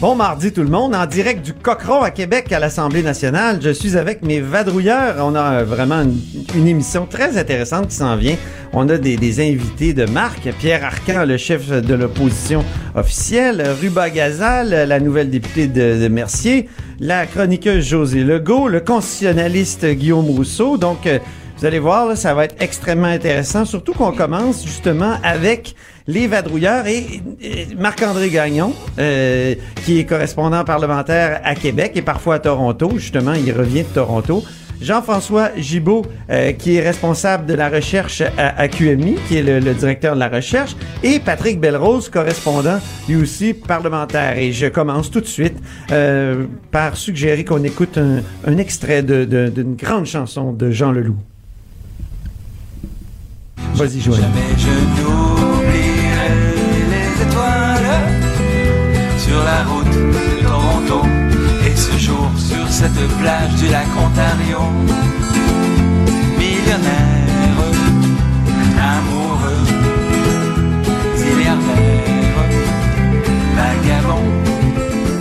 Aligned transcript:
Bon 0.00 0.16
mardi 0.16 0.52
tout 0.52 0.62
le 0.62 0.68
monde, 0.68 0.92
en 0.94 1.06
direct 1.06 1.46
du 1.46 1.54
Cochon 1.54 2.02
à 2.02 2.10
Québec 2.10 2.50
à 2.50 2.58
l'Assemblée 2.58 3.02
nationale. 3.02 3.60
Je 3.62 3.70
suis 3.70 3.96
avec 3.96 4.22
mes 4.22 4.40
vadrouilleurs. 4.40 5.14
On 5.20 5.36
a 5.36 5.60
euh, 5.60 5.64
vraiment 5.64 6.02
une, 6.54 6.66
émission 6.66 7.06
très 7.06 7.38
intéressante 7.38 7.88
qui 7.88 7.94
s'en 7.94 8.16
vient. 8.16 8.36
On 8.72 8.88
a 8.88 8.98
des, 8.98 9.16
des 9.16 9.40
invités 9.40 9.94
de 9.94 10.04
marque. 10.04 10.52
Pierre 10.58 10.84
Arcan, 10.84 11.24
le 11.24 11.36
chef 11.36 11.70
de 11.70 11.94
l'opposition 11.94 12.64
officielle. 12.96 13.62
Ruba 13.80 14.10
Gazal, 14.10 14.88
la 14.88 14.98
nouvelle 14.98 15.30
députée 15.30 15.68
de, 15.68 16.02
de 16.02 16.08
Mercier. 16.08 16.68
La 16.98 17.26
chroniqueuse 17.26 17.86
José 17.86 18.24
Legault. 18.24 18.66
Le 18.66 18.80
constitutionnaliste 18.80 19.86
Guillaume 19.86 20.26
Rousseau. 20.26 20.76
Donc, 20.76 21.06
euh, 21.06 21.20
vous 21.56 21.64
allez 21.64 21.78
voir, 21.78 22.08
là, 22.08 22.16
ça 22.16 22.34
va 22.34 22.46
être 22.46 22.56
extrêmement 22.58 23.06
intéressant. 23.06 23.64
Surtout 23.64 23.92
qu'on 23.92 24.12
commence 24.12 24.64
justement 24.64 25.14
avec 25.22 25.76
les 26.06 26.26
vadrouilleurs 26.26 26.86
et, 26.86 27.22
Marc-André 27.78 28.30
Gagnon, 28.30 28.72
euh, 28.98 29.54
qui 29.84 29.98
est 29.98 30.04
correspondant 30.04 30.64
parlementaire 30.64 31.40
à 31.44 31.54
Québec 31.54 31.92
et 31.94 32.02
parfois 32.02 32.36
à 32.36 32.38
Toronto. 32.38 32.92
Justement, 32.96 33.32
il 33.32 33.52
revient 33.52 33.82
de 33.82 33.94
Toronto. 33.94 34.42
Jean-François 34.80 35.50
Gibault, 35.56 36.04
euh, 36.30 36.52
qui 36.52 36.76
est 36.76 36.82
responsable 36.82 37.46
de 37.46 37.54
la 37.54 37.68
recherche 37.70 38.22
à, 38.36 38.68
QMI, 38.68 39.16
qui 39.28 39.36
est 39.36 39.42
le, 39.42 39.72
directeur 39.72 40.14
de 40.14 40.20
la 40.20 40.28
recherche, 40.28 40.76
et 41.02 41.20
Patrick 41.20 41.60
Belrose, 41.60 42.08
correspondant 42.08 42.78
lui 43.08 43.16
aussi 43.16 43.54
parlementaire. 43.54 44.36
Et 44.36 44.52
je 44.52 44.66
commence 44.66 45.10
tout 45.10 45.20
de 45.20 45.26
suite 45.26 45.56
euh, 45.90 46.44
par 46.70 46.96
suggérer 46.96 47.44
qu'on 47.44 47.62
écoute 47.62 47.98
un, 47.98 48.58
extrait 48.58 49.02
d'une 49.02 49.74
grande 49.74 50.06
chanson 50.06 50.52
de 50.52 50.70
Jean 50.70 50.92
Leloup. 50.92 51.16
Vas-y, 53.74 54.00
Joël. 54.00 54.20
Cette 62.92 63.08
plage 63.18 63.54
du 63.56 63.68
lac 63.70 63.86
Ontario. 63.98 64.58
Millionnaire, 66.38 67.58
amoureux, 68.78 69.64
milliardaire, 71.16 72.44
vagabond. 73.56 74.22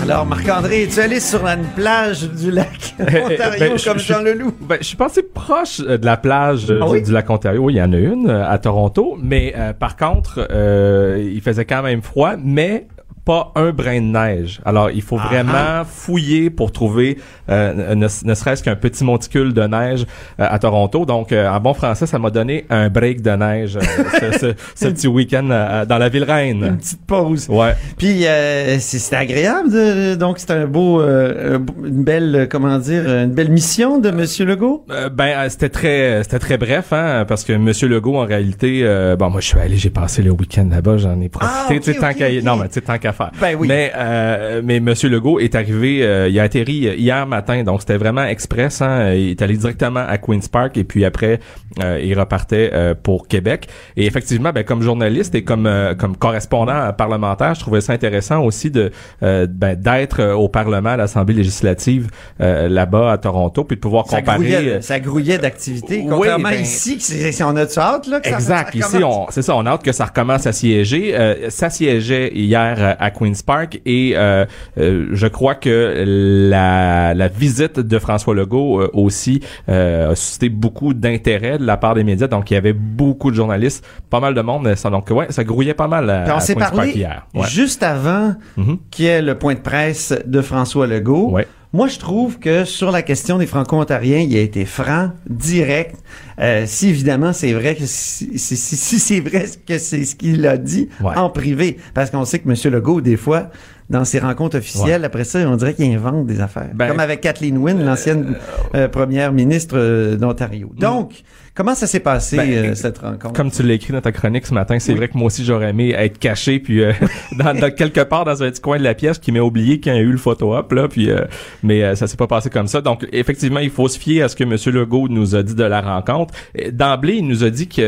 Alors, 0.03 0.25
Marc-André, 0.25 0.83
es-tu 0.83 0.99
allé 0.99 1.19
sur 1.21 1.45
une 1.47 1.63
plage 1.75 2.23
du 2.29 2.51
lac 2.51 2.93
Ontario 2.99 3.59
Ben, 3.59 3.69
comme 3.83 3.97
je- 3.99 4.03
Jean 4.05 4.21
Leloup? 4.21 4.51
Ben, 4.59 4.77
je 4.81 4.85
suis 4.87 4.97
passé 4.97 5.23
proche 5.23 5.79
euh, 5.87 5.97
de 5.97 6.05
la 6.05 6.17
plage 6.17 6.65
euh, 6.69 6.79
Ah 6.81 6.85
du- 6.87 6.91
oui? 6.91 7.01
du 7.01 7.11
lac 7.13 7.29
Ontario. 7.29 7.61
Oui, 7.63 7.73
il 7.75 7.77
y 7.77 7.81
en 7.81 7.93
a 7.93 7.97
une 7.97 8.29
euh, 8.29 8.45
à 8.49 8.57
Toronto. 8.57 9.17
Mais 9.23 9.53
euh, 9.57 9.71
par 9.71 9.95
contre, 9.95 10.45
euh, 10.51 11.17
il 11.33 11.39
faisait 11.41 11.63
quand 11.63 11.81
même 11.83 12.01
froid, 12.01 12.33
mais 12.37 12.87
pas 13.25 13.51
un 13.55 13.71
brin 13.71 14.01
de 14.01 14.05
neige. 14.07 14.59
Alors, 14.65 14.91
il 14.91 15.01
faut 15.01 15.17
Ah. 15.19 15.27
vraiment 15.27 15.85
fouiller 15.85 16.49
pour 16.49 16.71
trouver 16.73 17.17
euh, 17.49 17.95
ne, 17.95 18.07
ne 18.25 18.33
serait-ce 18.33 18.61
qu'un 18.63 18.75
petit 18.75 19.03
monticule 19.03 19.53
de 19.53 19.61
neige 19.63 20.05
euh, 20.39 20.45
à 20.49 20.59
Toronto. 20.59 21.05
Donc, 21.05 21.31
euh, 21.31 21.47
en 21.49 21.59
bon 21.61 21.73
français, 21.73 22.05
ça 22.05 22.19
m'a 22.19 22.29
donné 22.29 22.65
un 22.69 22.89
break 22.89 23.21
de 23.21 23.31
neige 23.31 23.77
euh, 23.77 23.81
ce, 24.33 24.37
ce- 24.37 24.53
ce 24.75 24.87
petit 24.89 25.07
week-end 25.07 25.47
euh, 25.51 25.85
dans 25.85 25.97
la 25.97 26.09
ville 26.09 26.23
Une 26.23 26.29
reine. 26.31 26.77
petite 26.77 27.05
pause. 27.05 27.47
Ouais. 27.49 27.73
Puis 27.97 28.25
euh, 28.27 28.77
c'est 28.79 29.15
agréable, 29.15 29.71
de- 29.71 30.15
donc 30.15 30.39
c'est 30.39 30.51
un 30.51 30.65
beau, 30.67 31.01
euh, 31.01 31.55
un 31.55 31.59
beau- 31.59 31.73
une 31.85 32.03
belle, 32.03 32.35
euh, 32.35 32.45
comment 32.49 32.77
dire, 32.77 33.07
une 33.07 33.31
belle 33.31 33.51
mission 33.51 33.99
de 33.99 34.11
Monsieur 34.11 34.45
Legault? 34.45 34.85
Euh, 34.91 35.07
ben 35.09 35.29
euh, 35.37 35.49
c'était 35.49 35.69
très 35.69 36.23
c'était 36.23 36.39
très 36.39 36.57
bref 36.57 36.91
hein 36.91 37.23
parce 37.27 37.43
que 37.45 37.53
Monsieur 37.53 37.87
Legault 37.87 38.17
en 38.17 38.25
réalité 38.25 38.81
euh, 38.83 39.15
bon 39.15 39.29
moi 39.29 39.39
je 39.41 39.47
suis 39.47 39.59
allé 39.59 39.77
j'ai 39.77 39.89
passé 39.89 40.21
le 40.21 40.31
week-end 40.31 40.67
là-bas 40.69 40.97
j'en 40.97 41.19
ai 41.21 41.29
profité 41.29 41.53
Ah, 41.55 41.67
ok, 41.69 41.79
tu 41.81 41.93
sais 41.93 41.99
tant 41.99 42.09
ok, 42.09 42.17
qu'à 42.17 42.27
ok. 42.27 42.43
non 42.43 42.55
mais 42.57 42.67
tu 42.67 42.73
sais 42.75 42.81
tant 42.81 42.97
qu'à 42.97 43.12
Ben 43.39 43.55
oui. 43.57 43.67
mais 43.67 43.91
euh, 43.95 44.61
mais 44.63 44.79
Monsieur 44.79 45.09
Legault 45.09 45.39
est 45.39 45.55
arrivé 45.55 46.03
euh, 46.03 46.27
il 46.29 46.39
a 46.39 46.43
atterri 46.43 46.87
euh, 46.87 46.95
hier 46.95 47.25
matin 47.27 47.63
donc 47.63 47.81
c'était 47.81 47.97
vraiment 47.97 48.23
express 48.25 48.81
hein 48.81 49.13
il 49.13 49.29
est 49.31 49.41
allé 49.41 49.55
directement 49.57 50.03
à 50.07 50.17
Queens 50.17 50.39
Park 50.51 50.77
et 50.77 50.83
puis 50.83 51.05
après 51.05 51.39
euh, 51.83 51.99
il 52.03 52.17
repartait 52.19 52.71
pour 53.03 53.27
Québec 53.27 53.67
et 53.97 54.05
effectivement 54.05 54.51
ben 54.51 54.63
comme 54.63 54.81
journaliste 54.81 55.35
et 55.35 55.43
comme 55.43 55.69
comme 55.97 56.15
correspondant 56.17 56.91
parlementaire 56.93 57.53
je 57.55 57.59
trouvais 57.61 57.81
ça 57.81 57.93
intéressant 57.93 58.43
aussi 58.43 58.71
de 58.71 58.91
ben, 59.21 59.75
d'être 59.75 60.33
au 60.33 60.49
Parlement 60.49 60.89
à 60.91 60.97
l'Assemblée 60.97 61.33
législative 61.35 62.07
là-bas 62.39 63.11
à 63.11 63.17
Toronto 63.17 63.63
puis 63.63 63.75
de 63.77 63.81
pouvoir 63.81 64.07
Ça 64.07 64.17
comparer 64.19 64.37
grouillait, 64.39 64.81
ça 64.81 64.99
grouillait 64.99 65.37
d'activité. 65.37 66.03
Oui, 66.07 66.27
ben- 66.41 66.51
ici, 66.53 66.97
c'est- 66.99 67.43
on 67.43 67.55
a 67.55 67.65
de 67.65 67.79
hâte 67.79 68.07
là. 68.07 68.19
Que 68.19 68.29
ça- 68.29 68.35
Exact. 68.35 68.77
ça 68.81 68.97
Ici, 68.97 69.03
c'est 69.29 69.41
ça, 69.41 69.55
on 69.55 69.65
a 69.65 69.71
hâte 69.71 69.83
que 69.83 69.91
ça 69.91 70.05
recommence 70.05 70.45
à 70.47 70.51
siéger. 70.53 71.15
Ça 71.49 71.69
siégeait 71.69 72.31
hier 72.33 72.95
à 73.03 73.11
Queens 73.11 73.33
Park 73.45 73.81
et 73.85 74.13
euh, 74.15 74.45
euh, 74.77 75.07
je 75.11 75.27
crois 75.27 75.55
que 75.55 76.03
la, 76.49 77.13
la 77.13 77.27
visite 77.27 77.79
de 77.79 77.99
François 77.99 78.33
Legault 78.33 78.79
euh, 78.81 78.89
aussi 78.93 79.41
euh, 79.69 80.11
a 80.11 80.15
suscité 80.15 80.49
beaucoup 80.49 80.93
d'intérêt 80.93 81.57
de 81.57 81.65
la 81.65 81.77
part 81.77 81.95
des 81.95 82.03
médias. 82.03 82.27
Donc, 82.27 82.49
il 82.51 82.53
y 82.53 82.57
avait 82.57 82.73
beaucoup 82.73 83.29
de 83.31 83.35
journalistes, 83.35 83.85
pas 84.09 84.19
mal 84.19 84.33
de 84.33 84.41
monde. 84.41 84.73
Ça, 84.75 84.89
donc, 84.89 85.09
ouais, 85.11 85.27
ça 85.29 85.43
grouillait 85.43 85.73
pas 85.73 85.87
mal 85.87 86.09
à, 86.09 86.23
on 86.37 86.59
Park 86.59 86.75
hier. 86.95 87.27
Ouais. 87.33 87.47
juste 87.47 87.83
avant 87.83 88.35
Mhm. 88.57 88.77
qu'il 88.91 89.05
y 89.05 89.07
ait 89.09 89.21
le 89.21 89.35
point 89.37 89.53
de 89.55 89.59
presse 89.59 90.13
de 90.25 90.41
François 90.41 90.87
Legault. 90.87 91.31
Ouais. 91.31 91.47
Moi, 91.75 91.87
je 91.87 91.97
trouve 91.97 92.37
que 92.37 92.65
sur 92.65 92.91
la 92.91 93.01
question 93.01 93.39
des 93.39 93.47
Franco-Ontariens, 93.47 94.19
il 94.19 94.35
a 94.37 94.41
été 94.41 94.63
franc, 94.63 95.09
direct. 95.27 95.95
Euh, 96.39 96.65
si 96.67 96.89
évidemment 96.89 97.33
c'est 97.33 97.51
vrai 97.53 97.75
que 97.75 97.83
si, 97.87 98.37
si, 98.37 98.55
si- 98.55 98.75
si 98.75 98.99
c'est 98.99 99.19
vrai 99.19 99.45
que 99.67 99.79
c'est 99.79 100.05
ce 100.05 100.15
qu'il 100.15 100.45
a 100.45 100.57
dit 100.57 100.89
Ouais. 101.01 101.15
en 101.17 101.29
privé, 101.31 101.77
parce 101.95 102.11
qu'on 102.11 102.25
sait 102.25 102.37
que 102.39 102.47
M. 102.49 102.71
Legault, 102.73 103.01
des 103.01 103.17
fois, 103.17 103.49
dans 103.89 104.05
ses 104.05 104.19
rencontres 104.19 104.57
officielles, 104.59 105.03
après 105.03 105.23
ça, 105.23 105.39
on 105.49 105.55
dirait 105.55 105.73
qu'il 105.73 105.91
invente 105.93 106.27
des 106.27 106.41
affaires. 106.41 106.69
Ben, 106.75 106.87
Comme 106.89 106.99
avec 106.99 107.21
Kathleen 107.21 107.57
Wynne, 107.57 107.83
l'ancienne 107.83 108.35
euh, 108.75 108.87
première 108.87 109.31
ministre 109.33 109.75
euh, 109.77 110.15
d'Ontario. 110.15 110.71
Donc, 110.77 111.23
comment 111.55 111.75
ça 111.75 111.87
s'est 111.87 111.99
passé, 111.99 112.37
Ben, 112.37 112.49
euh, 112.51 112.75
cette 112.75 112.97
rencontre? 112.97 113.33
Comme 113.33 113.51
tu 113.51 113.63
l'as 113.63 113.73
écrit 113.75 113.93
dans 113.93 114.01
ta 114.01 114.11
chronique 114.11 114.45
ce 114.45 114.53
matin, 114.53 114.79
c'est 114.79 114.93
vrai 114.93 115.07
que 115.07 115.17
moi 115.17 115.27
aussi 115.27 115.45
j'aurais 115.45 115.69
aimé 115.69 115.91
être 115.97 116.17
caché 116.19 116.59
puis 116.59 116.81
euh, 116.83 116.93
dans, 117.37 117.53
dans- 117.53 117.73
quelque 117.73 118.01
part 118.01 118.25
dans 118.25 118.41
un 118.43 118.49
petit 118.49 118.61
coin 118.61 118.77
de 118.77 118.83
la 118.83 118.93
pièce 118.95 119.19
qui 119.19 119.31
m'a 119.31 119.39
oublié 119.41 119.79
qu'il 119.79 119.93
y 119.93 119.97
a 119.97 119.99
eu 119.99 120.11
le 120.11 120.17
photo 120.17 120.55
op 120.55 120.71
là 120.71 120.87
puis 120.87 121.09
euh, 121.09 121.25
mais 121.61 121.83
euh, 121.83 121.95
ça 121.95 122.07
s'est 122.07 122.17
pas 122.17 122.27
passé 122.27 122.49
comme 122.49 122.67
ça. 122.67 122.81
Donc 122.81 123.07
effectivement, 123.11 123.59
il 123.59 123.69
faut 123.69 123.87
se 123.87 123.99
fier 123.99 124.23
à 124.23 124.29
ce 124.29 124.35
que 124.35 124.43
monsieur 124.43 124.71
Legault 124.71 125.07
nous 125.09 125.35
a 125.35 125.43
dit 125.43 125.55
de 125.55 125.63
la 125.63 125.81
rencontre. 125.81 126.33
D'emblée, 126.71 127.15
il 127.17 127.27
nous 127.27 127.43
a 127.43 127.49
dit 127.49 127.67
qu'il 127.67 127.85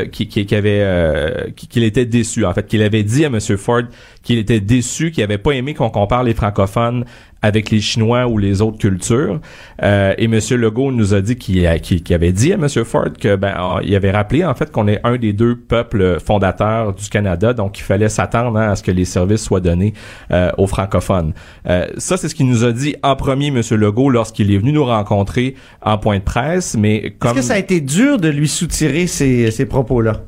avait 0.55 0.79
euh, 0.81 1.49
qu'il 1.55 1.83
était 1.83 2.05
déçu 2.05 2.45
en 2.45 2.53
fait, 2.53 2.65
qu'il 2.67 2.81
avait 2.81 3.03
dit 3.03 3.25
à 3.25 3.29
monsieur 3.29 3.57
Ford 3.57 3.81
qu'il 4.23 4.37
était 4.39 4.59
déçu, 4.59 5.11
qu'il 5.11 5.23
avait 5.23 5.37
pas 5.37 5.51
aimé 5.51 5.73
qu'on 5.75 5.89
compare 5.89 6.23
les 6.23 6.33
francophones 6.33 7.05
avec 7.41 7.69
les 7.69 7.79
Chinois 7.79 8.25
ou 8.27 8.37
les 8.39 8.61
autres 8.61 8.77
cultures. 8.79 9.39
Euh, 9.83 10.13
et 10.17 10.27
Monsieur 10.27 10.57
Legault 10.57 10.91
nous 10.91 11.13
a 11.13 11.21
dit 11.21 11.35
qu'il 11.35 11.69
qu'il- 11.81 12.01
qu'il 12.01 12.15
avait 12.15 12.31
dit 12.31 12.51
à 12.53 12.57
Monsieur 12.57 12.83
Ford 12.83 13.09
que 13.19 13.35
ben 13.35 13.53
euh, 13.57 13.81
il 13.83 13.93
avait 13.95 14.09
rappelé 14.11 14.43
en 14.43 14.55
fait 14.55 14.71
qu'on 14.71 14.87
est 14.87 14.99
un 15.03 15.17
des 15.17 15.31
deux 15.33 15.55
peuples 15.55 16.17
fondateurs 16.19 16.93
du 16.93 17.07
Canada, 17.09 17.53
donc 17.53 17.77
il 17.77 17.83
fallait 17.83 18.09
s'attendre 18.09 18.57
hein, 18.57 18.71
à 18.71 18.75
ce 18.75 18.81
que 18.83 18.91
les 18.91 19.05
services 19.05 19.43
soient 19.43 19.59
donnés 19.59 19.93
euh, 20.31 20.49
aux 20.57 20.65
francophones. 20.67 21.33
Euh, 21.69 21.85
ça 21.97 22.17
c'est 22.17 22.29
ce 22.29 22.35
qu'il 22.35 22.47
nous 22.47 22.63
a 22.63 22.71
dit 22.71 22.95
en 23.03 23.15
premier 23.15 23.51
Monsieur 23.51 23.77
Legault 23.77 24.09
lorsqu'il 24.09 24.51
est 24.51 24.57
venu 24.57 24.71
nous 24.71 24.85
rencontrer 24.85 25.55
en 25.83 25.97
point 25.99 26.17
de 26.17 26.23
presse, 26.23 26.75
mais 26.77 26.95
Est-ce 26.97 27.13
comme 27.19 27.35
que 27.35 27.41
ça 27.41 27.53
a 27.53 27.57
été 27.59 27.79
dur 27.81 28.17
de 28.17 28.29
lui 28.29 28.47
soutirer 28.47 29.05
ces, 29.07 29.51
ces 29.51 29.65
propos-là? 29.65 30.23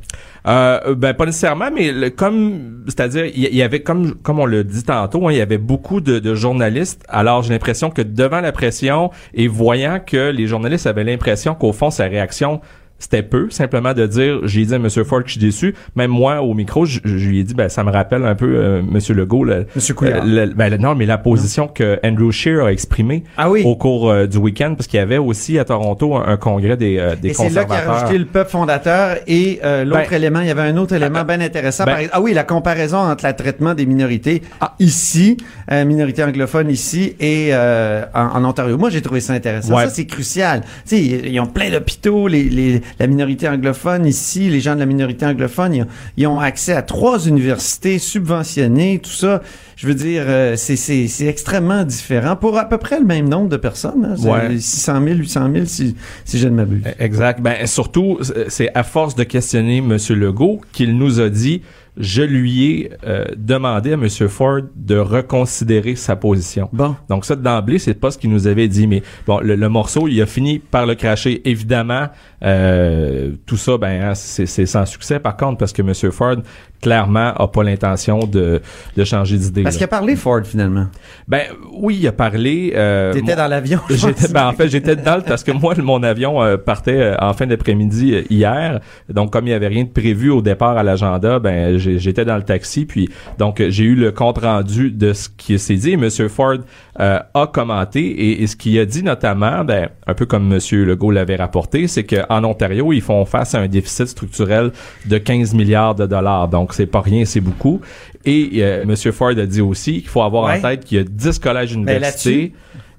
Euh, 0.48 0.96
ben 0.96 1.14
pas 1.14 1.26
nécessairement, 1.26 1.70
mais 1.74 1.92
le- 1.92 2.10
comme 2.10 2.84
c'est-à-dire 2.88 3.26
il 3.26 3.54
y, 3.54 3.62
avait 3.62 3.82
comme 3.82 4.16
comme 4.16 4.40
on 4.40 4.46
le 4.46 4.64
dit 4.64 4.84
tantôt, 4.84 5.28
hein, 5.28 5.32
il 5.34 5.38
y 5.38 5.42
avait 5.42 5.58
beaucoup 5.58 6.00
de, 6.00 6.20
de 6.20 6.36
journalistes. 6.36 7.04
Alors 7.10 7.44
j'ai 7.44 7.52
l'impression 7.54 7.90
que 7.90 8.02
devant 8.02 8.40
la 8.40 8.54
pression 8.54 9.12
et 9.34 9.48
voyant 9.50 10.00
que 10.00 10.30
les 10.32 10.48
journalistes 10.48 10.88
avaient 10.88 11.04
l'impression 11.04 11.54
qu'au 11.54 11.74
fond 11.74 11.90
sa 11.90 12.06
réaction 12.06 12.62
c'était 13.00 13.22
peu, 13.24 13.50
simplement 13.52 13.94
de 13.94 14.08
dire, 14.08 14.40
j'ai 14.44 14.66
dit 14.66 14.74
à 14.74 14.78
M. 14.78 14.90
Ford 14.90 15.22
que 15.22 15.28
je 15.28 15.34
suis 15.34 15.40
déçu. 15.42 15.76
Même 15.96 16.10
moi, 16.12 16.42
au 16.42 16.54
micro, 16.54 16.86
je, 16.86 17.00
je 17.04 17.28
lui 17.30 17.40
ai 17.40 17.44
dit, 17.44 17.54
ben, 17.54 17.70
ça 17.70 17.84
me 17.84 17.92
rappelle 17.92 18.26
un 18.26 18.34
peu 18.36 18.56
euh, 18.56 18.80
M. 18.80 19.00
Legault. 19.16 19.44
Le, 19.44 19.68
Monsieur 19.76 19.94
Couillard. 19.94 20.24
euh, 20.24 20.46
le- 20.48 20.54
ben, 20.54 20.70
le- 20.70 20.78
non, 20.78 20.96
mais 20.96 21.06
la 21.06 21.18
position 21.18 21.68
que 21.68 22.00
Andrew 22.04 22.32
Scheer 22.32 22.64
a 22.66 22.72
exprimée 22.72 23.24
Ah 23.38 23.50
oui. 23.50 23.62
au 23.66 23.76
cours 23.76 24.10
euh, 24.10 24.26
du 24.26 24.38
week-end, 24.38 24.74
parce 24.76 24.88
qu'il 24.88 24.98
y 24.98 25.04
avait 25.04 25.18
aussi 25.20 25.60
à 25.60 25.66
Toronto 25.66 26.16
un, 26.16 26.28
un 26.28 26.38
congrès 26.38 26.76
des, 26.78 26.98
euh, 26.98 27.16
des 27.16 27.30
Et 27.30 27.34
c'est 27.34 27.50
là 27.50 27.66
qu'il 27.66 27.74
a 27.76 27.82
rajouté 27.92 28.18
le 28.18 28.26
peuple 28.26 28.50
fondateur 28.50 29.18
et 29.28 29.60
euh, 29.64 29.84
l'autre 29.86 30.10
Ben, 30.10 30.16
élément. 30.18 30.42
Il 30.42 30.48
y 30.48 30.52
avait 30.52 30.62
un 30.62 30.78
autre 30.78 30.96
élément 30.96 31.24
bien 31.24 31.40
intéressant. 31.42 31.86
ben- 31.86 31.94
Par 31.94 32.02
ah 32.14 32.22
oui, 32.22 32.34
la 32.34 32.44
comparaison 32.44 32.98
entre 32.98 33.28
le 33.28 33.34
traitement 33.34 33.74
des 33.76 33.86
minorités 33.86 34.42
Ah. 34.60 34.74
ici, 34.80 35.38
euh, 35.72 35.86
minorités 35.86 36.24
anglophones 36.24 36.70
ici 36.70 37.16
et 37.20 37.50
euh, 37.52 38.04
en, 38.14 38.42
en 38.42 38.46
Ontario. 38.46 38.78
Moi, 38.78 38.90
j'ai 38.90 39.02
trouvé 39.02 39.20
ça 39.20 39.34
intéressant. 39.34 39.76
Ouais. 39.76 39.84
Ça, 39.84 39.90
c'est 39.90 40.06
crucial. 40.06 40.62
Tu 40.62 40.68
sais, 40.86 41.02
ils 41.02 41.28
ils 41.28 41.40
ont 41.40 41.46
plein 41.46 41.70
d'hôpitaux, 41.70 42.28
les, 42.28 42.44
les, 42.44 42.82
la 43.00 43.08
minorité 43.08 43.48
anglophone 43.48 44.06
ici, 44.06 44.50
les 44.50 44.60
gens 44.60 44.76
de 44.76 44.80
la 44.80 44.86
minorité 44.86 45.26
anglophone, 45.26 45.74
ils 45.74 45.82
ont, 45.84 45.88
ils 46.18 46.28
ont 46.28 46.40
accès 46.40 46.74
à 46.74 46.82
trois 46.82 47.28
universités 47.28 48.00
subventionnées, 48.00 49.00
tout 49.00 49.10
ça. 49.10 49.42
Je 49.76 49.88
veux 49.88 49.94
dire, 49.94 50.24
euh, 50.26 50.56
c'est, 50.56 50.76
c'est, 50.76 51.08
c'est 51.08 51.28
extrêmement 51.28 51.84
différent 51.84 52.36
pour 52.36 52.58
à 52.58 52.66
peu 52.68 52.78
près 52.78 53.00
le 53.00 53.06
même 53.06 53.30
nombre 53.30 53.50
de 53.50 53.58
personnes. 53.58 54.06
Hein, 54.06 54.16
Ouais. 54.28 54.58
600 54.60 55.04
000, 55.04 55.16
800 55.20 55.50
000, 55.54 55.66
si, 55.66 55.96
si 56.26 56.40
je 56.40 56.48
ne 56.48 56.56
m'abuse. 56.56 56.84
Exact. 57.00 57.42
Ben 57.42 57.66
surtout, 57.68 58.20
c'est 58.48 58.72
à 58.76 58.84
force 58.84 59.16
de 59.16 59.24
questionner 59.24 59.78
M. 59.78 59.98
Legault 60.10 60.62
qu'il 60.72 60.98
nous 60.98 61.20
a 61.20 61.30
dit 61.30 61.62
je 62.00 62.22
lui 62.22 62.66
ai 62.66 62.92
euh, 63.08 63.26
demandé 63.38 63.92
à 63.92 63.94
M. 63.94 64.08
Ford 64.30 64.60
de 64.76 64.98
reconsidérer 64.98 65.96
sa 65.96 66.16
position. 66.16 66.70
Bon. 66.72 66.96
Donc 67.10 67.26
ça 67.26 67.36
d'emblée, 67.36 67.80
c'est 67.80 67.96
pas 67.96 68.12
ce 68.12 68.20
qu'il 68.20 68.30
nous 68.30 68.46
avait 68.46 68.68
dit, 68.68 68.86
mais 68.86 69.02
bon, 69.26 69.40
le, 69.40 69.56
le 69.56 69.70
morceau, 69.70 70.08
il 70.08 70.22
a 70.22 70.28
fini 70.28 70.60
par 70.60 70.86
le 70.86 70.94
cracher. 70.94 71.42
Évidemment, 71.50 72.08
euh, 72.44 73.32
tout 73.46 73.58
ça, 73.58 73.78
ben 73.78 74.02
hein, 74.02 74.14
c'est 74.16 74.66
sans 74.66 74.86
succès. 74.86 75.20
Par 75.20 75.38
contre, 75.38 75.58
parce 75.58 75.74
que 75.74 75.82
M. 75.82 75.94
Ford 76.12 76.36
clairement 76.82 77.34
a 77.34 77.48
pas 77.48 77.64
l'intention 77.64 78.20
de, 78.20 78.62
de 78.96 79.04
changer 79.04 79.38
d'idée. 79.38 79.64
Parce 79.64 79.76
qu'il 79.76 79.86
a 79.86 79.88
parlé 79.88 80.16
Ford 80.16 80.42
finalement. 80.44 80.88
Ben 81.28 81.44
oui, 81.74 81.98
il 82.00 82.08
a 82.08 82.12
parlé. 82.12 82.74
Euh, 82.76 83.14
T'étais 83.14 83.36
dans 83.36 83.48
l'avion. 83.48 83.80
je 83.90 83.96
J'étais, 83.96 84.28
ben, 84.30 84.48
en 84.48 84.54
fait, 84.54 84.70
j'étais 84.70 84.96
dedans 84.96 85.18
parce 85.26 85.44
que 85.44 85.52
moi, 85.52 85.74
mon 85.78 86.04
avion 86.04 86.42
euh, 86.42 86.58
partait 86.58 87.00
euh, 87.00 87.16
en 87.20 87.34
fin 87.34 87.48
d'après-midi 87.48 88.14
euh, 88.14 88.22
hier. 88.30 88.80
Donc, 89.10 89.34
comme 89.34 89.48
il 89.48 89.52
y 89.52 89.54
avait 89.54 89.68
rien 89.68 89.84
de 89.84 89.90
prévu 89.90 90.30
au 90.30 90.42
départ 90.42 90.78
à 90.78 90.84
l'agenda, 90.84 91.40
ben 91.40 91.78
j'étais 91.78 92.26
dans 92.26 92.38
le 92.38 92.44
taxi. 92.44 92.86
Puis, 92.86 93.10
donc, 93.38 93.64
j'ai 93.68 93.84
eu 93.84 93.96
le 93.96 94.12
compte 94.12 94.38
rendu 94.38 94.92
de 94.92 95.14
ce 95.14 95.30
qui 95.30 95.58
s'est 95.58 95.76
dit. 95.76 95.98
Monsieur 95.98 96.28
Ford 96.28 96.58
euh, 97.00 97.20
a 97.34 97.48
commenté 97.48 98.02
et, 98.02 98.44
et 98.44 98.48
ce 98.48 98.56
qu'il 98.56 98.78
a 98.80 98.86
dit 98.86 99.04
notamment, 99.04 99.64
ben 99.64 99.90
un 100.06 100.14
peu 100.14 100.26
comme 100.26 100.48
Monsieur 100.48 100.86
Legault 100.86 101.12
l'avait 101.12 101.36
rapporté, 101.36 101.88
c'est 101.88 102.04
qu'en 102.28 102.44
Ontario, 102.44 102.92
ils 102.94 103.02
font 103.02 103.26
face 103.26 103.56
à 103.56 103.60
un 103.60 103.68
déficit 103.68 104.08
structurel 104.08 104.72
de 105.06 105.18
15 105.18 105.54
milliards 105.54 105.96
de 105.96 106.06
dollars. 106.06 106.48
Donc, 106.48 106.74
c'est 106.74 106.86
pas 106.86 107.02
rien, 107.02 107.26
c'est 107.26 107.42
beaucoup. 107.42 107.82
Et 108.26 108.50
euh, 108.58 108.84
Monsieur 108.86 109.12
Ford 109.12 109.30
a 109.30 109.46
dit 109.46 109.62
aussi 109.62 110.02
qu'il 110.02 110.10
faut 110.10 110.22
avoir 110.22 110.46
Ouais. 110.46 110.60
en 110.60 110.62
tête 110.62 110.84
qu'il 110.86 110.98
y 110.98 111.02
a 111.02 111.04
10 111.04 111.40
collèges 111.40 111.74
Ben, 111.76 111.82
universités. 111.84 112.54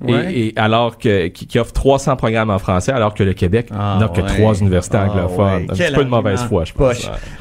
Et, 0.06 0.12
Ouais. 0.14 0.32
et 0.32 0.52
alors 0.54 0.96
que 0.96 1.26
qui, 1.26 1.48
qui 1.48 1.58
offre 1.58 1.72
300 1.72 2.14
programmes 2.14 2.50
en 2.50 2.60
français 2.60 2.92
alors 2.92 3.14
que 3.14 3.24
le 3.24 3.32
Québec 3.32 3.66
Ah, 3.72 3.96
n'a 4.00 4.06
que 4.08 4.20
ouais. 4.20 4.28
trois 4.28 4.54
universités 4.54 4.96
Ah, 4.96 5.08
anglophones 5.10 5.62
ouais. 5.62 5.66
un 5.70 5.74
petit 5.74 5.92
peu 5.92 6.04
de 6.04 6.08
mauvaise 6.08 6.40
foi 6.44 6.64
je 6.64 6.72
pense. 6.72 7.10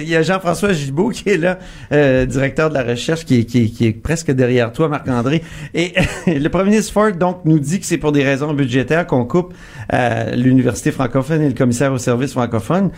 Il 0.00 0.08
y 0.08 0.16
a 0.16 0.22
Jean-François 0.22 0.72
Gibault 0.72 1.10
qui 1.10 1.28
est 1.28 1.36
là, 1.36 1.58
euh, 1.92 2.24
directeur 2.24 2.70
de 2.70 2.74
la 2.74 2.82
recherche, 2.82 3.26
qui 3.26 3.40
est, 3.40 3.44
qui 3.44 3.70
qui 3.70 3.86
est 3.88 3.92
presque 3.92 4.30
derrière 4.30 4.72
toi, 4.72 4.88
Marc-André. 4.88 5.42
Et 5.74 5.92
le 6.26 6.48
premier 6.48 6.70
ministre 6.70 6.92
Ford, 6.94 7.12
donc, 7.12 7.40
nous 7.44 7.58
dit 7.58 7.78
que 7.78 7.84
c'est 7.86 7.98
pour 7.98 8.12
des 8.12 8.24
raisons 8.24 8.54
budgétaires 8.54 9.06
qu'on 9.06 9.26
coupe 9.26 9.52
euh, 9.92 10.34
l'université 10.34 10.92
francophone 10.92 11.42
et 11.42 11.48
le 11.48 11.54
commissaire 11.54 11.92
au 11.92 11.98
service 11.98 12.32
francophone. 12.32 12.90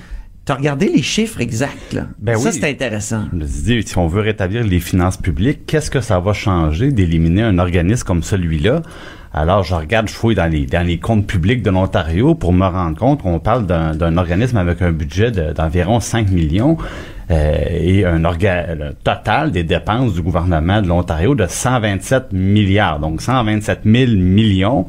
T'as 0.45 0.57
regardé 0.57 0.91
les 0.91 1.01
chiffres 1.03 1.41
exacts, 1.41 1.95
là. 1.95 2.07
Ben 2.19 2.37
ça, 2.37 2.51
oui. 2.51 2.59
c'est 2.61 2.69
intéressant. 2.69 3.25
Je 3.33 3.37
me 3.39 3.47
suis 3.47 3.63
dit, 3.63 3.83
si 3.83 3.97
on 3.97 4.09
veut 4.09 4.21
rétablir 4.21 4.63
les 4.63 4.79
finances 4.81 5.17
publiques, 5.17 5.65
qu'est-ce 5.67 5.91
que 5.91 6.03
ça 6.03 6.21
va 6.21 6.35
changer 6.35 6.93
d'éliminer 6.93 7.43
un 7.43 7.59
organisme 7.59 8.05
comme 8.05 8.23
celui-là? 8.23 8.83
Alors, 9.33 9.63
je 9.65 9.75
regarde, 9.75 10.07
je 10.09 10.13
fouille 10.13 10.35
dans 10.35 10.47
les, 10.47 10.67
dans 10.67 10.87
les 10.87 10.99
comptes 10.99 11.27
publics 11.27 11.63
de 11.63 11.71
l'Ontario 11.71 12.35
pour 12.35 12.53
me 12.53 12.67
rendre 12.67 12.97
compte 12.99 13.23
qu'on 13.23 13.41
parle 13.41 13.67
d'un 13.67 13.95
d'un 13.97 14.17
organisme 14.19 14.59
avec 14.59 14.83
un 14.83 14.93
budget 14.93 15.31
de- 15.31 15.53
d'environ 15.53 15.99
5 15.99 16.31
millions 16.31 16.77
euh, 17.31 17.55
et 17.71 18.05
un 18.05 18.23
total 19.03 19.51
des 19.51 19.65
dépenses 19.65 20.13
du 20.13 20.21
gouvernement 20.23 20.83
de 20.83 20.89
l'Ontario 20.89 21.35
de 21.35 21.47
127 21.49 22.33
milliards. 22.33 23.01
Donc, 23.01 23.23
127 23.23 23.81
000 23.85 24.13
millions. 24.13 24.87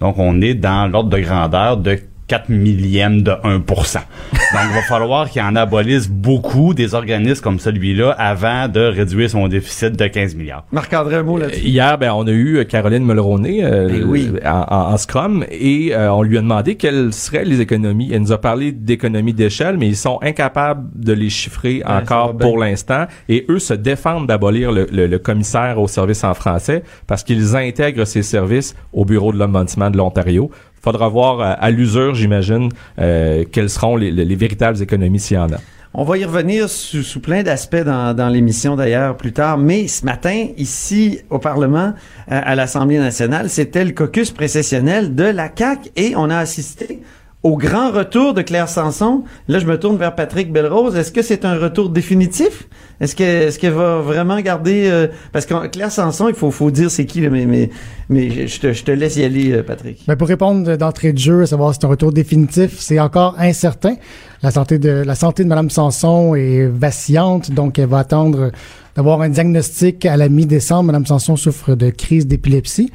Donc, 0.00 0.18
on 0.18 0.40
est 0.40 0.54
dans 0.54 0.90
l'ordre 0.90 1.10
de 1.10 1.18
grandeur 1.20 1.76
de 1.76 1.98
4 2.26 2.48
millièmes 2.48 3.22
de 3.22 3.32
1 3.42 3.58
Donc, 3.58 3.66
il 3.72 4.74
va 4.74 4.82
falloir 4.88 5.28
qu'il 5.28 5.42
en 5.42 5.54
abolisse 5.56 6.08
beaucoup 6.08 6.72
des 6.74 6.94
organismes 6.94 7.42
comme 7.42 7.58
celui-là 7.58 8.12
avant 8.18 8.68
de 8.68 8.80
réduire 8.80 9.28
son 9.30 9.46
déficit 9.48 9.92
de 9.98 10.06
15 10.06 10.34
milliards. 10.34 10.64
Marc-André, 10.72 11.16
un 11.16 11.22
mot 11.22 11.36
là-dessus. 11.38 11.60
hier 11.66 11.98
ben 11.98 12.12
on 12.12 12.26
a 12.26 12.30
eu 12.30 12.56
euh, 12.58 12.64
Caroline 12.64 13.04
Mulroney 13.04 13.62
euh, 13.62 13.88
Ben 13.88 14.04
oui. 14.04 14.30
en, 14.44 14.48
en- 14.74 14.92
en 14.92 14.96
scrum 14.96 15.44
et 15.50 15.94
euh, 15.94 16.12
on 16.12 16.22
lui 16.22 16.38
a 16.38 16.40
demandé 16.40 16.76
quelles 16.76 17.12
seraient 17.12 17.44
les 17.44 17.60
économies 17.60 18.10
elle 18.12 18.22
nous 18.22 18.32
a 18.32 18.40
parlé 18.40 18.72
d'économies 18.72 19.34
d'échelle 19.34 19.76
mais 19.76 19.88
ils 19.88 19.96
sont 19.96 20.18
incapables 20.22 20.88
de 20.94 21.12
les 21.12 21.28
chiffrer 21.30 21.82
va 21.84 21.98
encore 21.98 22.36
pour 22.38 22.58
l'instant 22.58 23.04
et 23.28 23.44
eux 23.50 23.58
se 23.58 23.74
défendent 23.74 24.26
d'abolir 24.28 24.72
le, 24.72 24.86
le- 24.90 25.06
le 25.06 25.18
commissaire 25.18 25.78
au 25.78 25.88
service 25.88 26.24
en 26.24 26.34
français 26.34 26.82
parce 27.06 27.22
qu'ils 27.22 27.54
intègrent 27.56 28.04
ces 28.06 28.22
services 28.22 28.74
au 28.92 29.04
bureau 29.04 29.32
de 29.32 29.38
l'ombudsman 29.38 29.92
de 29.92 29.98
l'Ontario 29.98 30.50
faudra 30.84 31.08
voir 31.08 31.40
euh, 31.40 31.54
à 31.58 31.70
l'usure, 31.70 32.14
j'imagine, 32.14 32.68
euh, 33.00 33.44
quelles 33.50 33.70
seront 33.70 33.96
les, 33.96 34.10
les- 34.10 34.24
les 34.24 34.36
véritables 34.36 34.80
économies 34.82 35.18
s'il 35.18 35.36
y 35.36 35.40
en 35.40 35.50
a. 35.52 35.56
On 35.96 36.02
va 36.02 36.18
y 36.18 36.24
revenir 36.24 36.68
sous, 36.68 37.20
plein 37.20 37.44
d'aspects 37.44 37.76
dans, 37.84 38.28
l'émission 38.28 38.74
d'ailleurs 38.74 39.16
plus 39.16 39.32
tard. 39.32 39.58
Mais 39.58 39.86
ce 39.86 40.04
matin, 40.04 40.48
ici 40.56 41.20
au 41.30 41.38
Parlement, 41.38 41.92
euh, 42.32 42.40
à 42.44 42.56
l'Assemblée 42.56 42.98
nationale, 42.98 43.48
c'était 43.48 43.84
le 43.84 43.92
caucus 43.92 44.32
précessionnel 44.32 45.14
de 45.14 45.22
la 45.22 45.48
CAQ 45.56 45.90
et 45.94 46.14
on 46.16 46.30
a 46.30 46.38
assisté 46.38 47.00
au 47.44 47.58
grand 47.58 47.90
retour 47.90 48.32
de 48.32 48.40
Claire 48.40 48.70
Sanson. 48.70 49.22
Là, 49.48 49.58
je 49.58 49.66
me 49.66 49.78
tourne 49.78 49.98
vers 49.98 50.14
Patrick 50.14 50.50
Belrose. 50.50 50.96
Est-ce 50.96 51.12
que 51.12 51.20
c'est 51.20 51.44
un 51.44 51.58
retour 51.58 51.90
définitif? 51.90 52.66
Est-ce 53.00 53.14
que 53.14 53.22
est-ce 53.22 53.58
qu'elle 53.58 53.74
va 53.74 53.98
vraiment 53.98 54.40
garder 54.40 54.88
euh, 54.90 55.08
parce 55.30 55.44
que 55.44 55.66
Claire 55.66 55.92
Sanson, 55.92 56.28
il 56.28 56.34
faut 56.34 56.50
faut 56.50 56.70
dire 56.70 56.90
c'est 56.90 57.04
qui 57.04 57.20
là, 57.20 57.28
mais 57.28 57.44
mais 57.44 57.68
mais 58.08 58.46
je 58.46 58.60
te 58.60 58.72
je 58.72 58.82
te 58.82 58.90
laisse 58.90 59.16
y 59.16 59.24
aller 59.24 59.52
euh, 59.52 59.62
Patrick. 59.62 60.04
Ben, 60.08 60.16
pour 60.16 60.28
répondre 60.28 60.76
d'entrée 60.76 61.12
de 61.12 61.18
jeu, 61.18 61.42
à 61.42 61.46
savoir 61.46 61.74
si 61.74 61.80
c'est 61.80 61.86
un 61.86 61.90
retour 61.90 62.12
définitif, 62.12 62.76
c'est 62.78 62.98
encore 62.98 63.36
incertain. 63.38 63.96
La 64.44 64.50
santé 64.50 64.78
de 64.78 64.90
la 64.90 65.14
santé 65.14 65.42
de 65.42 65.48
Mme 65.48 65.70
Sanson 65.70 66.34
est 66.34 66.66
vacillante, 66.66 67.50
donc 67.50 67.78
elle 67.78 67.86
va 67.88 68.00
attendre 68.00 68.50
d'avoir 68.94 69.22
un 69.22 69.30
diagnostic 69.30 70.04
à 70.04 70.18
la 70.18 70.28
mi-décembre. 70.28 70.84
Mme 70.84 71.06
Sanson 71.06 71.34
souffre 71.36 71.74
de 71.74 71.88
crise 71.88 72.26
d'épilepsie. 72.26 72.92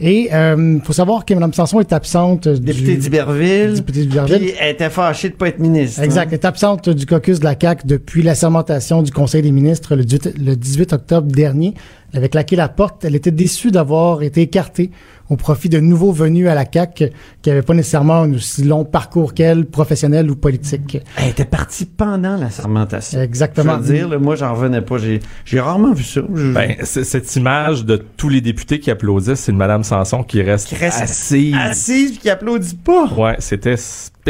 Et 0.00 0.28
il 0.32 0.80
faut 0.82 0.92
savoir 0.92 1.24
que 1.24 1.34
Mme 1.34 1.52
Sanson 1.52 1.78
est 1.78 1.92
absente 1.92 2.48
Député 2.48 2.94
du 2.94 2.98
d'Iberville. 2.98 3.74
député 3.74 4.00
d'Iberville. 4.06 4.38
Puis 4.40 4.52
elle 4.60 4.72
était 4.72 4.90
fâchée 4.90 5.28
de 5.28 5.34
pas 5.34 5.46
être 5.48 5.60
ministre. 5.60 6.02
Exact. 6.02 6.22
hein. 6.24 6.28
Elle 6.32 6.34
est 6.34 6.44
absente 6.44 6.88
du 6.88 7.06
caucus 7.06 7.38
de 7.38 7.44
la 7.44 7.54
CAQ 7.58 7.86
depuis 7.86 8.22
la 8.22 8.34
sermentation 8.34 9.02
du 9.02 9.12
Conseil 9.12 9.42
des 9.42 9.52
ministres 9.52 9.94
le 9.94 10.04
18, 10.04 10.36
le 10.36 10.56
18 10.56 10.92
octobre 10.94 11.30
dernier. 11.30 11.74
Elle 12.12 12.18
avait 12.18 12.28
claqué 12.28 12.56
la 12.56 12.68
porte. 12.68 13.04
Elle 13.04 13.14
était 13.14 13.30
déçue 13.30 13.70
d'avoir 13.70 14.22
été 14.22 14.40
écartée 14.42 14.90
au 15.28 15.36
profit 15.36 15.68
de 15.68 15.78
nouveaux 15.78 16.10
venus 16.10 16.48
à 16.48 16.54
la 16.54 16.64
CAQ 16.70 17.10
qui 17.42 17.50
n'avaient 17.50 17.60
pas 17.60 17.74
nécessairement 17.74 18.22
un 18.22 18.32
aussi 18.32 18.64
long 18.64 18.86
parcours 18.86 19.34
qu'elle, 19.34 19.66
professionnel 19.66 20.30
ou 20.30 20.36
politique. 20.36 20.98
Elle 21.18 21.28
était 21.28 21.44
partie 21.44 21.84
pendant 21.84 22.36
la 22.38 22.48
sermentation. 22.48 23.20
Exactement. 23.20 23.76
Je 23.76 23.82
veux 23.82 23.94
dire, 23.94 24.08
là, 24.08 24.18
moi, 24.18 24.36
j'en 24.36 24.54
revenais 24.54 24.80
pas. 24.80 24.96
J'ai, 24.96 25.20
j'ai 25.44 25.60
rarement 25.60 25.92
vu 25.92 26.02
ça. 26.02 26.22
Je- 26.34 26.52
Ben, 26.52 26.76
cette 26.82 27.36
image 27.36 27.84
de 27.84 28.02
tous 28.16 28.30
les 28.30 28.40
députés 28.40 28.80
qui 28.80 28.90
applaudissent, 28.90 29.40
c'est 29.40 29.52
de 29.52 29.58
Madame 29.58 29.84
Sanson 29.84 30.22
qui 30.22 30.40
reste, 30.40 30.68
qui 30.68 30.76
reste 30.76 31.02
assise. 31.02 31.54
assise 31.54 32.10
puis 32.12 32.20
qui 32.20 32.30
applaudit 32.30 32.76
pas. 32.76 33.06
Ouais, 33.14 33.36
c'était 33.38 33.74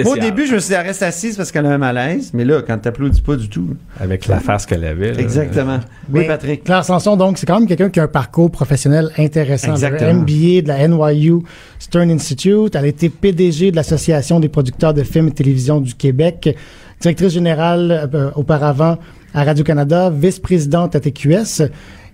Moi, 0.04 0.14
au 0.14 0.18
début, 0.18 0.46
je 0.46 0.54
me 0.54 0.58
suis 0.58 0.68
dit, 0.68 0.74
elle 0.74 0.86
reste 0.86 1.02
assise 1.02 1.36
parce 1.36 1.52
qu'elle 1.52 1.66
a 1.66 1.70
un 1.70 1.78
malaise. 1.78 2.30
Mais 2.34 2.44
là, 2.44 2.62
quand 2.66 2.78
t'applaudis 2.78 3.20
pas 3.20 3.36
du 3.36 3.48
tout. 3.48 3.76
Avec 4.00 4.26
la 4.26 4.40
face 4.40 4.66
qu'elle 4.66 4.84
avait. 4.84 5.12
là. 5.12 5.20
Exactement. 5.20 5.78
Oui, 6.12 6.20
Mais 6.20 6.26
Patrick. 6.26 6.64
Claire 6.64 6.84
Sanson, 6.84 7.16
donc, 7.16 7.38
c'est 7.38 7.46
quand 7.46 7.58
même 7.58 7.68
quelqu'un 7.68 7.90
qui 7.90 8.00
a 8.00 8.04
un 8.04 8.08
parcours 8.08 8.50
professionnel 8.50 9.10
intéressant. 9.18 9.72
Exactement. 9.72 10.10
Elle 10.10 10.16
a 10.16 10.18
un 10.18 10.22
MBA 10.22 10.62
de 10.62 10.68
la 10.68 10.88
NYU 10.88 11.42
Stern 11.78 12.10
Institute. 12.10 12.74
Elle 12.74 12.84
a 12.84 12.88
été 12.88 13.08
PDG 13.08 13.70
de 13.70 13.76
l'Association 13.76 14.40
des 14.40 14.48
producteurs 14.48 14.94
de 14.94 15.02
films 15.02 15.28
et 15.28 15.32
télévision 15.32 15.80
du 15.80 15.94
Québec, 15.94 16.56
directrice 17.00 17.32
générale 17.32 18.10
euh, 18.14 18.30
auparavant 18.34 18.98
à 19.34 19.44
Radio-Canada, 19.44 20.10
vice-présidente 20.10 20.96
à 20.96 21.00
TQS. 21.00 21.62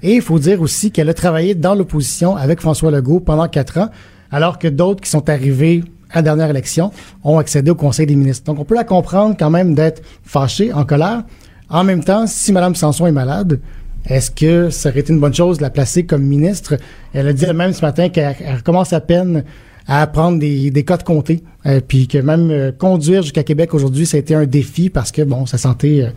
Et 0.02 0.16
il 0.16 0.22
faut 0.22 0.38
dire 0.38 0.60
aussi 0.60 0.90
qu'elle 0.90 1.08
a 1.08 1.14
travaillé 1.14 1.54
dans 1.54 1.74
l'opposition 1.74 2.36
avec 2.36 2.60
François 2.60 2.90
Legault 2.90 3.20
pendant 3.20 3.48
quatre 3.48 3.78
ans, 3.78 3.88
alors 4.30 4.58
que 4.58 4.68
d'autres 4.68 5.00
qui 5.00 5.08
sont 5.08 5.28
arrivés 5.30 5.82
à 6.14 6.18
la 6.18 6.22
dernière 6.22 6.48
élection, 6.48 6.90
ont 7.22 7.38
accédé 7.38 7.70
au 7.70 7.74
Conseil 7.74 8.06
des 8.06 8.16
ministres. 8.16 8.44
Donc, 8.46 8.58
on 8.58 8.64
peut 8.64 8.74
la 8.74 8.84
comprendre 8.84 9.36
quand 9.38 9.50
même 9.50 9.74
d'être 9.74 10.02
fâchée, 10.22 10.72
en 10.72 10.84
colère. 10.84 11.24
En 11.68 11.84
même 11.84 12.02
temps, 12.02 12.26
si 12.26 12.52
Mme 12.52 12.74
Sanson 12.74 13.06
est 13.06 13.12
malade, 13.12 13.60
est-ce 14.06 14.30
que 14.30 14.70
ça 14.70 14.90
aurait 14.90 15.00
été 15.00 15.12
une 15.12 15.20
bonne 15.20 15.34
chose 15.34 15.58
de 15.58 15.62
la 15.62 15.70
placer 15.70 16.04
comme 16.04 16.22
ministre? 16.22 16.76
Elle 17.12 17.28
a 17.28 17.32
dit 17.32 17.44
elle-même 17.44 17.72
ce 17.72 17.82
matin 17.82 18.08
qu'elle 18.08 18.36
elle 18.40 18.62
commence 18.62 18.92
à 18.92 19.00
peine 19.00 19.44
à 19.86 20.02
apprendre 20.02 20.38
des, 20.38 20.70
des 20.70 20.84
cas 20.84 20.96
de 20.96 21.02
comté, 21.02 21.42
euh, 21.66 21.80
puis 21.86 22.08
que 22.08 22.18
même 22.18 22.50
euh, 22.50 22.72
conduire 22.72 23.22
jusqu'à 23.22 23.42
Québec 23.42 23.74
aujourd'hui, 23.74 24.06
ça 24.06 24.16
a 24.16 24.20
été 24.20 24.34
un 24.34 24.46
défi 24.46 24.88
parce 24.88 25.12
que, 25.12 25.22
bon, 25.22 25.44
sa 25.44 25.58
santé 25.58 26.04
euh, 26.04 26.10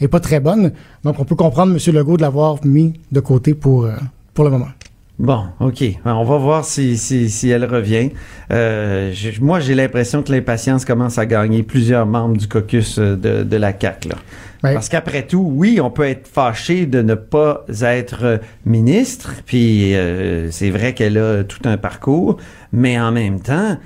est 0.00 0.08
pas 0.08 0.20
très 0.20 0.40
bonne. 0.40 0.72
Donc, 1.04 1.18
on 1.18 1.24
peut 1.24 1.34
comprendre 1.34 1.72
M. 1.72 1.94
Legault 1.94 2.16
de 2.16 2.22
l'avoir 2.22 2.64
mis 2.64 2.94
de 3.12 3.20
côté 3.20 3.54
pour, 3.54 3.84
euh, 3.84 3.92
pour 4.32 4.44
le 4.44 4.50
moment. 4.50 4.68
Bon, 5.20 5.44
OK. 5.60 5.84
On 6.06 6.24
va 6.24 6.38
voir 6.38 6.64
si, 6.64 6.96
si, 6.96 7.28
si 7.28 7.50
elle 7.50 7.66
revient. 7.66 8.08
Euh, 8.50 9.12
moi, 9.42 9.60
j'ai 9.60 9.74
l'impression 9.74 10.22
que 10.22 10.32
l'impatience 10.32 10.86
commence 10.86 11.18
à 11.18 11.26
gagner 11.26 11.62
plusieurs 11.62 12.06
membres 12.06 12.38
du 12.38 12.48
caucus 12.48 12.98
euh, 12.98 13.16
de, 13.16 13.42
de 13.42 13.56
la 13.58 13.78
CAQ. 13.78 14.08
Là. 14.08 14.14
Ouais. 14.64 14.72
Parce 14.72 14.88
qu'après 14.88 15.26
tout, 15.26 15.46
oui, 15.54 15.78
on 15.78 15.90
peut 15.90 16.06
être 16.06 16.26
fâché 16.26 16.86
de 16.86 17.02
ne 17.02 17.14
pas 17.14 17.66
être 17.82 18.24
euh, 18.24 18.38
ministre, 18.64 19.34
puis 19.44 19.94
euh, 19.94 20.50
c'est 20.50 20.70
vrai 20.70 20.94
qu'elle 20.94 21.18
a 21.18 21.44
tout 21.44 21.68
un 21.68 21.76
parcours, 21.76 22.38
mais 22.72 22.98
en 22.98 23.12
même 23.12 23.40
temps, 23.40 23.76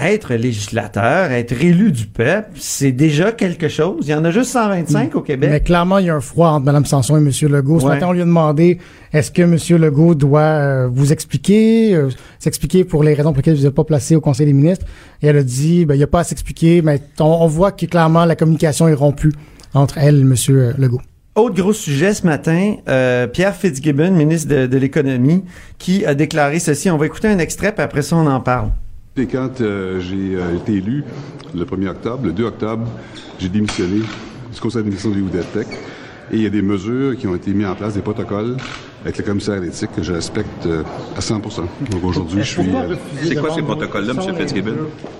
être 0.00 0.34
législateur, 0.34 1.30
être 1.32 1.52
élu 1.62 1.92
du 1.92 2.06
peuple, 2.06 2.50
c'est 2.56 2.92
déjà 2.92 3.32
quelque 3.32 3.68
chose. 3.68 4.04
Il 4.06 4.10
y 4.10 4.14
en 4.14 4.24
a 4.24 4.30
juste 4.30 4.50
125 4.52 5.14
au 5.16 5.20
Québec. 5.22 5.50
Mais 5.50 5.60
clairement, 5.60 5.98
il 5.98 6.06
y 6.06 6.10
a 6.10 6.14
un 6.16 6.20
froid 6.20 6.48
entre 6.50 6.66
Mme 6.66 6.84
Sanson 6.84 7.16
et 7.16 7.20
M. 7.20 7.30
Legault. 7.52 7.80
Ce 7.80 7.84
Ouais. 7.86 7.94
matin, 7.94 8.06
on 8.08 8.12
lui 8.12 8.20
a 8.22 8.24
demandé 8.24 8.78
est-ce 9.12 9.30
que 9.30 9.42
M. 9.42 9.56
Legault 9.80 10.14
doit 10.14 10.40
euh, 10.40 10.88
vous 10.90 11.12
expliquer, 11.12 11.94
euh, 11.94 12.08
s'expliquer 12.38 12.84
pour 12.84 13.02
les 13.04 13.14
raisons 13.14 13.30
pour 13.30 13.38
lesquelles 13.38 13.56
vous 13.56 13.64
n'êtes 13.64 13.74
pas 13.74 13.84
placé 13.84 14.14
au 14.16 14.20
Conseil 14.20 14.46
des 14.46 14.52
ministres? 14.52 14.84
Et 15.22 15.26
elle 15.28 15.36
a 15.38 15.42
dit 15.42 15.84
ben, 15.86 15.94
il 15.94 15.98
n'y 15.98 16.04
a 16.04 16.08
pas 16.08 16.20
à 16.20 16.24
s'expliquer, 16.24 16.82
mais 16.82 17.00
on, 17.20 17.24
on 17.24 17.46
voit 17.46 17.72
que 17.72 17.86
clairement 17.86 18.24
la 18.24 18.36
communication 18.36 18.88
est 18.88 18.94
rompue 18.94 19.32
entre 19.74 19.98
elle 19.98 20.16
et 20.18 20.20
M. 20.20 20.74
Legault. 20.78 21.00
Autre 21.34 21.54
gros 21.54 21.72
sujet 21.72 22.14
ce 22.14 22.26
matin, 22.26 22.74
euh, 22.88 23.28
Pierre 23.28 23.54
Fitzgibbon, 23.54 24.10
ministre 24.10 24.48
de, 24.48 24.66
de 24.66 24.76
l'Économie, 24.76 25.44
qui 25.78 26.04
a 26.04 26.14
déclaré 26.16 26.58
ceci. 26.58 26.90
On 26.90 26.96
va 26.96 27.06
écouter 27.06 27.28
un 27.28 27.38
extrait, 27.38 27.70
puis 27.72 27.82
après 27.84 28.02
ça, 28.02 28.16
on 28.16 28.26
en 28.26 28.40
parle. 28.40 28.70
Et 29.18 29.26
quand 29.26 29.60
euh, 29.60 29.98
j'ai 30.00 30.36
euh, 30.36 30.56
été 30.56 30.74
élu 30.74 31.02
le 31.54 31.64
1er 31.64 31.88
octobre, 31.88 32.20
le 32.24 32.32
2 32.32 32.44
octobre, 32.44 32.86
j'ai 33.40 33.48
démissionné 33.48 33.96
du 34.52 34.60
conseil 34.60 34.82
d'administration 34.82 35.10
de 35.10 35.16
l'UDETEC. 35.24 35.66
Et 36.30 36.36
il 36.36 36.42
y 36.42 36.46
a 36.46 36.50
des 36.50 36.62
mesures 36.62 37.16
qui 37.16 37.26
ont 37.26 37.34
été 37.34 37.52
mises 37.52 37.66
en 37.66 37.74
place, 37.74 37.94
des 37.94 38.00
protocoles 38.02 38.56
avec 39.02 39.16
le 39.18 39.24
commissaire 39.24 39.54
à 39.54 39.60
l'éthique 39.60 39.90
que 39.96 40.02
je 40.02 40.12
respecte 40.12 40.66
euh, 40.66 40.82
à 41.16 41.20
100% 41.20 41.40
Donc 41.90 42.04
aujourd'hui, 42.04 42.42
je 42.42 42.46
suis... 42.60 42.62
euh, 42.74 42.94
C'est 43.22 43.34
quoi 43.36 43.52
ces 43.54 43.62
protocoles-là, 43.62 44.12
M. 44.16 44.36
Fitzgibbon? 44.36 44.70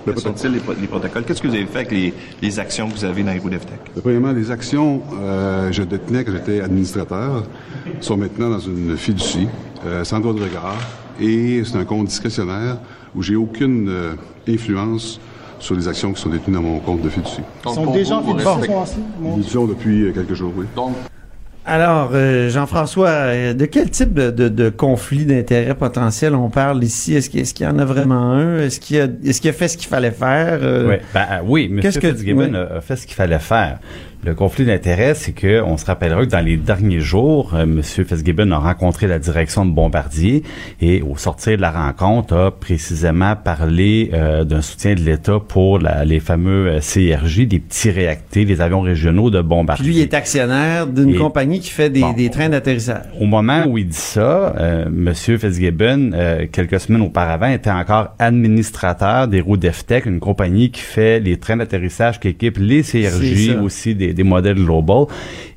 Le 0.05 0.13
Quels 0.13 0.21
sont-ils 0.21 0.51
les, 0.51 0.59
pro- 0.59 0.73
les 0.79 0.87
protocoles? 0.87 1.23
Qu'est-ce 1.23 1.41
que 1.41 1.47
vous 1.47 1.55
avez 1.55 1.65
fait 1.65 1.79
avec 1.79 1.91
les, 1.91 2.13
les 2.41 2.59
actions 2.59 2.87
que 2.89 2.93
vous 2.93 3.05
avez 3.05 3.23
dans 3.23 3.31
les 3.33 3.39
roues 3.39 3.49
d'EFTEC? 3.49 3.79
Premièrement, 4.01 4.31
les 4.31 4.51
actions, 4.51 5.01
euh, 5.21 5.71
je 5.71 5.83
détenais 5.83 6.23
quand 6.23 6.31
j'étais 6.33 6.61
administrateur, 6.61 7.43
sont 8.01 8.15
maintenant 8.17 8.49
dans 8.51 8.59
une 8.59 8.95
fiducie, 8.95 9.47
euh, 9.85 10.03
sans 10.05 10.19
droit 10.19 10.33
de 10.33 10.41
regard, 10.43 10.77
et 11.19 11.63
c'est 11.65 11.77
un 11.77 11.85
compte 11.85 12.07
discrétionnaire 12.07 12.77
où 13.15 13.21
j'ai 13.21 13.35
aucune 13.35 13.89
euh, 13.89 14.13
influence 14.47 15.19
sur 15.59 15.75
les 15.75 15.87
actions 15.87 16.13
qui 16.13 16.21
sont 16.21 16.29
détenues 16.29 16.55
dans 16.55 16.61
mon 16.61 16.79
compte 16.79 17.01
de 17.01 17.09
fiducie. 17.09 17.41
Ils 17.65 17.73
sont 17.73 17.91
déjà 17.91 18.17
en 18.17 18.23
fiducie, 18.23 18.45
sont 18.45 18.81
assis. 18.81 18.99
Ils 19.37 19.43
sont 19.43 19.65
depuis 19.65 20.03
euh, 20.03 20.11
quelques 20.13 20.33
jours, 20.33 20.53
oui. 20.55 20.65
Alors, 21.71 22.09
euh, 22.15 22.49
Jean-François, 22.49 23.09
euh, 23.09 23.53
de 23.53 23.65
quel 23.65 23.91
type 23.91 24.13
de, 24.13 24.31
de, 24.31 24.47
de 24.49 24.69
conflit 24.69 25.25
d'intérêts 25.25 25.75
potentiel 25.75 26.33
on 26.33 26.49
parle 26.49 26.83
ici? 26.83 27.13
Est-ce 27.13 27.29
qu'il 27.29 27.65
y 27.65 27.69
en 27.69 27.77
a 27.77 27.85
vraiment 27.85 28.31
un? 28.31 28.57
Est-ce 28.59 28.79
qu'il 28.79 28.99
a, 28.99 29.03
a 29.03 29.53
fait 29.53 29.67
ce 29.67 29.77
qu'il 29.77 29.87
fallait 29.87 30.09
faire? 30.09 30.59
Euh, 30.63 30.87
Ouais, 30.87 31.01
ben, 31.13 31.27
oui, 31.45 31.69
M. 31.71 31.79
Qu'est-ce 31.81 31.99
que- 31.99 32.07
Fitzgibbon 32.11 32.53
ouais. 32.55 32.67
a, 32.77 32.81
fait 32.81 32.95
ce 32.95 33.05
qu'il 33.05 33.15
fallait 33.15 33.37
faire. 33.37 33.77
Le 34.25 34.33
conflit 34.35 34.65
d'intérêt, 34.65 35.13
c'est 35.13 35.31
que 35.31 35.61
on 35.61 35.77
se 35.77 35.85
rappellera 35.85 36.25
que 36.25 36.29
dans 36.31 36.43
les 36.43 36.57
derniers 36.57 36.99
jours, 36.99 37.53
euh, 37.53 37.63
M. 37.63 37.81
Fitzgibbon 37.83 38.51
a 38.51 38.57
rencontré 38.57 39.07
la 39.07 39.17
direction 39.19 39.65
de 39.65 39.71
Bombardier 39.71 40.43
et 40.81 41.01
au 41.01 41.15
sortir 41.15 41.55
de 41.55 41.61
la 41.61 41.71
rencontre 41.71 42.35
a 42.35 42.51
précisément 42.51 43.35
parlé 43.37 44.09
euh, 44.13 44.43
d'un 44.43 44.61
soutien 44.61 44.95
de 44.95 44.99
l'État 45.01 45.37
pour 45.47 45.79
la- 45.79 46.03
les 46.03 46.19
fameux 46.19 46.79
CRJ, 46.81 47.47
des 47.47 47.59
petits 47.59 47.91
réactés, 47.91 48.43
les 48.43 48.59
avions 48.59 48.81
régionaux 48.81 49.29
de 49.29 49.39
Puis 49.39 49.47
Bombardier. 49.47 49.85
lui, 49.93 50.01
est 50.01 50.13
actionnaire 50.13 50.85
d'une 50.87 51.11
Et- 51.11 51.17
compagnie 51.59 51.65
qui 51.65 51.69
fait 51.71 51.89
des, 51.89 52.01
Bon. 52.01 52.13
des 52.13 52.29
trains 52.29 52.49
d'atterrissage. 52.49 53.03
Au 53.19 53.25
moment 53.25 53.65
où 53.67 53.77
il 53.77 53.87
dit 53.87 53.95
ça, 53.97 54.55
euh, 54.57 54.85
M. 54.85 55.13
Fitzgibbon, 55.13 56.11
euh, 56.13 56.45
quelques 56.51 56.79
semaines 56.79 57.01
auparavant, 57.01 57.47
était 57.47 57.69
encore 57.71 58.15
administrateur 58.19 59.27
des 59.27 59.41
roues 59.41 59.57
d'EFTEC, 59.57 60.05
une 60.05 60.19
compagnie 60.19 60.71
qui 60.71 60.81
fait 60.81 61.19
les 61.19 61.37
trains 61.37 61.57
d'atterrissage 61.57 62.19
qui 62.19 62.29
équipent 62.29 62.57
les 62.59 62.83
CRJ, 62.83 63.57
aussi 63.61 63.95
des, 63.95 64.13
des 64.13 64.23
modèles 64.23 64.55
Global. 64.55 65.05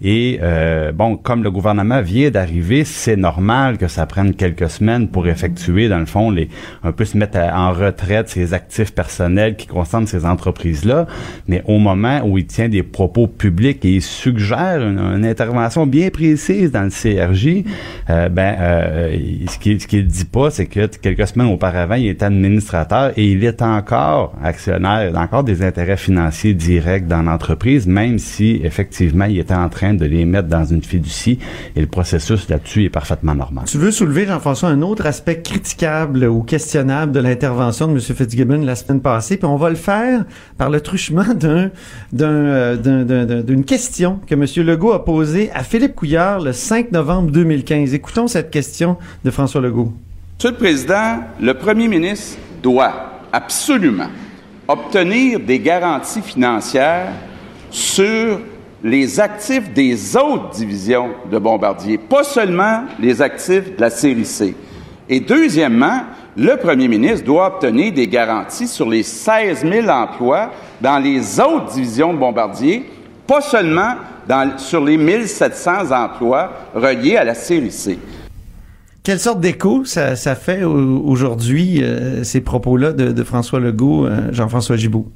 Et 0.02 0.38
euh, 0.42 0.92
bon, 0.92 1.16
comme 1.16 1.42
le 1.42 1.50
gouvernement 1.50 2.02
vient 2.02 2.30
d'arriver, 2.30 2.85
c'est 2.85 3.16
normal 3.16 3.78
que 3.78 3.88
ça 3.88 4.06
prenne 4.06 4.35
quelques 4.35 4.68
semaines 4.71 5.09
pour 5.09 5.26
effectuer, 5.28 5.88
dans 5.88 5.99
le 5.99 6.06
fond, 6.06 6.30
les 6.30 6.49
un 6.82 6.92
peu 6.92 7.04
se 7.04 7.16
mettre 7.16 7.38
à- 7.38 7.52
en 7.68 7.73
retraite 7.73 8.28
ses 8.28 8.54
actifs 8.54 8.92
personnels 8.94 9.56
qui 9.56 9.66
concernent 9.66 10.06
ces 10.06 10.25
entreprises-là. 10.25 11.06
Mais 11.49 11.62
au 11.66 11.78
moment 11.78 12.21
où 12.25 12.38
il 12.38 12.47
tient 12.47 12.68
des 12.68 12.82
propos 12.82 13.26
publics 13.26 13.85
et 13.85 13.90
il 13.97 14.02
suggère 14.02 14.80
une, 14.82 14.99
une 14.99 15.25
intervention 15.25 15.81
bien 15.86 16.10
précise 16.10 16.70
dans 16.72 16.82
le 16.82 16.90
CRJ, 16.90 17.64
euh, 18.10 18.28
ben 18.28 18.56
euh, 18.60 19.14
il- 19.18 19.48
ce 19.50 19.58
qu'il 19.58 19.80
ce 19.80 19.86
qu'il 19.86 20.06
dit 20.06 20.24
pas, 20.24 20.50
c'est 20.50 20.66
que 20.66 20.86
quelques 20.86 21.26
semaines 21.26 21.48
auparavant, 21.52 21.94
il 21.94 22.08
était 22.08 22.24
administrateur 22.24 23.12
et 23.16 23.30
il 23.32 23.44
est 23.44 23.62
encore 23.62 24.34
actionnaire, 24.42 25.08
il 25.10 25.16
a 25.16 25.20
encore 25.20 25.44
des 25.44 25.62
intérêts 25.62 25.96
financiers 25.96 26.54
directs 26.54 27.06
dans 27.06 27.22
l'entreprise, 27.22 27.86
même 27.86 28.18
si 28.18 28.60
effectivement 28.62 29.24
il 29.24 29.38
était 29.38 29.54
en 29.54 29.68
train 29.68 29.94
de 29.94 30.04
les 30.04 30.24
mettre 30.24 30.48
dans 30.48 30.64
une 30.64 30.82
fiducie 30.82 31.38
et 31.76 31.80
le 31.80 31.86
processus 31.86 32.48
là-dessus 32.48 32.84
est 32.84 32.90
parfaitement 32.90 33.34
normal. 33.34 33.64
Tu 33.66 33.78
veux 33.78 33.90
soulever, 33.90 34.26
Jean-François, 34.26 34.68
un 34.70 34.82
autre 34.82 35.06
aspect 35.06 35.40
critiquable 35.42 36.24
ou 36.24 36.42
questionnable 36.42 37.12
de 37.12 37.20
l'intervention 37.20 37.86
de 37.88 37.92
M. 37.92 38.00
Fitzgibbon 38.00 38.62
la 38.64 38.74
semaine 38.74 39.00
passée, 39.00 39.36
puis 39.36 39.46
on 39.46 39.56
va 39.56 39.70
le 39.70 39.76
faire 39.76 40.24
par 40.58 40.70
le 40.70 40.80
truchement 40.80 41.24
d'un, 41.34 41.70
euh, 42.20 42.76
d'un- 42.76 43.04
d'un- 43.04 43.24
d'un- 43.24 43.40
d'une 43.42 43.64
question 43.64 44.20
que 44.26 44.34
M. 44.34 44.44
Legault 44.66 44.92
a 44.92 45.04
posée 45.04 45.50
à 45.54 45.62
Philippe 45.73 45.95
Couillard 45.95 46.41
le 46.41 46.52
5 46.52 46.93
novembre 46.93 47.31
2015. 47.31 47.95
Écoutons 47.95 48.29
cette 48.29 48.50
question 48.50 48.99
de 49.25 49.31
François 49.31 49.62
Legault. 49.62 49.91
Monsieur 50.37 50.50
le 50.50 50.57
Président, 50.57 51.21
le 51.41 51.55
Premier 51.55 51.88
ministre 51.88 52.37
doit 52.62 52.93
absolument 53.33 54.11
obtenir 54.69 55.41
des 55.41 55.59
garanties 55.59 56.21
financières 56.21 57.12
sur 57.71 58.38
les 58.85 59.19
actifs 59.19 59.73
des 59.73 60.14
autres 60.14 60.50
divisions 60.50 61.09
de 61.31 61.38
Bombardier, 61.38 61.97
pas 61.97 62.23
seulement 62.23 62.83
les 63.00 63.23
actifs 63.23 63.75
de 63.75 63.81
la 63.81 63.88
série 63.88 64.26
C. 64.26 64.55
Et 65.09 65.21
deuxièmement, 65.21 66.02
le 66.37 66.55
Premier 66.59 66.88
ministre 66.88 67.25
doit 67.25 67.47
obtenir 67.47 67.95
des 67.95 68.09
garanties 68.09 68.69
sur 68.69 68.91
les 68.91 69.02
16 69.02 69.64
000 69.67 69.88
emplois 69.88 70.50
dans 70.83 70.99
les 70.99 71.41
autres 71.41 71.73
divisions 71.73 72.12
de 72.12 72.19
Bombardier, 72.19 72.85
pas 73.26 73.41
seulement 73.41 73.95
dans- 74.29 74.57
sur 74.59 74.85
les 74.85 74.97
1700 74.97 75.91
emplois 75.93 76.52
reliés 76.75 77.17
à 77.17 77.25
la 77.25 77.35
série 77.35 77.71
C. 77.73 77.99
Quelle 79.02 79.19
sorte 79.19 79.41
d'écho 79.41 79.85
ça, 79.85 80.14
ça 80.14 80.35
fait 80.37 80.62
au- 80.62 81.02
aujourd'hui, 81.05 81.83
euh, 81.83 82.23
ces 82.23 82.41
propos-là 82.41 82.93
de, 82.93 83.11
de 83.11 83.23
François 83.25 83.59
Legault, 83.59 84.07
euh, 84.07 84.29
Jean-François 84.33 84.76
Gibault? 84.76 85.09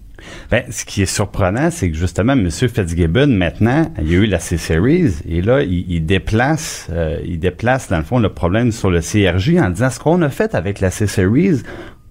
Ben, 0.51 0.65
ce 0.71 0.85
qui 0.85 1.03
est 1.03 1.07
surprenant, 1.07 1.71
c'est 1.71 1.91
que 1.91 1.97
justement, 1.97 2.33
M. 2.33 2.51
Fitzgibbon, 2.51 3.29
maintenant, 3.29 3.85
il 4.01 4.11
y 4.11 4.15
a 4.17 4.19
eu 4.19 4.27
la 4.27 4.41
C-Series, 4.41 5.13
et 5.29 5.41
là, 5.43 5.63
il, 5.63 5.85
il 5.89 6.05
déplace, 6.07 6.89
euh, 6.91 7.19
il 7.25 7.39
déplace, 7.39 7.89
dans 7.91 7.99
le 7.99 8.03
fond, 8.03 8.19
le 8.19 8.31
problème 8.31 8.73
sur 8.73 8.91
le 8.91 9.01
CRJ 9.01 9.59
en 9.61 9.71
disant 9.71 9.91
ce 9.91 10.01
qu'on 10.01 10.23
a 10.23 10.31
fait 10.31 10.55
avec 10.57 10.81
la 10.81 10.91
C-Series, 10.91 11.61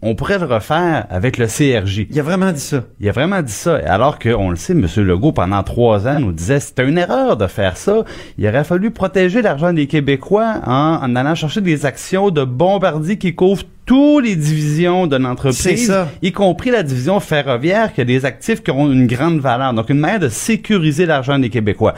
on 0.05 0.13
pourrait 0.13 0.37
le 0.37 0.45
refaire 0.45 1.07
avec 1.09 1.37
le 1.37 1.47
CRJ. 1.47 2.07
Il 2.11 2.19
a 2.19 2.23
vraiment 2.23 2.51
dit 2.51 2.59
ça. 2.59 2.83
Il 2.99 3.09
a 3.09 3.11
vraiment 3.11 3.41
dit 3.41 3.51
ça. 3.51 3.75
Alors 3.85 4.19
qu'on 4.19 4.51
le 4.51 4.55
sait, 4.55 4.73
M. 4.73 4.85
Legault, 4.97 5.31
pendant 5.31 5.63
trois 5.63 6.07
ans, 6.07 6.19
nous 6.19 6.31
disait 6.31 6.59
c'était 6.59 6.87
une 6.87 6.99
erreur 6.99 7.37
de 7.37 7.47
faire 7.47 7.75
ça. 7.75 8.03
Il 8.37 8.47
aurait 8.47 8.63
fallu 8.63 8.91
protéger 8.91 9.41
l'argent 9.41 9.73
des 9.73 9.87
Québécois 9.87 10.61
en, 10.65 10.99
en 11.01 11.15
allant 11.15 11.33
chercher 11.33 11.61
des 11.61 11.87
actions 11.87 12.29
de 12.29 12.43
Bombardier 12.43 13.17
qui 13.17 13.33
couvrent 13.33 13.63
toutes 13.85 14.25
les 14.25 14.35
divisions 14.35 15.07
l'entreprise, 15.17 15.87
ça. 15.87 16.09
y 16.21 16.31
compris 16.31 16.71
la 16.71 16.83
division 16.83 17.19
ferroviaire, 17.19 17.93
qui 17.93 18.01
a 18.01 18.05
des 18.05 18.25
actifs 18.25 18.63
qui 18.63 18.71
ont 18.71 18.91
une 18.91 19.07
grande 19.07 19.39
valeur. 19.39 19.73
Donc, 19.73 19.89
une 19.89 19.99
manière 19.99 20.19
de 20.19 20.29
sécuriser 20.29 21.05
l'argent 21.05 21.39
des 21.39 21.49
Québécois. 21.49 21.93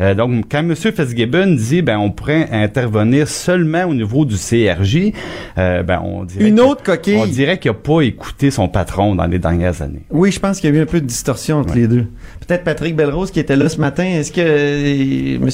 Euh, 0.00 0.14
donc, 0.14 0.46
quand 0.50 0.60
M. 0.60 0.74
Fitzgibbon 0.74 1.54
dit, 1.54 1.82
ben, 1.82 1.98
on 1.98 2.10
pourrait 2.10 2.48
intervenir 2.50 3.28
seulement 3.28 3.84
au 3.84 3.94
niveau 3.94 4.24
du 4.24 4.36
CRJ, 4.36 5.12
euh, 5.58 5.82
ben, 5.82 6.00
on 6.04 6.24
dirait 6.24 6.48
Une 6.48 6.60
autre 6.60 6.82
coquille. 6.82 7.16
On 7.16 7.26
dirait 7.26 7.58
qu'il 7.58 7.70
n'a 7.70 7.76
pas 7.76 8.00
écouté 8.02 8.50
son 8.50 8.68
patron 8.68 9.14
dans 9.14 9.26
les 9.26 9.38
dernières 9.38 9.82
années. 9.82 10.02
Oui, 10.10 10.32
je 10.32 10.40
pense 10.40 10.60
qu'il 10.60 10.72
y 10.72 10.76
a 10.76 10.78
eu 10.78 10.82
un 10.82 10.86
peu 10.86 11.00
de 11.00 11.06
distorsion 11.06 11.58
entre 11.58 11.74
les 11.74 11.86
deux. 11.86 12.06
Peut-être 12.46 12.64
Patrick 12.64 12.96
Belrose 12.96 13.30
qui 13.30 13.40
était 13.40 13.56
là 13.56 13.68
ce 13.68 13.80
matin. 13.80 14.04
Est-ce 14.04 14.32
que 14.32 14.40
euh, 14.40 15.36
M. 15.42 15.50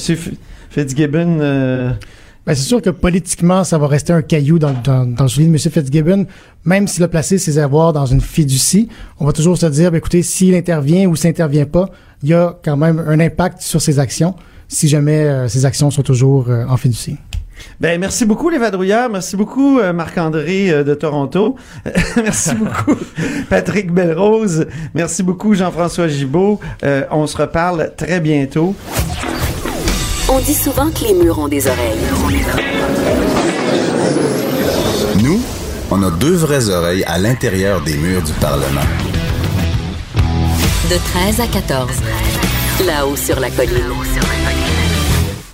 Fitzgibbon 0.69 1.39
euh, 1.41 1.91
Ben, 2.49 2.55
c'est 2.55 2.63
sûr 2.63 2.81
que 2.81 2.89
politiquement, 2.89 3.63
ça 3.63 3.77
va 3.77 3.85
rester 3.85 4.11
un 4.11 4.23
caillou 4.23 4.57
dans, 4.57 4.73
dans, 4.83 5.05
dans 5.05 5.25
le 5.25 5.29
soulier 5.29 5.45
de 5.45 5.51
M. 5.51 5.59
Fitzgibbon. 5.59 6.25
Même 6.65 6.87
s'il 6.87 7.03
a 7.03 7.07
placé 7.07 7.37
ses 7.37 7.59
avoirs 7.59 7.93
dans 7.93 8.07
une 8.07 8.21
fiducie, 8.21 8.89
on 9.19 9.25
va 9.27 9.33
toujours 9.33 9.55
se 9.55 9.67
dire, 9.67 9.91
ben, 9.91 9.97
écoutez, 9.97 10.23
s'il 10.23 10.55
intervient 10.55 11.07
ou 11.07 11.15
s'il 11.15 11.29
intervient 11.29 11.67
pas, 11.67 11.91
il 12.23 12.29
y 12.29 12.33
a 12.33 12.57
quand 12.65 12.75
même 12.75 12.97
un 13.07 13.19
impact 13.19 13.61
sur 13.61 13.83
ses 13.83 13.99
actions, 13.99 14.33
si 14.67 14.87
jamais 14.87 15.25
euh, 15.25 15.47
ses 15.47 15.65
actions 15.65 15.91
sont 15.91 16.01
toujours 16.01 16.49
euh, 16.49 16.65
en 16.67 16.75
fiducie. 16.75 17.17
Ben, 17.79 17.99
merci 17.99 18.25
beaucoup, 18.25 18.49
les 18.49 18.57
vadrouilleurs. 18.57 19.11
Merci 19.11 19.37
beaucoup, 19.37 19.79
euh, 19.79 19.93
Marc-André 19.93 20.71
euh, 20.71 20.83
de 20.83 20.95
Toronto. 20.95 21.55
merci 22.17 22.55
beaucoup, 22.55 22.95
Patrick 23.49 23.91
Belrose. 23.91 24.65
Merci 24.95 25.21
beaucoup, 25.21 25.53
Jean-François 25.53 26.07
Gibault. 26.07 26.59
Euh, 26.83 27.03
on 27.11 27.27
se 27.27 27.37
reparle 27.37 27.91
très 27.95 28.19
bientôt. 28.19 28.75
On 30.31 30.39
dit 30.39 30.53
souvent 30.53 30.91
que 30.91 31.05
les 31.07 31.13
murs 31.15 31.39
ont 31.39 31.47
des 31.47 31.67
oreilles. 31.67 31.97
Nous, 35.23 35.39
on 35.89 36.03
a 36.03 36.11
deux 36.11 36.35
vraies 36.35 36.69
oreilles 36.69 37.03
à 37.05 37.17
l'intérieur 37.17 37.81
des 37.81 37.97
murs 37.97 38.21
du 38.21 38.33
Parlement. 38.33 38.85
De 40.87 40.97
13 40.97 41.41
à 41.41 41.47
14. 41.47 41.89
Là-haut 42.85 43.15
sur 43.15 43.39
la 43.39 43.49
colline. 43.49 43.91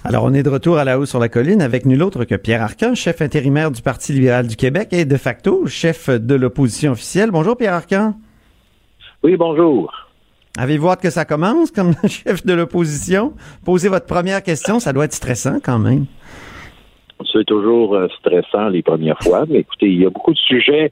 Alors, 0.04 0.26
on 0.26 0.34
est 0.34 0.44
de 0.44 0.50
retour 0.50 0.78
à 0.78 0.84
la 0.84 1.00
haut 1.00 1.06
sur 1.06 1.20
la 1.20 1.30
colline 1.30 1.62
avec 1.62 1.86
nul 1.86 2.04
autre 2.04 2.26
que 2.26 2.36
Pierre 2.36 2.62
Arcan, 2.62 2.96
chef 2.96 3.22
intérimaire 3.22 3.72
du 3.72 3.82
Parti 3.82 4.12
libéral 4.12 4.46
du 4.46 4.58
Québec 4.58 4.90
et 4.92 5.06
de 5.06 5.18
facto 5.18 5.66
chef 5.68 6.10
de 6.10 6.36
l'opposition 6.36 6.92
officielle. 6.92 7.32
Bonjour, 7.32 7.56
Pierre 7.56 7.76
Arcan. 7.76 8.16
Oui, 9.24 9.38
bonjour. 9.38 10.05
Avez-vous 10.58 10.88
hâte 10.90 11.02
que 11.02 11.10
ça 11.10 11.26
commence 11.26 11.72
comme 11.72 11.94
chef 12.08 12.46
de 12.46 12.54
l'opposition? 12.54 13.34
Posez 13.66 13.90
votre 13.90 14.06
première 14.06 14.42
question, 14.42 14.80
ça 14.80 14.94
doit 14.94 15.06
être 15.06 15.14
stressant 15.14 15.60
quand 15.64 15.80
même. 15.80 16.06
C'est 17.32 17.46
toujours 17.46 17.96
euh, 17.96 18.08
stressant 18.20 18.70
les 18.70 18.82
premières 18.82 19.20
fois, 19.22 19.46
mais 19.48 19.60
écoutez, 19.60 19.88
il 19.88 20.02
y 20.02 20.06
a 20.06 20.10
beaucoup 20.10 20.34
de 20.34 20.38
sujets 20.38 20.92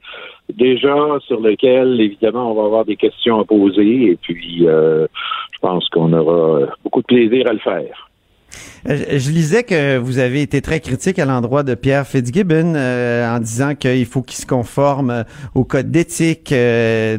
déjà 0.52 0.94
sur 1.26 1.40
lesquels, 1.40 2.00
évidemment, 2.00 2.50
on 2.50 2.54
va 2.54 2.64
avoir 2.64 2.84
des 2.84 2.96
questions 2.96 3.40
à 3.40 3.44
poser 3.44 4.10
et 4.10 4.18
puis 4.20 4.66
euh, 4.66 5.06
je 5.52 5.58
pense 5.60 5.88
qu'on 5.88 6.12
aura 6.12 6.66
beaucoup 6.82 7.00
de 7.00 7.06
plaisir 7.06 7.46
à 7.48 7.52
le 7.52 7.58
faire. 7.58 8.03
Euh, 8.88 9.18
Je 9.18 9.30
lisais 9.30 9.62
que 9.62 9.96
vous 9.96 10.18
avez 10.18 10.42
été 10.42 10.60
très 10.60 10.80
critique 10.80 11.18
à 11.18 11.24
l'endroit 11.24 11.62
de 11.62 11.74
Pierre 11.74 12.06
Fitzgibbon 12.06 12.74
euh, 12.74 13.34
en 13.34 13.38
disant 13.38 13.74
qu'il 13.74 14.06
faut 14.06 14.22
qu'il 14.22 14.36
se 14.36 14.46
conforme 14.46 15.10
euh, 15.10 15.22
au 15.54 15.64
code 15.64 15.90
d'éthique, 15.90 16.54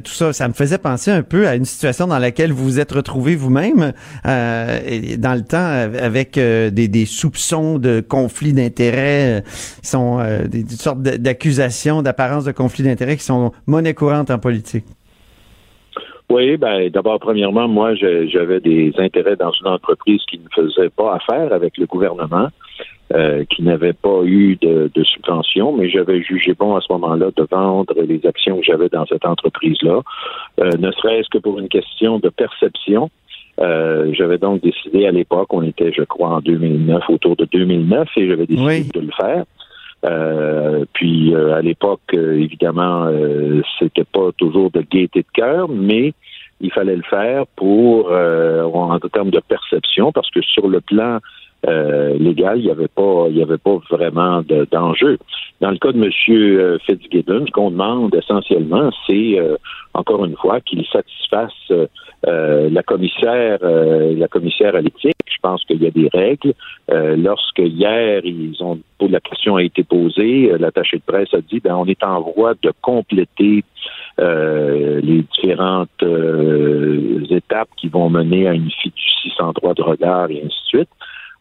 tout 0.04 0.12
ça. 0.12 0.34
Ça 0.34 0.48
me 0.48 0.54
faisait 0.54 0.78
penser 0.78 1.12
un 1.12 1.24
peu 1.24 1.48
à 1.48 1.56
une 1.56 1.66
situation 1.66 2.08
dans 2.08 2.20
laquelle 2.20 2.52
vous 2.52 2.64
vous 2.64 2.80
êtes 2.80 2.92
retrouvé 2.92 3.36
vous-même 3.36 3.94
euh, 4.26 4.80
dans 5.18 5.34
le 5.34 5.44
temps 5.44 5.66
avec 6.02 6.38
des, 6.38 7.06
soupçons 7.06 7.78
de 7.80 8.04
conflits 8.08 8.54
d'intérêts, 8.54 9.44
sont 9.84 10.20
des, 10.50 10.64
des 10.64 10.76
sortes 10.76 11.02
d'accusations, 11.02 12.02
d'apparence 12.02 12.46
de 12.46 12.52
conflits 12.52 12.84
d'intérêts 12.84 13.18
qui 13.18 13.24
sont 13.24 13.52
monnaie 13.68 13.94
courante 13.94 14.32
en 14.32 14.40
politique. 14.40 14.86
Oui, 16.30 16.58
ben 16.58 16.90
d'abord, 16.90 17.20
premièrement, 17.20 17.68
moi, 17.68 17.94
j'avais 17.96 18.60
des 18.60 18.94
intérêts 18.98 19.36
dans 19.36 19.52
une 19.52 19.68
entreprise 19.68 20.22
qui 20.30 20.40
ne 20.40 20.50
faisait 20.54 20.90
pas 20.90 21.16
affaire 21.16 21.54
avec 21.54 21.78
le 21.78 21.86
gouvernement, 21.86 22.50
euh, 23.14 23.46
qui 23.46 23.62
n'avait 23.62 23.94
pas 23.94 24.24
eu 24.24 24.56
de, 24.56 24.90
de 24.94 25.04
subvention, 25.04 25.78
mais 25.78 25.90
j'avais 25.90 26.24
jugé 26.24 26.56
bon 26.56 26.76
à 26.76 26.82
ce 26.82 26.92
moment-là 26.94 27.30
de 27.36 27.48
vendre 27.52 27.94
les 28.02 28.26
actions 28.26 28.58
que 28.58 28.66
j'avais 28.66 28.90
dans 28.90 29.06
cette 29.06 29.26
entreprise-là, 29.26 30.02
euh, 30.60 30.72
ne 30.80 30.92
serait-ce 30.92 31.30
que 31.30 31.38
pour 31.38 31.60
une 31.60 31.70
question 31.70 32.18
de 32.18 32.30
perception. 32.30 33.12
Euh, 33.62 34.12
j'avais 34.14 34.40
donc 34.40 34.62
décidé 34.62 35.06
à 35.06 35.12
l'époque, 35.12 35.54
on 35.54 35.62
était, 35.62 35.94
je 35.94 36.02
crois, 36.02 36.30
en 36.30 36.40
2009, 36.42 37.04
autour 37.10 37.36
de 37.36 37.46
2009, 37.46 38.10
et 38.18 38.28
j'avais 38.28 38.48
décidé 38.48 38.90
de 38.94 39.00
le 39.00 39.12
faire. 39.12 39.46
Euh, 40.06 40.86
puis 40.94 41.34
euh, 41.34 41.56
à 41.56 41.62
l'époque, 41.62 42.02
euh, 42.14 42.40
évidemment, 42.40 43.06
euh, 43.06 43.62
c'était 43.80 44.04
pas 44.04 44.32
toujours 44.38 44.70
de 44.72 44.82
gaieté 44.82 45.22
de 45.22 45.28
cœur, 45.34 45.68
mais 45.68 46.14
il 46.62 46.72
fallait 46.72 46.96
le 46.96 47.04
faire 47.04 47.46
pour 47.56 48.10
euh, 48.12 48.64
en 48.64 49.00
termes 49.00 49.32
de 49.32 49.40
perception, 49.40 50.12
parce 50.12 50.30
que 50.30 50.42
sur 50.42 50.68
le 50.68 50.80
plan 50.82 51.20
légal, 52.20 52.60
il 52.60 52.66
n'y 52.66 52.72
avait 52.72 52.88
pas, 52.88 53.26
il 53.30 53.38
y 53.38 53.42
avait 53.42 53.58
pas 53.58 53.78
vraiment 53.90 54.42
de- 54.42 54.68
d'enjeu. 54.72 55.18
Dans 55.62 55.72
le 55.72 55.78
cas 55.78 55.92
de 55.92 56.04
M. 56.04 56.80
Fitzgibbon, 56.86 57.46
ce 57.48 57.52
qu'on 57.52 57.72
demande 57.72 58.14
essentiellement, 58.14 58.90
c'est 59.08 59.40
euh, 59.40 59.56
encore 59.94 60.26
une 60.26 60.36
fois 60.36 60.60
qu'il 60.62 60.86
satisfasse 60.86 61.52
euh, 61.72 61.88
euh, 62.28 62.70
la 62.72 62.84
commissaire, 62.84 63.60
euh, 63.64 64.14
la 64.18 64.28
commissaire 64.28 64.76
à 64.76 64.82
l'éthique. 64.82 65.16
Je 65.28 65.38
pense 65.42 65.64
qu'il 65.66 65.82
y 65.82 65.88
a 65.88 65.92
des 65.92 66.10
règles. 66.14 66.54
Euh, 66.92 67.16
lorsque 67.16 67.60
hier 67.60 68.22
ils 68.26 68.56
ont 68.62 68.80
la 69.00 69.20
question 69.20 69.56
a 69.58 69.64
été 69.64 69.84
posée, 69.84 70.52
euh, 70.52 70.58
l'attaché 70.58 70.98
de 70.98 71.04
presse 71.06 71.34
a 71.34 71.42
dit 71.42 71.60
ben 71.60 71.76
on 71.76 71.86
est 71.86 72.04
en 72.04 72.22
voie 72.22 72.54
de 72.62 72.72
compléter 72.82 73.64
euh, 74.20 75.00
les 75.02 75.24
différentes 75.24 75.90
euh, 76.04 77.24
étapes 77.30 77.70
qui 77.78 77.88
vont 77.90 78.10
mener 78.10 78.48
à 78.48 78.54
une 78.54 78.72
fiducie 78.72 79.32
sans 79.38 79.52
droit 79.52 79.74
de 79.74 79.84
regard 79.84 80.30
et 80.32 80.38
ainsi 80.46 80.48
de 80.64 80.68
suite. 80.80 80.90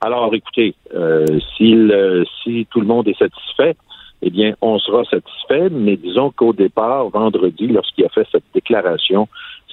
Alors, 0.01 0.35
écoutez, 0.35 0.75
euh, 0.95 1.27
euh, 1.61 2.25
si 2.43 2.67
tout 2.71 2.81
le 2.81 2.87
monde 2.87 3.09
est 3.09 3.19
satisfait, 3.19 3.77
eh 4.23 4.31
bien, 4.31 4.55
on 4.61 4.79
sera 4.79 5.05
satisfait, 5.05 5.69
mais 5.71 5.97
disons 5.97 6.31
qu'au 6.31 6.53
départ, 6.53 7.09
vendredi, 7.11 7.67
lorsqu'il 7.67 8.05
a 8.05 8.09
fait 8.09 8.27
cette 8.33 8.45
déclaration, 8.55 9.29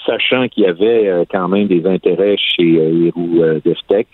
sachant 0.05 0.47
qu'il 0.47 0.63
y 0.63 0.67
avait 0.67 1.07
euh, 1.07 1.25
quand 1.29 1.47
même 1.47 1.67
des 1.67 1.85
intérêts 1.85 2.35
chez 2.37 2.77
euh, 2.77 3.05
Héroux 3.07 3.41
euh, 3.41 3.59
Deftech, 3.63 4.07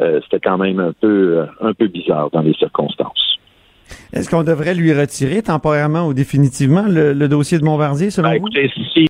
euh, 0.00 0.20
c'était 0.24 0.40
quand 0.40 0.58
même 0.58 0.80
un 0.80 0.92
peu, 0.92 1.46
un 1.60 1.72
peu 1.74 1.86
bizarre 1.86 2.30
dans 2.30 2.42
les 2.42 2.54
circonstances. 2.54 3.33
Est-ce 4.12 4.30
qu'on 4.30 4.44
devrait 4.44 4.74
lui 4.74 4.92
retirer 4.92 5.42
temporairement 5.42 6.06
ou 6.06 6.14
définitivement 6.14 6.84
le, 6.88 7.12
le 7.12 7.28
dossier 7.28 7.58
de 7.58 7.64
Bombardier, 7.64 8.10
selon 8.10 8.30
Ben, 8.30 8.38
vous? 8.40 8.48
écoutez, 8.48 8.70
si 8.92 9.06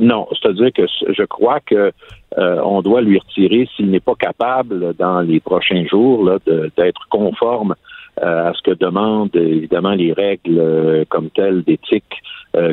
non, 0.00 0.28
c'est-à-dire 0.30 0.72
que 0.72 0.86
je 0.86 1.24
crois 1.24 1.58
que 1.60 1.92
euh, 2.38 2.60
on 2.64 2.82
doit 2.82 3.00
lui 3.00 3.18
retirer 3.18 3.68
s'il 3.74 3.90
n'est 3.90 4.00
pas 4.00 4.14
capable 4.14 4.94
dans 4.94 5.20
les 5.22 5.40
prochains 5.40 5.84
jours 5.86 6.30
d'être 6.46 7.08
conforme 7.10 7.74
euh, 8.22 8.50
à 8.50 8.52
ce 8.54 8.62
que 8.62 8.76
demandent 8.76 9.34
évidemment 9.34 9.94
les 9.94 10.12
règles 10.12 10.58
euh, 10.58 11.04
comme 11.08 11.30
telles 11.30 11.62
d'éthique 11.62 12.22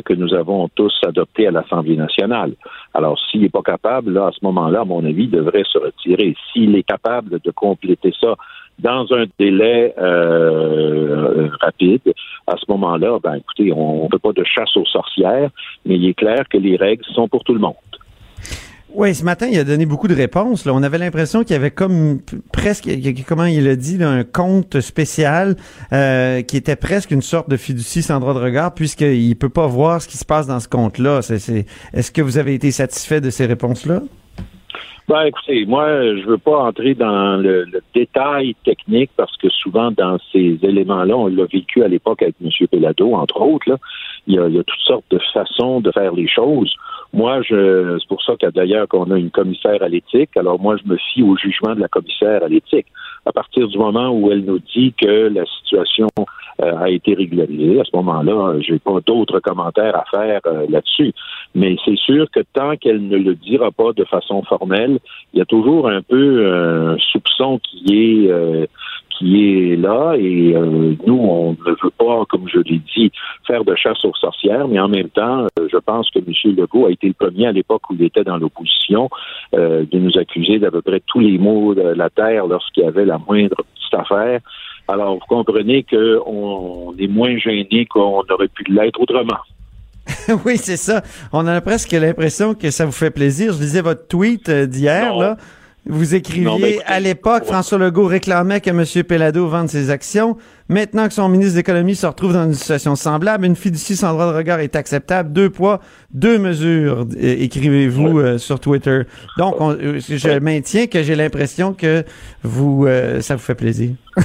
que 0.06 0.14
nous 0.14 0.34
avons 0.34 0.68
tous 0.74 0.92
adoptées 1.06 1.46
à 1.46 1.50
l'Assemblée 1.50 1.96
nationale. 1.96 2.54
Alors, 2.94 3.20
s'il 3.30 3.42
n'est 3.42 3.50
pas 3.50 3.62
capable, 3.62 4.10
là, 4.14 4.28
à 4.28 4.32
ce 4.32 4.38
moment-là, 4.42 4.80
à 4.80 4.84
mon 4.84 5.04
avis, 5.04 5.24
il 5.24 5.30
devrait 5.30 5.62
se 5.70 5.78
retirer. 5.78 6.34
S'il 6.50 6.74
est 6.74 6.82
capable 6.82 7.38
de 7.44 7.50
compléter 7.50 8.12
ça 8.18 8.34
dans 8.78 9.06
un 9.12 9.24
délai 9.38 9.94
euh, 9.98 11.48
rapide, 11.60 12.12
à 12.46 12.56
ce 12.56 12.64
moment-là, 12.68 13.18
ben 13.22 13.34
écoutez, 13.34 13.72
on 13.72 14.04
ne 14.04 14.08
fait 14.08 14.18
pas 14.18 14.32
de 14.32 14.44
chasse 14.44 14.76
aux 14.76 14.84
sorcières, 14.84 15.50
mais 15.84 15.96
il 15.96 16.08
est 16.08 16.14
clair 16.14 16.44
que 16.48 16.58
les 16.58 16.76
règles 16.76 17.04
sont 17.14 17.28
pour 17.28 17.42
tout 17.44 17.54
le 17.54 17.60
monde. 17.60 17.74
Oui, 18.96 19.14
ce 19.14 19.24
matin, 19.24 19.46
il 19.52 19.58
a 19.58 19.64
donné 19.64 19.84
beaucoup 19.84 20.08
de 20.08 20.14
réponses. 20.14 20.66
On 20.66 20.82
avait 20.82 20.96
l'impression 20.96 21.42
qu'il 21.42 21.52
y 21.52 21.58
avait 21.58 21.70
comme 21.70 22.20
presque, 22.50 22.88
comment 23.28 23.44
il 23.44 23.68
a 23.68 23.76
dit, 23.76 24.02
un 24.02 24.24
compte 24.24 24.80
spécial 24.80 25.56
euh, 25.92 26.40
qui 26.40 26.56
était 26.56 26.76
presque 26.76 27.10
une 27.10 27.20
sorte 27.20 27.50
de 27.50 27.58
fiducie 27.58 28.02
sans 28.02 28.20
droit 28.20 28.32
de 28.32 28.38
regard, 28.38 28.72
puisqu'il 28.72 29.36
peut 29.36 29.50
pas 29.50 29.66
voir 29.66 30.00
ce 30.00 30.08
qui 30.08 30.16
se 30.16 30.24
passe 30.24 30.46
dans 30.46 30.60
ce 30.60 30.68
compte-là. 30.68 31.18
Est-ce 31.18 32.10
que 32.10 32.22
vous 32.22 32.38
avez 32.38 32.54
été 32.54 32.70
satisfait 32.70 33.20
de 33.20 33.28
ces 33.28 33.44
réponses-là? 33.44 34.00
Ben, 35.08 35.22
écoutez, 35.22 35.64
moi, 35.66 35.86
je 36.16 36.26
veux 36.26 36.38
pas 36.38 36.58
entrer 36.58 36.94
dans 36.94 37.36
le, 37.40 37.64
le 37.64 37.80
détail 37.94 38.56
technique 38.64 39.10
parce 39.16 39.36
que 39.36 39.48
souvent, 39.50 39.92
dans 39.92 40.18
ces 40.32 40.58
éléments-là, 40.60 41.16
on 41.16 41.28
l'a 41.28 41.44
vécu 41.44 41.84
à 41.84 41.88
l'époque 41.88 42.22
avec 42.22 42.34
M. 42.42 42.50
Pelado, 42.68 43.14
entre 43.14 43.40
autres, 43.40 43.70
là. 43.70 43.76
Il 44.26 44.34
y, 44.34 44.38
a, 44.40 44.48
il 44.48 44.56
y 44.56 44.58
a 44.58 44.64
toutes 44.64 44.80
sortes 44.80 45.04
de 45.10 45.20
façons 45.32 45.80
de 45.80 45.92
faire 45.92 46.12
les 46.12 46.26
choses. 46.26 46.74
Moi, 47.12 47.40
je, 47.42 47.96
c'est 48.00 48.08
pour 48.08 48.20
ça 48.24 48.32
a 48.42 48.50
d'ailleurs 48.50 48.88
qu'on 48.88 49.08
a 49.12 49.16
une 49.16 49.30
commissaire 49.30 49.80
à 49.80 49.88
l'éthique. 49.88 50.36
Alors, 50.36 50.60
moi, 50.60 50.76
je 50.82 50.90
me 50.90 50.96
fie 50.96 51.22
au 51.22 51.36
jugement 51.36 51.76
de 51.76 51.80
la 51.80 51.86
commissaire 51.88 52.42
à 52.42 52.48
l'éthique. 52.48 52.86
À 53.24 53.32
partir 53.32 53.68
du 53.68 53.78
moment 53.78 54.10
où 54.10 54.32
elle 54.32 54.44
nous 54.44 54.58
dit 54.74 54.92
que 55.00 55.28
la 55.32 55.44
situation 55.46 56.08
euh, 56.60 56.76
a 56.78 56.90
été 56.90 57.14
régularisée, 57.14 57.80
à 57.80 57.84
ce 57.84 57.94
moment-là, 57.96 58.58
j'ai 58.60 58.80
pas 58.80 58.98
d'autres 59.06 59.38
commentaires 59.38 59.94
à 59.96 60.04
faire 60.10 60.40
euh, 60.46 60.66
là-dessus. 60.68 61.12
Mais 61.56 61.76
c'est 61.86 61.96
sûr 61.96 62.30
que 62.30 62.40
tant 62.52 62.76
qu'elle 62.76 63.08
ne 63.08 63.16
le 63.16 63.34
dira 63.34 63.70
pas 63.70 63.92
de 63.94 64.04
façon 64.04 64.42
formelle, 64.42 64.98
il 65.32 65.38
y 65.38 65.42
a 65.42 65.46
toujours 65.46 65.88
un 65.88 66.02
peu 66.02 66.52
un 66.52 66.98
soupçon 66.98 67.58
qui 67.58 67.86
est 67.88 68.30
euh, 68.30 68.66
qui 69.16 69.72
est 69.72 69.76
là 69.76 70.14
et 70.18 70.54
euh, 70.54 70.94
nous 71.06 71.18
on 71.18 71.52
ne 71.52 71.70
veut 71.82 71.90
pas, 71.96 72.24
comme 72.28 72.46
je 72.46 72.58
l'ai 72.58 72.80
dit, 72.94 73.10
faire 73.46 73.64
de 73.64 73.74
chasse 73.74 74.04
aux 74.04 74.14
sorcières, 74.14 74.68
mais 74.68 74.78
en 74.78 74.88
même 74.88 75.08
temps, 75.08 75.46
euh, 75.58 75.68
je 75.72 75.78
pense 75.78 76.10
que 76.10 76.18
M. 76.18 76.54
Legault 76.56 76.86
a 76.86 76.90
été 76.90 77.06
le 77.06 77.14
premier 77.14 77.46
à 77.46 77.52
l'époque 77.52 77.88
où 77.88 77.94
il 77.94 78.02
était 78.02 78.24
dans 78.24 78.36
l'opposition 78.36 79.08
euh, 79.54 79.86
de 79.90 79.98
nous 79.98 80.18
accuser 80.18 80.58
d'à 80.58 80.70
peu 80.70 80.82
près 80.82 81.00
tous 81.06 81.20
les 81.20 81.38
maux 81.38 81.74
de 81.74 81.80
la 81.80 82.10
terre 82.10 82.46
lorsqu'il 82.46 82.84
y 82.84 82.86
avait 82.86 83.06
la 83.06 83.18
moindre 83.18 83.56
petite 83.56 83.94
affaire. 83.94 84.40
Alors 84.88 85.14
vous 85.14 85.26
comprenez 85.26 85.84
qu'on 85.84 86.94
est 86.98 87.08
moins 87.08 87.36
gêné 87.38 87.86
qu'on 87.86 88.22
aurait 88.30 88.48
pu 88.48 88.64
l'être 88.68 89.00
autrement. 89.00 89.38
oui, 90.44 90.58
c'est 90.62 90.76
ça. 90.76 91.02
On 91.32 91.46
a 91.46 91.60
presque 91.60 91.92
l'impression 91.92 92.54
que 92.54 92.70
ça 92.70 92.84
vous 92.86 92.92
fait 92.92 93.10
plaisir. 93.10 93.52
Je 93.52 93.58
lisais 93.60 93.80
votre 93.80 94.06
tweet 94.06 94.48
euh, 94.48 94.66
d'hier, 94.66 95.16
là. 95.16 95.36
Vous 95.88 96.16
écriviez 96.16 96.44
Non, 96.44 96.58
ben, 96.58 96.66
écoutez, 96.66 96.84
à 96.84 96.98
l'époque, 96.98 97.44
François 97.44 97.78
Legault 97.78 98.06
réclamait 98.06 98.60
que 98.60 98.70
M. 98.70 98.84
Pellado 99.04 99.46
vende 99.46 99.68
ses 99.68 99.90
actions. 99.90 100.36
Maintenant 100.68 101.06
que 101.06 101.14
son 101.14 101.28
ministre 101.28 101.52
de 101.52 101.58
l'économie 101.58 101.94
se 101.94 102.06
retrouve 102.06 102.32
dans 102.32 102.44
une 102.44 102.54
situation 102.54 102.96
semblable, 102.96 103.44
une 103.44 103.54
fiducie 103.54 103.94
sans 103.94 104.12
droit 104.12 104.32
de 104.32 104.36
regard 104.36 104.58
est 104.58 104.74
acceptable. 104.74 105.32
Deux 105.32 105.48
poids, 105.48 105.80
deux 106.12 106.38
mesures, 106.38 107.06
écrivez-vous 107.16 108.18
euh, 108.18 108.38
sur 108.38 108.58
Twitter. 108.58 109.02
Donc, 109.38 109.60
on- 109.60 109.74
euh, 109.74 110.00
je 110.00 110.38
maintiens 110.40 110.88
que 110.88 111.04
j'ai 111.04 111.14
l'impression 111.14 111.72
que 111.72 112.02
vous, 112.42 112.84
euh, 112.86 113.20
ça 113.20 113.36
vous 113.36 113.42
fait 113.42 113.54
plaisir. 113.54 113.90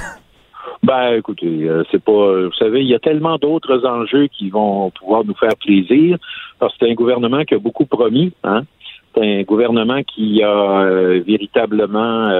Ben, 0.82 1.14
écoutez, 1.14 1.68
euh, 1.68 1.84
c'est 1.90 2.02
pas. 2.02 2.10
euh, 2.12 2.46
Vous 2.48 2.56
savez, 2.56 2.80
il 2.80 2.88
y 2.88 2.94
a 2.94 2.98
tellement 2.98 3.36
d'autres 3.36 3.86
enjeux 3.86 4.26
qui 4.26 4.50
vont 4.50 4.90
pouvoir 4.90 5.24
nous 5.24 5.34
faire 5.34 5.56
plaisir 5.56 6.18
parce 6.58 6.72
que 6.72 6.78
c'est 6.84 6.90
un 6.90 6.94
gouvernement 6.94 7.44
qui 7.44 7.54
a 7.54 7.58
beaucoup 7.58 7.86
promis. 7.86 8.32
Hein? 8.42 8.62
C'est 9.14 9.40
un 9.40 9.42
gouvernement 9.42 10.02
qui 10.02 10.42
a 10.42 10.80
euh, 10.82 11.22
véritablement 11.24 12.30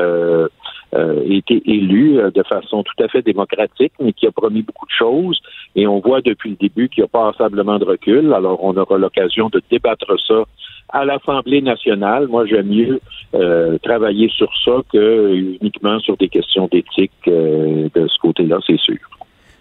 euh, 0.94 1.22
été 1.24 1.62
élu 1.64 2.18
euh, 2.18 2.30
de 2.30 2.42
façon 2.42 2.82
tout 2.82 3.02
à 3.02 3.08
fait 3.08 3.22
démocratique, 3.22 3.92
mais 3.98 4.12
qui 4.12 4.26
a 4.26 4.30
promis 4.30 4.60
beaucoup 4.60 4.84
de 4.84 4.92
choses. 4.92 5.40
Et 5.74 5.86
on 5.86 6.00
voit 6.00 6.20
depuis 6.20 6.50
le 6.50 6.56
début 6.56 6.90
qu'il 6.90 7.02
n'y 7.02 7.06
a 7.06 7.08
pas 7.08 7.32
passablement 7.32 7.78
de 7.78 7.86
recul. 7.86 8.34
Alors, 8.34 8.62
on 8.62 8.76
aura 8.76 8.98
l'occasion 8.98 9.48
de 9.48 9.62
débattre 9.70 10.14
ça 10.26 10.44
à 10.90 11.06
l'Assemblée 11.06 11.62
nationale. 11.62 12.28
Moi, 12.28 12.44
j'aime 12.44 12.68
mieux 12.68 13.00
euh, 13.34 13.78
travailler 13.78 14.28
sur 14.28 14.50
ça 14.64 14.82
que 14.92 15.34
uniquement 15.34 15.98
sur 16.00 16.18
des 16.18 16.28
questions 16.28 16.68
d'éthique 16.70 17.12
de 17.24 17.90
ce 18.06 18.18
côté-là, 18.20 18.58
c'est 18.66 18.78
sûr. 18.78 18.98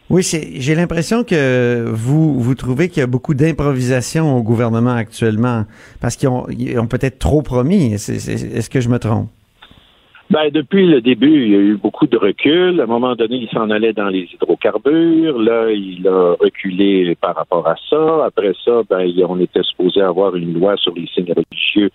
Oui, 0.10 0.24
j'ai 0.24 0.76
l'impression 0.76 1.24
que 1.24 1.86
vous 1.88 2.38
vous 2.42 2.56
trouvez 2.56 2.90
qu'il 2.90 3.00
y 3.00 3.04
a 3.04 3.08
beaucoup 3.08 3.34
d'improvisation 3.34 4.36
au 4.36 4.44
gouvernement 4.44 4.92
actuellement 4.92 5.64
parce 6.02 6.18
qu'ils 6.18 6.28
ont, 6.28 6.88
peut-être 6.88 7.20
trop 7.20 7.42
promis. 7.42 7.94
Est-ce 7.94 8.70
que 8.70 8.82
je 8.82 8.90
me 8.90 9.00
trompe? 9.00 9.30
Ben, 10.32 10.50
depuis 10.50 10.88
le 10.88 11.02
début, 11.02 11.44
il 11.44 11.52
y 11.52 11.56
a 11.56 11.60
eu 11.60 11.76
beaucoup 11.76 12.08
de 12.08 12.16
recul. 12.16 12.80
À 12.80 12.84
un 12.84 12.88
moment 12.88 13.18
donné, 13.18 13.36
il 13.36 13.50
s'en 13.50 13.70
allait 13.70 13.92
dans 13.92 14.08
les 14.08 14.30
hydrocarbures. 14.34 15.38
Là, 15.38 15.70
il 15.72 16.08
a 16.08 16.38
reculé 16.40 17.18
par 17.20 17.36
rapport 17.36 17.68
à 17.68 17.76
ça. 17.90 18.28
Après 18.28 18.54
ça, 18.64 18.82
ben, 18.90 19.12
on 19.28 19.42
était 19.42 19.62
supposé 19.64 20.00
avoir 20.00 20.34
une 20.38 20.54
loi 20.54 20.78
sur 20.78 20.94
les 20.96 21.06
signes 21.08 21.34
religieux. 21.34 21.90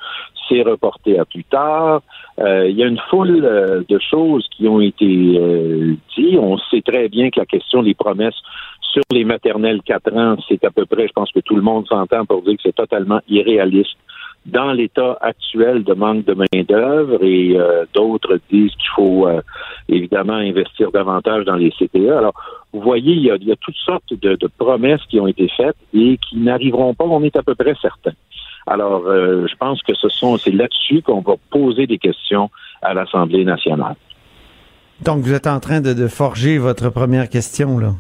C'est 0.51 0.61
reporté 0.61 1.19
à 1.19 1.25
plus 1.25 1.45
tard. 1.45 2.03
Euh, 2.39 2.69
il 2.69 2.77
y 2.77 2.83
a 2.83 2.87
une 2.89 3.01
foule 3.09 3.43
euh, 3.43 3.83
de 3.89 3.99
choses 3.99 4.47
qui 4.55 4.69
ont 4.69 4.83
été 4.83 5.07
euh, 5.07 5.95
dites. 6.15 6.39
On 6.39 6.59
sait 6.59 6.83
très 6.83 7.09
bien 7.09 7.31
que 7.31 7.41
la 7.41 7.47
question 7.47 7.83
des 7.83 7.95
promesses 7.95 8.37
sur 8.83 9.03
les 9.13 9.25
maternelles 9.25 9.81
4 9.83 10.15
ans, 10.15 10.37
c'est 10.47 10.63
à 10.63 10.71
peu 10.71 10.85
près, 10.85 11.09
je 11.09 11.13
pense 11.15 11.33
que 11.33 11.41
tout 11.41 11.57
le 11.57 11.63
monde 11.63 11.87
s'entend 11.89 12.27
pour 12.27 12.43
dire 12.43 12.57
que 12.57 12.63
c'est 12.65 12.75
totalement 12.75 13.21
irréaliste 13.29 13.97
dans 14.47 14.73
l'état 14.73 15.19
actuel 15.21 15.83
de 15.83 15.93
manque 15.93 16.25
de 16.25 16.35
main-d'œuvre 16.35 17.23
et 17.23 17.57
euh, 17.57 17.85
d'autres 17.95 18.39
disent 18.51 18.71
qu'il 18.73 18.91
faut 18.95 19.27
euh, 19.27 19.41
évidemment 19.89 20.35
investir 20.35 20.93
davantage 20.93 21.45
dans 21.45 21.57
les 21.57 21.73
CPE. 21.73 22.11
Alors, 22.17 22.35
vous 22.73 22.81
voyez, 22.81 23.13
il 23.13 23.23
y 23.23 23.31
a, 23.31 23.37
il 23.37 23.49
y 23.49 23.53
a 23.53 23.57
toutes 23.57 23.77
sortes 23.77 24.15
de, 24.15 24.37
de 24.37 24.49
promesses 24.59 25.03
qui 25.09 25.19
ont 25.19 25.27
été 25.27 25.49
faites 25.57 25.77
et 25.93 26.19
qui 26.19 26.39
n'arriveront 26.39 26.95
pas, 26.95 27.05
on 27.05 27.23
est 27.23 27.37
à 27.37 27.43
peu 27.43 27.55
près 27.55 27.75
certain. 27.83 28.13
Alors, 28.69 29.07
euh, 29.07 29.47
je 29.49 29.57
pense 29.57 29.83
que 29.83 29.95
ce 29.95 30.09
sont 30.09 30.37
c'est 30.39 30.51
là-dessus 30.53 31.03
qu'on 31.03 31.21
va 31.21 31.35
poser 31.51 31.87
des 31.87 31.99
questions 31.99 32.51
à 32.83 32.95
l'Assemblée 32.95 33.45
nationale. 33.45 33.97
Donc, 35.05 35.21
vous 35.21 35.33
êtes 35.33 35.47
en 35.47 35.61
train 35.61 35.81
de, 35.81 35.93
de 35.93 36.09
forger 36.09 36.59
votre 36.59 36.91
première 36.91 37.29
question, 37.29 37.79
là. 37.79 37.93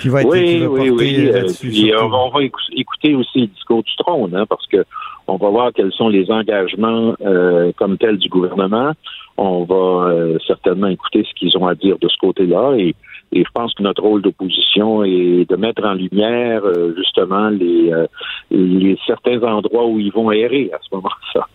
Qui 0.00 0.08
va 0.08 0.20
être 0.22 0.28
oui, 0.30 0.66
oui, 0.66 0.90
oui. 0.90 1.28
euh, 1.28 1.44
puis, 1.60 1.74
surtout. 1.74 2.04
on 2.04 2.08
va, 2.08 2.16
on 2.18 2.30
va 2.30 2.42
écou- 2.42 2.72
écouter 2.76 3.14
aussi 3.14 3.40
le 3.42 3.46
discours 3.46 3.82
du 3.82 3.96
trône, 3.96 4.34
hein, 4.34 4.44
parce 4.48 4.66
que 4.66 4.84
on 5.26 5.36
va 5.36 5.48
voir 5.48 5.72
quels 5.74 5.92
sont 5.92 6.08
les 6.08 6.30
engagements 6.30 7.14
euh, 7.20 7.72
comme 7.76 7.98
tels 7.98 8.18
du 8.18 8.28
gouvernement. 8.28 8.92
On 9.38 9.64
va 9.64 10.08
euh, 10.10 10.38
certainement 10.46 10.86
écouter 10.86 11.24
ce 11.28 11.34
qu'ils 11.34 11.56
ont 11.58 11.66
à 11.66 11.74
dire 11.74 11.96
de 12.00 12.08
ce 12.08 12.16
côté-là 12.18 12.74
et, 12.78 12.94
et 13.32 13.44
je 13.44 13.50
pense 13.52 13.74
que 13.74 13.82
notre 13.82 14.02
rôle 14.02 14.22
d'opposition 14.22 15.02
est 15.04 15.48
de 15.50 15.56
mettre 15.56 15.84
en 15.84 15.94
lumière 15.94 16.62
euh, 16.64 16.94
justement 16.96 17.48
les, 17.48 17.92
euh, 17.92 18.06
les 18.50 18.96
certains 19.06 19.42
endroits 19.42 19.86
où 19.86 19.98
ils 19.98 20.12
vont 20.12 20.30
errer 20.30 20.70
à 20.72 20.78
ce 20.80 20.94
moment-là. 20.94 21.46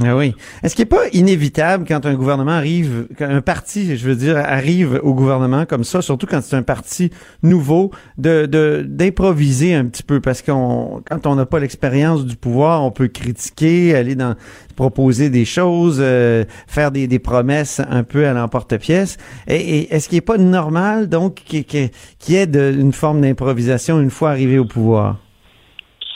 Ah 0.00 0.16
oui. 0.16 0.34
Est-ce 0.62 0.74
qu'il 0.74 0.84
n'est 0.84 0.88
pas 0.88 1.06
inévitable 1.12 1.84
quand 1.86 2.06
un 2.06 2.14
gouvernement 2.14 2.52
arrive, 2.52 3.08
quand 3.18 3.28
un 3.28 3.42
parti, 3.42 3.98
je 3.98 4.08
veux 4.08 4.16
dire, 4.16 4.38
arrive 4.38 4.98
au 5.02 5.12
gouvernement 5.12 5.66
comme 5.66 5.84
ça, 5.84 6.00
surtout 6.00 6.26
quand 6.26 6.40
c'est 6.42 6.56
un 6.56 6.62
parti 6.62 7.10
nouveau, 7.42 7.90
de 8.16 8.46
d'improviser 8.88 9.74
un 9.74 9.84
petit 9.84 10.02
peu? 10.02 10.20
Parce 10.20 10.40
qu'on 10.40 11.02
quand 11.06 11.26
on 11.26 11.34
n'a 11.34 11.44
pas 11.44 11.60
l'expérience 11.60 12.24
du 12.24 12.36
pouvoir, 12.36 12.82
on 12.82 12.90
peut 12.90 13.08
critiquer, 13.08 13.94
aller 13.94 14.14
dans 14.14 14.34
proposer 14.76 15.28
des 15.28 15.44
choses, 15.44 15.98
euh, 16.00 16.44
faire 16.66 16.90
des, 16.90 17.18
promesses 17.18 17.80
un 17.90 18.02
peu 18.02 18.26
à 18.26 18.32
l'emporte-pièce. 18.32 19.18
Et, 19.46 19.56
et 19.56 19.94
est-ce 19.94 20.08
qu'il 20.08 20.16
n'est 20.16 20.22
pas 20.22 20.38
normal 20.38 21.10
donc 21.10 21.34
qu'il 21.34 21.90
y 22.28 22.34
ait 22.34 22.44
une 22.44 22.94
forme 22.94 23.20
d'improvisation 23.20 24.00
une 24.00 24.10
fois 24.10 24.30
arrivé 24.30 24.58
au 24.58 24.64
pouvoir? 24.64 25.21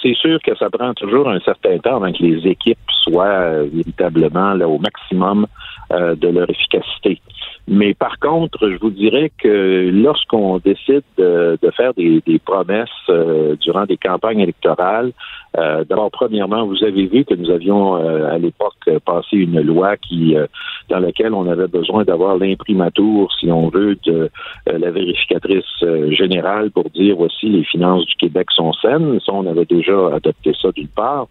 C'est 0.02 0.14
sûr 0.14 0.38
que 0.42 0.54
ça 0.56 0.70
prend 0.70 0.94
toujours 0.94 1.28
un 1.28 1.40
certain 1.40 1.78
temps 1.78 1.96
avant 1.96 2.12
que 2.12 2.22
les 2.22 2.46
équipes 2.46 2.78
soient 3.02 3.26
euh, 3.26 3.68
véritablement 3.72 4.54
là, 4.54 4.68
au 4.68 4.78
maximum 4.78 5.46
euh, 5.92 6.14
de 6.14 6.28
leur 6.28 6.48
efficacité. 6.50 7.20
Mais 7.68 7.94
par 7.94 8.18
contre, 8.20 8.70
je 8.70 8.76
vous 8.76 8.90
dirais 8.90 9.32
que 9.36 9.90
lorsqu'on 9.92 10.58
décide 10.58 11.02
de, 11.18 11.58
de 11.60 11.70
faire 11.72 11.94
des, 11.94 12.22
des 12.24 12.38
promesses 12.38 12.88
euh, 13.08 13.56
durant 13.56 13.86
des 13.86 13.96
campagnes 13.96 14.38
électorales, 14.38 15.12
euh, 15.58 15.84
d'abord, 15.84 16.10
premièrement, 16.10 16.66
vous 16.66 16.84
avez 16.84 17.06
vu 17.06 17.24
que 17.24 17.34
nous 17.34 17.50
avions 17.50 17.96
euh, 17.96 18.30
à 18.30 18.38
l'époque 18.38 18.74
passé 19.04 19.36
une 19.36 19.60
loi 19.62 19.96
qui, 19.96 20.36
euh, 20.36 20.46
dans 20.88 21.00
laquelle 21.00 21.32
on 21.34 21.50
avait 21.50 21.66
besoin 21.66 22.04
d'avoir 22.04 22.36
l'imprimatur, 22.36 23.28
si 23.40 23.50
on 23.50 23.68
veut, 23.68 23.96
de 24.04 24.30
euh, 24.68 24.78
la 24.78 24.90
vérificatrice 24.90 25.64
euh, 25.82 26.12
générale 26.12 26.70
pour 26.70 26.88
dire 26.90 27.16
voici 27.16 27.48
les 27.48 27.64
finances 27.64 28.06
du 28.06 28.14
Québec 28.14 28.48
sont 28.52 28.72
saines. 28.74 29.18
Ça, 29.24 29.32
on 29.32 29.46
avait 29.46 29.64
déjà 29.64 30.14
adopté 30.14 30.52
ça 30.60 30.70
d'une 30.72 30.88
part. 30.88 31.26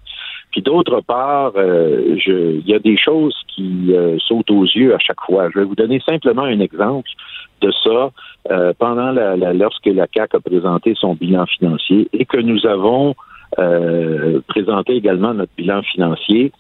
Puis 0.56 0.62
d'autre 0.62 1.02
part, 1.02 1.52
euh, 1.58 2.16
il 2.26 2.66
y 2.66 2.74
a 2.74 2.80
des 2.80 2.96
choses 2.96 3.36
qui 3.54 3.88
euh, 3.94 4.18
sautent 4.20 4.52
aux 4.52 4.64
yeux 4.64 4.96
à 4.96 5.00
chaque 5.00 5.20
fois. 5.20 5.50
Je 5.54 5.60
vais 5.60 5.66
vous 5.66 5.76
donner 5.76 6.00
simplement 6.00 6.44
un 6.44 6.62
exemple 6.62 7.10
de 7.60 7.74
ça. 7.84 8.12
Euh, 8.52 8.72
pendant 8.80 9.12
la, 9.12 9.36
la- 9.36 9.54
lorsque 9.54 9.88
la 9.88 10.08
CAC 10.08 10.34
a 10.36 10.40
présenté 10.40 10.94
son 10.96 11.14
bilan 11.14 11.46
financier 11.46 12.08
et 12.14 12.24
que 12.24 12.38
nous 12.38 12.66
avons 12.66 13.16
euh, 13.60 14.40
présenté 14.48 14.94
également 14.96 15.34
notre 15.34 15.52
bilan 15.58 15.82
financier, 15.82 16.54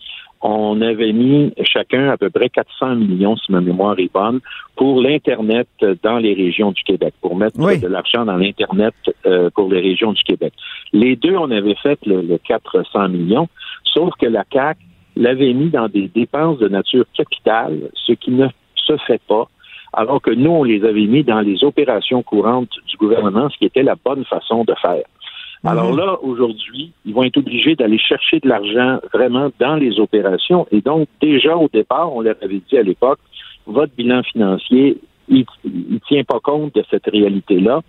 on 0.47 0.79
avait 0.81 1.11
mis 1.11 1.51
chacun 1.63 2.09
à 2.09 2.17
peu 2.17 2.29
près 2.29 2.49
400 2.49 2.97
millions, 2.97 3.35
si 3.35 3.51
ma 3.51 3.61
mémoire 3.61 3.97
est 3.97 4.13
bonne, 4.13 4.41
pour 4.75 5.01
l'Internet 5.01 5.67
dans 6.03 6.19
les 6.19 6.33
régions 6.35 6.71
du 6.71 6.83
Québec, 6.83 7.15
pour 7.19 7.35
mettre 7.35 7.57
Oui. 7.59 7.79
de 7.79 7.87
l'argent 7.87 8.25
dans 8.25 8.37
l'Internet 8.37 8.93
euh, 9.25 9.49
pour 9.55 9.71
les 9.73 9.81
régions 9.81 10.13
du 10.13 10.21
Québec. 10.21 10.53
Les 10.93 11.15
deux, 11.15 11.35
on 11.35 11.49
avait 11.49 11.75
fait 11.81 11.97
le, 12.05 12.21
le 12.21 12.37
400 12.37 13.09
millions, 13.09 13.47
sauf 13.85 14.13
que 14.19 14.27
la 14.27 14.43
CAC 14.43 14.77
l'avait 15.15 15.53
mis 15.53 15.71
dans 15.71 15.87
des 15.87 16.09
dépenses 16.09 16.59
de 16.59 16.67
nature 16.67 17.05
capitale, 17.17 17.89
ce 17.95 18.13
qui 18.13 18.29
ne 18.29 18.47
se 18.75 18.97
fait 19.07 19.21
pas, 19.27 19.47
alors 19.93 20.21
que 20.21 20.29
nous, 20.31 20.51
on 20.51 20.63
les 20.63 20.83
avait 20.83 21.07
mis 21.07 21.23
dans 21.23 21.39
les 21.41 21.63
opérations 21.63 22.21
courantes 22.21 22.69
du 22.87 22.97
gouvernement, 22.97 23.49
ce 23.49 23.57
qui 23.57 23.65
était 23.65 23.81
la 23.81 23.95
bonne 23.95 24.25
façon 24.25 24.63
de 24.63 24.75
faire. 24.79 25.05
Alors 25.63 25.93
là, 25.93 26.17
aujourd'hui, 26.21 26.91
ils 27.05 27.13
vont 27.13 27.23
être 27.23 27.37
obligés 27.37 27.75
d'aller 27.75 27.97
chercher 27.97 28.39
de 28.39 28.47
l'argent 28.47 28.99
vraiment 29.13 29.49
dans 29.59 29.75
les 29.75 29.99
opérations. 29.99 30.67
Et 30.71 30.81
donc, 30.81 31.07
déjà 31.21 31.55
au 31.55 31.69
départ, 31.71 32.13
on 32.13 32.21
leur 32.21 32.35
avait 32.41 32.61
dit 32.69 32.77
à 32.77 32.83
l'époque, 32.83 33.19
votre 33.65 33.93
bilan 33.95 34.21
financier, 34.23 34.97
il 35.27 35.45
ne 35.63 35.97
tient 35.99 36.23
pas 36.23 36.39
compte 36.39 36.75
de 36.75 36.83
cette 36.89 37.07
réalité-là. 37.07 37.81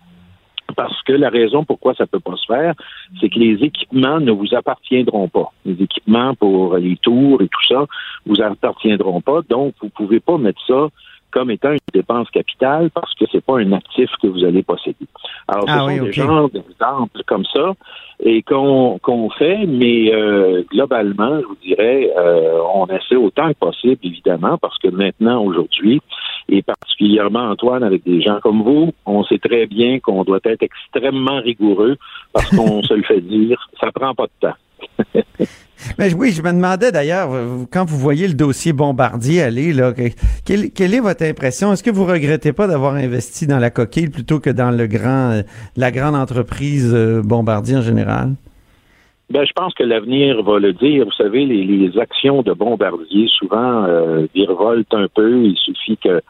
Parce 0.74 1.00
que 1.02 1.12
la 1.12 1.28
raison 1.28 1.64
pourquoi 1.64 1.94
ça 1.94 2.06
peut 2.06 2.18
pas 2.18 2.34
se 2.36 2.46
faire, 2.46 2.74
c'est 3.20 3.28
que 3.28 3.38
les 3.38 3.62
équipements 3.62 4.18
ne 4.18 4.32
vous 4.32 4.52
appartiendront 4.54 5.28
pas. 5.28 5.52
Les 5.64 5.80
équipements 5.80 6.34
pour 6.34 6.76
les 6.76 6.96
tours 6.96 7.40
et 7.40 7.48
tout 7.48 7.64
ça 7.68 7.86
vous 8.26 8.40
appartiendront 8.42 9.20
pas. 9.20 9.42
Donc, 9.48 9.74
vous 9.80 9.90
pouvez 9.90 10.18
pas 10.18 10.38
mettre 10.38 10.60
ça 10.66 10.88
comme 11.36 11.50
étant 11.50 11.72
une 11.72 11.78
dépense 11.92 12.30
capitale 12.30 12.88
parce 12.94 13.12
que 13.14 13.26
c'est 13.30 13.44
pas 13.44 13.58
un 13.58 13.72
actif 13.72 14.08
que 14.22 14.26
vous 14.26 14.42
allez 14.42 14.62
posséder. 14.62 15.06
Alors, 15.48 15.64
ce 15.64 15.70
Ah 15.70 15.78
sont 15.80 15.86
oui, 15.86 16.00
des 16.00 16.12
genres 16.12 16.48
d'exemples 16.48 17.22
comme 17.26 17.44
ça 17.54 17.74
et 18.24 18.40
qu'on 18.40 18.98
qu'on 19.02 19.28
fait, 19.28 19.66
mais 19.66 20.14
euh, 20.14 20.62
globalement, 20.70 21.38
je 21.38 21.44
vous 21.44 21.58
dirais, 21.62 22.10
euh, 22.16 22.58
on 22.74 22.86
essaie 22.86 23.16
autant 23.16 23.48
que 23.50 23.58
possible, 23.58 23.98
évidemment, 24.02 24.56
parce 24.56 24.78
que 24.78 24.88
maintenant, 24.88 25.44
aujourd'hui, 25.44 26.00
et 26.48 26.62
particulièrement 26.62 27.50
Antoine, 27.50 27.82
avec 27.82 28.02
des 28.04 28.22
gens 28.22 28.40
comme 28.42 28.62
vous, 28.62 28.94
on 29.04 29.22
sait 29.24 29.38
très 29.38 29.66
bien 29.66 30.00
qu'on 30.00 30.24
doit 30.24 30.40
être 30.42 30.62
extrêmement 30.62 31.40
rigoureux 31.42 31.98
parce 32.32 32.48
qu'on 32.48 32.82
se 32.88 32.94
le 32.94 33.02
fait 33.02 33.20
dire, 33.20 33.68
ça 33.78 33.92
prend 33.92 34.14
pas 34.14 34.24
de 34.24 34.48
temps. 34.48 34.56
Mais 35.98 36.12
oui, 36.14 36.32
je 36.32 36.42
me 36.42 36.52
demandais 36.52 36.90
d'ailleurs, 36.90 37.30
quand 37.70 37.84
vous 37.84 37.98
voyez 37.98 38.28
le 38.28 38.34
dossier 38.34 38.72
Bombardier 38.72 39.42
aller, 39.42 39.72
là, 39.72 39.92
que- 39.92 40.10
quelle, 40.44 40.94
est 40.94 41.00
votre 41.00 41.24
impression? 41.24 41.72
Est-ce 41.72 41.82
que 41.82 41.90
vous 41.90 42.04
regrettez 42.04 42.52
pas 42.52 42.66
d'avoir 42.66 42.94
investi 42.94 43.46
dans 43.46 43.58
la 43.58 43.70
coquille 43.70 44.08
plutôt 44.08 44.40
que 44.40 44.50
dans 44.50 44.70
le 44.70 44.86
grand, 44.86 45.32
euh, 45.32 45.42
la 45.76 45.90
grande 45.90 46.14
entreprise 46.14 46.92
euh, 46.94 47.22
Bombardier 47.22 47.76
en 47.76 47.82
général? 47.82 48.34
Ben, 49.28 49.44
je 49.44 49.52
pense 49.52 49.74
que 49.74 49.82
l'avenir 49.82 50.42
va 50.42 50.58
le 50.60 50.72
dire. 50.72 51.04
Vous 51.04 51.12
savez, 51.12 51.44
les, 51.44 51.64
les 51.64 51.98
actions 51.98 52.42
de 52.42 52.52
bombardier 52.52 53.26
souvent 53.28 53.84
euh, 53.84 54.26
virevoltent 54.34 54.94
un 54.94 55.08
peu. 55.12 55.42
Il 55.42 55.56
suffit 55.56 55.96
que 55.96 56.22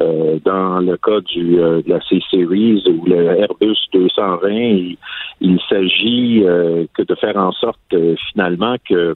euh, 0.00 0.38
dans 0.44 0.80
le 0.80 0.96
cas 0.96 1.20
du, 1.20 1.60
euh, 1.60 1.82
de 1.82 1.88
la 1.88 2.00
C-Series 2.00 2.82
ou 2.88 3.04
le 3.06 3.38
Airbus 3.38 3.78
220, 3.92 4.50
il, 4.50 4.96
il 5.40 5.60
s'agit 5.68 6.42
euh, 6.44 6.86
que 6.94 7.02
de 7.02 7.14
faire 7.14 7.36
en 7.36 7.52
sorte 7.52 7.78
euh, 7.92 8.16
finalement 8.32 8.76
que 8.88 9.14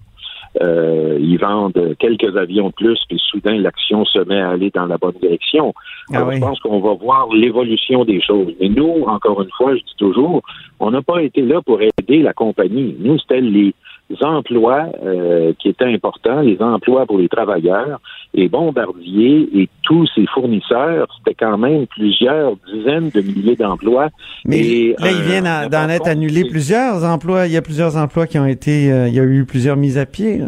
euh, 0.60 1.18
ils 1.20 1.38
vendent 1.38 1.94
quelques 1.98 2.36
avions 2.36 2.68
de 2.68 2.74
plus, 2.74 2.98
puis 3.08 3.20
soudain 3.30 3.58
l'action 3.58 4.04
se 4.04 4.18
met 4.20 4.40
à 4.40 4.50
aller 4.50 4.70
dans 4.70 4.86
la 4.86 4.96
bonne 4.96 5.14
direction. 5.20 5.74
Ah 6.12 6.24
oui. 6.24 6.36
Je 6.36 6.40
pense 6.40 6.58
qu'on 6.60 6.80
va 6.80 6.94
voir 6.94 7.28
l'évolution 7.32 8.04
des 8.04 8.20
choses. 8.20 8.54
Mais 8.60 8.68
nous, 8.68 9.04
encore 9.06 9.42
une 9.42 9.50
fois, 9.50 9.74
je 9.74 9.80
dis 9.80 9.96
toujours, 9.98 10.42
on 10.80 10.90
n'a 10.90 11.02
pas 11.02 11.22
été 11.22 11.42
là 11.42 11.60
pour 11.60 11.80
aider 11.82 12.22
la 12.22 12.32
compagnie. 12.32 12.96
Nous, 12.98 13.18
c'était 13.18 13.40
les 13.40 13.74
emplois 14.20 14.86
euh, 15.04 15.52
qui 15.58 15.68
étaient 15.68 15.84
importants, 15.84 16.40
les 16.40 16.60
emplois 16.60 17.06
pour 17.06 17.18
les 17.18 17.28
travailleurs, 17.28 18.00
et 18.34 18.48
Bombardier 18.48 19.48
et 19.54 19.68
tous 19.82 20.06
ses 20.14 20.26
fournisseurs, 20.26 21.06
c'était 21.18 21.34
quand 21.34 21.58
même 21.58 21.86
plusieurs 21.86 22.54
dizaines 22.72 23.10
de 23.10 23.20
milliers 23.20 23.56
d'emplois. 23.56 24.08
Mais 24.44 24.58
Et, 24.58 24.94
là, 24.98 25.10
ils 25.10 25.16
euh, 25.18 25.26
viennent 25.26 25.68
d'en 25.70 25.88
être 25.88 26.08
annulés 26.08 26.44
plusieurs 26.48 27.04
emplois. 27.04 27.46
Il 27.46 27.52
y 27.52 27.56
a 27.56 27.62
plusieurs 27.62 27.96
emplois 27.96 28.26
qui 28.26 28.38
ont 28.38 28.46
été. 28.46 28.90
euh, 28.92 29.08
il 29.08 29.14
y 29.14 29.20
a 29.20 29.24
eu 29.24 29.44
plusieurs 29.44 29.76
mises 29.76 29.98
à 29.98 30.06
pied. 30.06 30.38
là. 30.38 30.46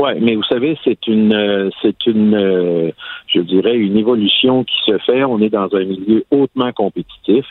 Ouais, 0.00 0.18
mais 0.18 0.34
vous 0.34 0.44
savez, 0.44 0.78
c'est 0.82 1.06
une, 1.08 1.34
euh, 1.34 1.68
c'est 1.82 2.06
une, 2.06 2.34
euh, 2.34 2.90
je 3.26 3.40
dirais, 3.40 3.76
une 3.76 3.98
évolution 3.98 4.64
qui 4.64 4.76
se 4.86 4.96
fait. 4.98 5.24
On 5.24 5.40
est 5.40 5.50
dans 5.50 5.68
un 5.74 5.84
milieu 5.84 6.24
hautement 6.30 6.72
compétitif. 6.72 7.44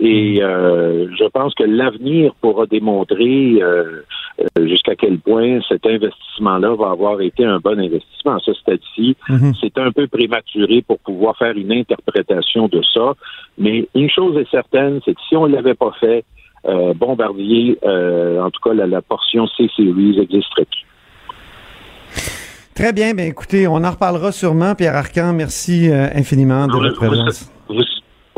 Et 0.00 0.42
euh, 0.42 1.06
je 1.16 1.24
pense 1.28 1.54
que 1.54 1.62
l'avenir 1.62 2.34
pourra 2.40 2.66
démontrer 2.66 3.60
euh, 4.40 4.66
jusqu'à 4.68 4.94
quel 4.96 5.18
point 5.18 5.60
cet 5.68 5.86
investissement-là 5.86 6.74
va 6.74 6.90
avoir 6.90 7.20
été 7.20 7.44
un 7.44 7.58
bon 7.58 7.78
investissement? 7.78 8.38
Ça, 8.40 8.52
c'est-à-dire, 8.64 9.14
Mhm. 9.28 9.52
c'est 9.60 9.76
un 9.78 9.92
peu 9.92 10.06
prématuré 10.08 10.82
pour 10.82 10.98
pouvoir 10.98 11.36
faire 11.36 11.56
une 11.56 11.72
interprétation 11.72 12.68
de 12.68 12.82
ça. 12.92 13.14
Mais 13.58 13.86
une 13.94 14.10
chose 14.10 14.36
est 14.36 14.50
certaine, 14.50 15.00
c'est 15.04 15.14
que 15.14 15.20
si 15.28 15.36
on 15.36 15.46
ne 15.46 15.54
l'avait 15.54 15.74
pas 15.74 15.92
fait, 16.00 16.24
euh, 16.66 16.94
Bombardier, 16.94 17.78
euh, 17.84 18.40
en 18.40 18.50
tout 18.50 18.60
cas 18.62 18.74
la, 18.74 18.86
la 18.86 19.02
portion 19.02 19.46
C-Series 19.46 20.18
existerait 20.20 20.64
plus. 20.64 20.84
Très 22.74 22.92
bien. 22.92 23.14
Ben 23.14 23.28
écoutez, 23.28 23.68
on 23.68 23.76
en 23.84 23.90
reparlera 23.90 24.32
sûrement. 24.32 24.74
Pierre 24.74 24.96
Arcan, 24.96 25.32
merci 25.32 25.90
euh, 25.90 26.08
infiniment 26.14 26.66
de 26.66 26.72
votre 26.72 26.88
vous- 26.88 27.06
présence. 27.06 27.50
Vous, 27.68 27.82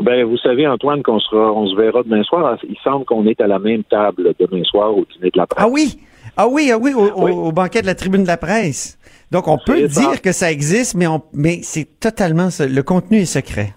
ben, 0.01 0.23
vous 0.25 0.37
savez, 0.37 0.67
Antoine, 0.67 1.01
qu'on 1.03 1.19
sera, 1.19 1.51
on 1.53 1.67
se 1.67 1.75
verra 1.75 2.03
demain 2.03 2.23
soir. 2.23 2.57
Il 2.67 2.77
semble 2.83 3.05
qu'on 3.05 3.25
est 3.27 3.39
à 3.41 3.47
la 3.47 3.59
même 3.59 3.83
table 3.83 4.33
demain 4.39 4.63
soir 4.63 4.95
au 4.95 5.05
dîner 5.13 5.31
de 5.31 5.37
la 5.37 5.47
presse. 5.47 5.63
Ah 5.65 5.69
oui, 5.69 5.99
ah 6.37 6.47
oui, 6.47 6.69
ah 6.71 6.77
oui, 6.77 6.93
au, 6.93 7.05
au- 7.07 7.47
au 7.47 7.51
banquet 7.51 7.81
de 7.81 7.87
la 7.87 7.95
tribune 7.95 8.23
de 8.23 8.27
la 8.27 8.37
presse. 8.37 8.97
Donc 9.31 9.47
on 9.47 9.57
peut 9.57 9.87
ça. 9.87 9.99
dire 10.01 10.21
que 10.21 10.31
ça 10.31 10.51
existe, 10.51 10.95
mais 10.95 11.07
on, 11.07 11.21
mais 11.33 11.59
c'est 11.63 11.99
totalement 11.99 12.47
le 12.59 12.81
contenu 12.81 13.17
est 13.19 13.25
secret. 13.25 13.73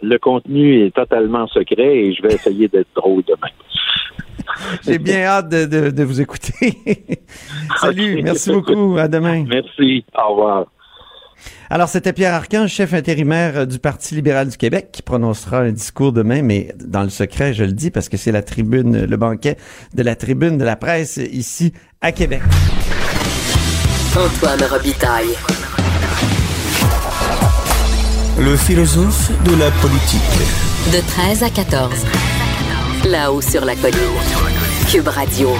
Le 0.00 0.18
contenu 0.18 0.84
est 0.86 0.94
totalement 0.94 1.46
secret 1.48 1.96
et 1.98 2.14
je 2.14 2.22
vais 2.22 2.34
essayer 2.34 2.68
d'être 2.68 2.88
drôle 2.94 3.22
demain. 3.26 3.50
J'ai 4.86 4.98
bien 4.98 5.22
hâte 5.24 5.48
de, 5.50 5.66
de- 5.66 5.90
de 5.90 6.02
vous 6.04 6.20
écouter. 6.20 6.72
Salut, 7.80 8.22
merci 8.22 8.50
beaucoup. 8.50 8.96
À 8.98 9.06
demain. 9.08 9.44
Merci. 9.48 10.04
Au 10.16 10.30
revoir. 10.30 10.66
Alors, 11.70 11.88
c'était 11.88 12.12
Pierre 12.12 12.34
Arcan, 12.34 12.66
chef 12.66 12.94
intérimaire 12.94 13.58
euh, 13.58 13.66
du 13.66 13.78
Parti 13.78 14.14
libéral 14.14 14.48
du 14.48 14.56
Québec, 14.56 14.88
qui 14.92 15.02
prononcera 15.02 15.60
un 15.60 15.72
discours 15.72 16.12
demain, 16.12 16.42
mais 16.42 16.74
dans 16.78 17.02
le 17.02 17.10
secret, 17.10 17.52
je 17.54 17.64
le 17.64 17.72
dis, 17.72 17.90
parce 17.90 18.08
que 18.08 18.16
c'est 18.16 18.32
la 18.32 18.42
tribune, 18.42 19.04
le 19.04 19.16
banquet 19.16 19.56
de 19.94 20.02
la 20.02 20.16
tribune 20.16 20.58
de 20.58 20.64
la 20.64 20.76
presse 20.76 21.18
ici 21.18 21.72
à 22.00 22.12
Québec. 22.12 22.42
Antoine 24.16 24.62
Robitaille. 24.70 25.34
Le 28.38 28.56
philosophe 28.56 29.30
de 29.44 29.54
la 29.56 29.70
politique. 29.72 30.20
De 30.92 31.00
13 31.06 31.42
à 31.42 31.50
14. 31.50 31.92
Là-haut 33.04 33.40
sur 33.40 33.64
la 33.64 33.74
colline. 33.74 33.98
Cube 34.88 35.08
Radio. 35.08 35.50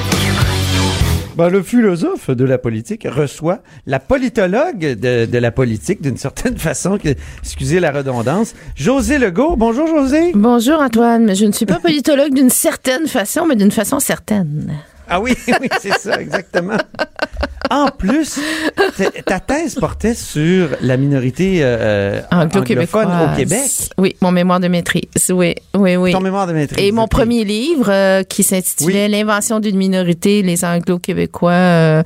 Ben, 1.39 1.51
le 1.51 1.63
philosophe 1.63 2.31
de 2.31 2.45
la 2.45 2.59
politique 2.59 3.07
reçoit 3.09 3.61
la 3.87 4.01
politologue 4.01 4.81
de, 4.81 5.25
de 5.25 5.39
la 5.39 5.53
politique, 5.53 6.03
d'une 6.03 6.17
certaine 6.17 6.59
façon, 6.69 6.99
que, 6.99 7.11
excusez 7.45 7.79
la 7.79 7.93
redondance, 7.93 8.57
José 8.75 9.19
Legault. 9.19 9.55
Bonjour, 9.55 9.87
José. 9.87 10.33
Bonjour 10.35 10.81
Antoine, 10.81 11.27
mais 11.27 11.37
je 11.37 11.45
ne 11.45 11.53
suis 11.53 11.65
pas 11.65 11.79
politologue 11.81 12.35
d'une 12.35 12.51
certaine 12.51 13.07
façon, 13.07 13.47
mais 13.47 13.55
d'une 13.55 13.71
façon 13.71 14.01
certaine. 14.01 14.81
Ah 15.09 15.21
oui, 15.21 15.35
oui, 15.61 15.69
c'est 15.81 15.99
ça, 15.99 16.21
exactement. 16.21 16.77
En 17.71 17.89
plus, 17.89 18.41
ta 19.27 19.41
thèse 19.41 19.75
portait 19.75 20.15
sur 20.15 20.69
la 20.81 20.97
minorité 20.97 21.59
euh, 21.61 22.21
Anglo-québécoise. 22.31 23.07
anglophone 23.07 23.33
au 23.33 23.37
Québec. 23.37 23.61
Oui, 23.99 24.17
mon 24.23 24.31
mémoire 24.33 24.59
de 24.59 24.69
maîtrise. 24.69 25.03
Oui, 25.31 25.55
oui, 25.75 25.97
oui. 25.97 26.13
Ton 26.13 26.21
mémoire 26.21 26.47
de 26.47 26.55
maîtrise. 26.55 26.83
Et 26.83 26.93
mon 26.93 27.07
premier 27.09 27.45
livre 27.45 27.91
euh, 27.91 28.23
qui 28.23 28.43
s'intitulait 28.43 29.09
L'invention 29.09 29.61
d'une 29.61 29.77
minorité, 29.77 30.41
les 30.43 30.65
Anglo-Québécois 30.65 31.51
euh, 31.53 32.03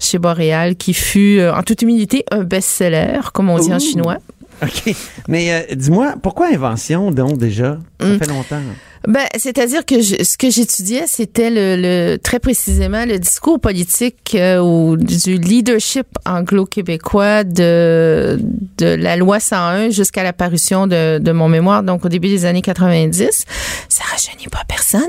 chez 0.00 0.18
Boréal, 0.18 0.76
qui 0.76 0.94
fut 0.94 1.38
euh, 1.40 1.52
en 1.54 1.62
toute 1.62 1.82
humilité 1.82 2.24
un 2.30 2.42
best-seller, 2.44 3.20
comme 3.34 3.50
on 3.50 3.58
dit 3.58 3.72
en 3.74 3.78
chinois. 3.78 4.16
OK. 4.62 4.94
Mais 5.28 5.52
euh, 5.52 5.74
dis-moi, 5.74 6.14
pourquoi 6.22 6.46
invention, 6.54 7.10
donc, 7.10 7.36
déjà? 7.36 7.76
Ça 8.00 8.06
Hum. 8.06 8.18
fait 8.18 8.28
longtemps. 8.28 8.60
Ben, 9.08 9.24
c'est-à-dire 9.36 9.84
que 9.84 10.00
je- 10.00 10.22
ce 10.22 10.36
que 10.36 10.48
j'étudiais, 10.50 11.04
c'était 11.06 11.50
le, 11.50 11.76
le- 11.76 12.18
très 12.18 12.38
précisément 12.38 13.04
le 13.04 13.18
discours 13.18 13.58
politique 13.60 14.34
euh, 14.34 14.60
ou 14.60 14.96
du 14.96 15.38
leadership 15.38 16.06
anglo-québécois 16.26 17.44
de 17.44 18.38
de 18.78 18.86
la 18.86 19.16
loi 19.16 19.40
101 19.40 19.90
jusqu'à 19.90 20.22
la 20.22 20.32
parution 20.32 20.86
de, 20.86 21.18
de 21.18 21.32
mon 21.32 21.48
mémoire, 21.48 21.82
donc 21.82 22.04
au 22.04 22.08
début 22.08 22.28
des 22.28 22.44
années 22.44 22.62
90. 22.62 23.44
Ça 23.88 24.04
rajeunit 24.10 24.48
pas 24.50 24.62
personne. 24.66 25.02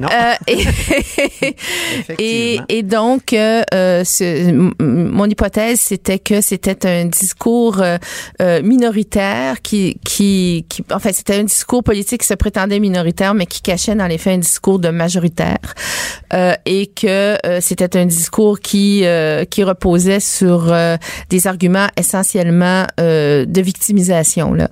Non. 0.00 0.08
Euh, 0.08 0.34
et, 0.46 0.64
et, 2.18 2.60
et 2.68 2.82
donc, 2.82 3.32
euh, 3.32 3.62
euh, 3.74 4.04
ce- 4.04 4.50
mon 4.82 5.26
hypothèse, 5.26 5.80
c'était 5.80 6.18
que 6.18 6.40
c'était 6.40 6.86
un 6.88 7.06
discours 7.06 7.80
euh, 7.80 7.98
euh, 8.40 8.62
minoritaire 8.62 9.60
qui, 9.62 9.98
qui, 10.04 10.64
qui, 10.68 10.84
enfin, 10.92 11.10
c'était 11.12 11.36
un 11.36 11.44
discours 11.44 11.82
politique 11.82 12.20
qui 12.22 12.26
se 12.26 12.34
prétendait 12.34 12.80
minoritaire, 12.80 13.29
mais 13.34 13.46
qui 13.46 13.62
cachait 13.62 13.94
dans 13.94 14.06
les 14.06 14.18
faits 14.18 14.34
un 14.34 14.38
discours 14.38 14.78
de 14.78 14.88
majoritaire, 14.88 15.58
euh, 16.32 16.54
et 16.66 16.86
que 16.86 17.36
euh, 17.46 17.58
c'était 17.60 17.96
un 17.98 18.06
discours 18.06 18.60
qui, 18.60 19.02
euh, 19.04 19.44
qui 19.44 19.64
reposait 19.64 20.20
sur 20.20 20.72
euh, 20.72 20.96
des 21.28 21.46
arguments 21.46 21.88
essentiellement 21.96 22.86
euh, 23.00 23.44
de 23.46 23.60
victimisation. 23.60 24.52
Là. 24.54 24.68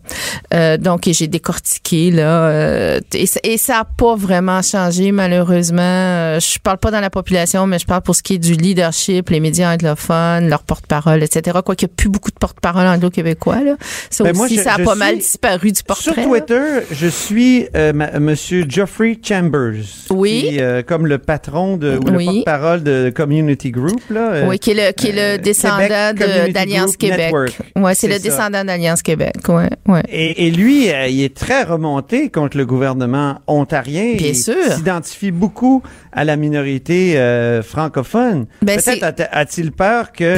Euh, 0.55 0.77
donc, 0.77 1.03
j'ai 1.07 1.27
décortiqué 1.29 2.11
là, 2.11 2.23
euh, 2.49 3.01
et, 3.15 3.27
ça- 3.27 3.41
et 3.43 3.59
ça 3.59 3.79
a 3.81 3.85
pas 3.85 4.15
vraiment 4.17 4.63
changé 4.63 5.13
malheureusement. 5.13 6.39
Je 6.39 6.59
parle 6.61 6.79
pas 6.79 6.91
dans 6.91 7.01
la 7.01 7.11
population, 7.11 7.67
mais 7.67 7.79
je 7.79 7.87
parle 7.87 8.03
pour 8.03 8.15
ce 8.15 8.23
qui 8.23 8.35
est 8.35 8.39
du 8.39 8.55
leadership, 8.55 9.31
les 9.31 9.41
médias 9.41 9.73
anglophones, 9.73 10.49
leurs 10.49 10.63
porte-parole, 10.63 11.23
etc. 11.23 11.59
Quoi 11.65 11.75
qu'il 11.77 11.89
n'y 11.89 11.93
a 11.93 11.97
plus 11.97 12.09
beaucoup 12.09 12.31
de 12.31 12.37
porte-parole 12.39 12.87
anglo-québécois 12.87 13.61
là. 13.65 13.77
Ça 14.11 14.25
Ben, 14.25 14.37
moi, 14.37 14.47
je- 14.49 14.57
ça 14.57 14.75
a 14.75 14.79
pas 14.79 14.91
suis- 14.93 14.99
mal 14.99 15.19
disparu 15.19 15.73
du 15.73 15.83
portrait. 15.83 16.13
Sur 16.13 16.17
là. 16.17 16.23
Twitter, 16.41 16.65
je 16.91 17.07
suis 17.07 17.67
ma- 17.95 18.19
Monsieur 18.19 18.48
Geoffrey 18.69 19.19
Chambers. 19.23 19.85
Oui. 20.11 20.47
Qui, 20.49 20.61
euh, 20.61 20.83
comme 20.83 21.07
le 21.07 21.19
patron 21.19 21.77
de, 21.77 21.97
ou 21.99 22.17
Oui. 22.17 22.27
le 22.27 22.33
porte-parole 22.33 22.83
de 22.83 23.11
Community 23.15 23.71
Group, 23.71 24.01
là. 24.11 24.31
euh, 24.33 24.49
Oui, 24.49 24.59
qui 24.59 24.71
est 24.71 24.75
le, 24.75 24.93
qui 24.93 25.09
est 25.09 25.37
le 25.37 25.43
descendant 25.43 26.13
d'Alliance 26.53 26.97
Québec. 26.97 27.35
Ouais, 27.77 27.95
c'est 27.95 28.09
le 28.09 28.15
ça. 28.15 28.19
descendant 28.21 28.65
d'Alliance 28.65 29.03
Québec. 29.03 29.35
Ouais, 29.49 29.69
ouais. 29.87 30.03
Et, 30.11 30.47
et 30.47 30.51
lui, 30.51 30.91
euh, 30.91 31.07
il 31.09 31.23
est 31.23 31.37
très 31.37 31.63
remonté 31.63 32.29
contre 32.31 32.57
le 32.57 32.67
gouvernement 32.67 33.39
ontarien. 33.47 34.15
Bien 34.17 34.29
il 34.29 34.37
sûr. 34.37 34.55
s'identifie 34.73 35.31
beaucoup 35.31 35.83
à 36.13 36.25
la 36.25 36.37
minorité 36.37 37.19
euh, 37.19 37.63
francophone. 37.63 38.47
Ben, 38.63 38.81
Peut-être 38.81 39.23
a-t-il 39.33 39.73
peur 39.73 40.13
que 40.13 40.37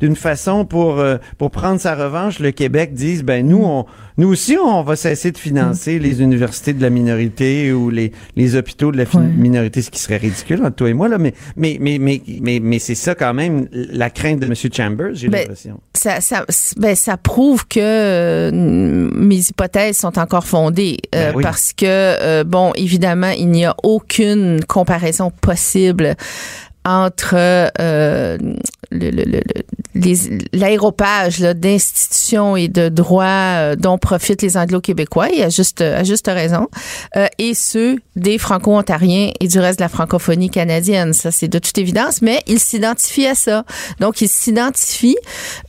d'une 0.00 0.16
façon 0.16 0.64
pour 0.64 1.02
pour 1.38 1.50
prendre 1.50 1.80
sa 1.80 1.94
revanche, 1.94 2.38
le 2.38 2.50
Québec 2.50 2.92
dise 2.94 3.22
ben 3.22 3.46
nous 3.46 3.62
on 3.64 3.86
nous 4.16 4.28
aussi 4.28 4.56
on 4.56 4.82
va 4.82 4.96
cesser 4.96 5.32
de 5.32 5.38
financer 5.38 5.98
les 5.98 6.22
universités 6.22 6.72
de 6.72 6.80
la 6.82 6.90
minorité 6.90 7.72
ou 7.72 7.90
les 7.90 8.12
les 8.36 8.54
hôpitaux 8.56 8.92
de 8.92 8.96
la 8.98 9.04
minorité, 9.20 9.82
ce 9.82 9.90
qui 9.90 9.98
serait 10.00 10.16
ridicule 10.18 10.60
entre 10.64 10.76
toi 10.76 10.88
et 10.90 10.94
moi 10.94 11.08
là. 11.08 11.18
Mais 11.18 11.34
mais 11.56 11.78
mais 11.80 11.98
mais 11.98 12.22
mais, 12.40 12.60
mais 12.60 12.78
c'est 12.78 12.94
ça 12.94 13.14
quand 13.14 13.34
même 13.34 13.68
la 13.72 14.10
crainte 14.10 14.40
de 14.40 14.46
Monsieur 14.46 14.70
Chambers, 14.72 15.14
j'ai 15.14 15.28
Ben, 15.28 15.40
l'impression. 15.40 15.80
ça, 15.94 16.20
ça, 16.20 16.44
ben, 16.76 16.94
ça 16.94 17.16
prouve 17.16 17.66
que 17.66 17.80
euh, 17.80 18.50
mes 18.52 19.38
hypothèses 19.48 19.96
sont 19.98 20.18
encore 20.18 20.46
fondées 20.46 20.98
euh, 21.14 21.30
Ben 21.30 21.36
oui. 21.36 21.42
parce 21.42 21.72
que 21.72 21.84
euh, 21.86 22.44
bon, 22.44 22.72
évidemment, 22.76 23.30
il 23.30 23.48
n'y 23.50 23.64
a 23.64 23.74
aucune 23.82 24.62
comparaison 24.64 25.30
possible 25.40 26.14
entre 26.84 27.34
euh, 27.34 28.38
le, 28.90 29.10
le, 29.10 29.24
le, 29.24 29.40
l'aéropage 30.52 31.40
d'institutions 31.40 32.56
et 32.56 32.68
de 32.68 32.88
droits 32.88 33.24
euh, 33.24 33.76
dont 33.76 33.98
profitent 33.98 34.42
les 34.42 34.56
Anglo-Québécois, 34.56 35.30
et 35.32 35.42
à 35.42 35.48
juste, 35.48 35.80
à 35.80 36.04
juste 36.04 36.26
raison, 36.26 36.68
euh, 37.16 37.26
et 37.38 37.54
ceux 37.54 37.96
des 38.16 38.38
Franco-Ontariens 38.38 39.32
et 39.40 39.48
du 39.48 39.58
reste 39.58 39.78
de 39.78 39.84
la 39.84 39.88
francophonie 39.88 40.50
canadienne. 40.50 41.12
Ça, 41.12 41.30
c'est 41.30 41.48
de 41.48 41.58
toute 41.58 41.78
évidence, 41.78 42.22
mais 42.22 42.40
ils 42.46 42.60
s'identifient 42.60 43.28
à 43.28 43.34
ça. 43.34 43.64
Donc, 44.00 44.20
ils 44.20 44.28
s'identifient 44.28 45.16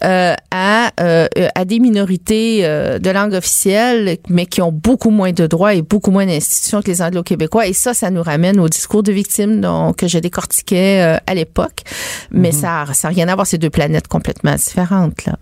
euh, 0.03 0.33
à, 0.51 0.91
euh, 0.99 1.27
à 1.55 1.65
des 1.65 1.79
minorités 1.79 2.61
de 2.61 3.09
langue 3.09 3.33
officielle, 3.33 4.17
mais 4.29 4.45
qui 4.45 4.61
ont 4.61 4.71
beaucoup 4.71 5.09
moins 5.09 5.31
de 5.31 5.47
droits 5.47 5.73
et 5.73 5.81
beaucoup 5.81 6.11
moins 6.11 6.25
d'institutions 6.25 6.81
que 6.81 6.87
les 6.87 7.01
Anglo-Québécois. 7.01 7.67
Et 7.67 7.73
ça, 7.73 7.93
ça 7.93 8.11
nous 8.11 8.23
ramène 8.23 8.59
au 8.59 8.69
discours 8.69 9.03
de 9.03 9.11
victimes 9.11 9.61
donc, 9.61 9.97
que 9.97 10.07
je 10.07 10.19
décortiquais 10.19 11.04
à 11.25 11.33
l'époque. 11.33 11.81
Mais 12.31 12.49
mm-hmm. 12.49 12.93
ça 12.93 13.07
n'a 13.07 13.09
rien 13.09 13.27
à 13.27 13.35
voir, 13.35 13.47
ces 13.47 13.57
deux 13.57 13.69
planètes 13.69 14.07
complètement 14.07 14.55
différentes, 14.55 15.25
là. 15.25 15.37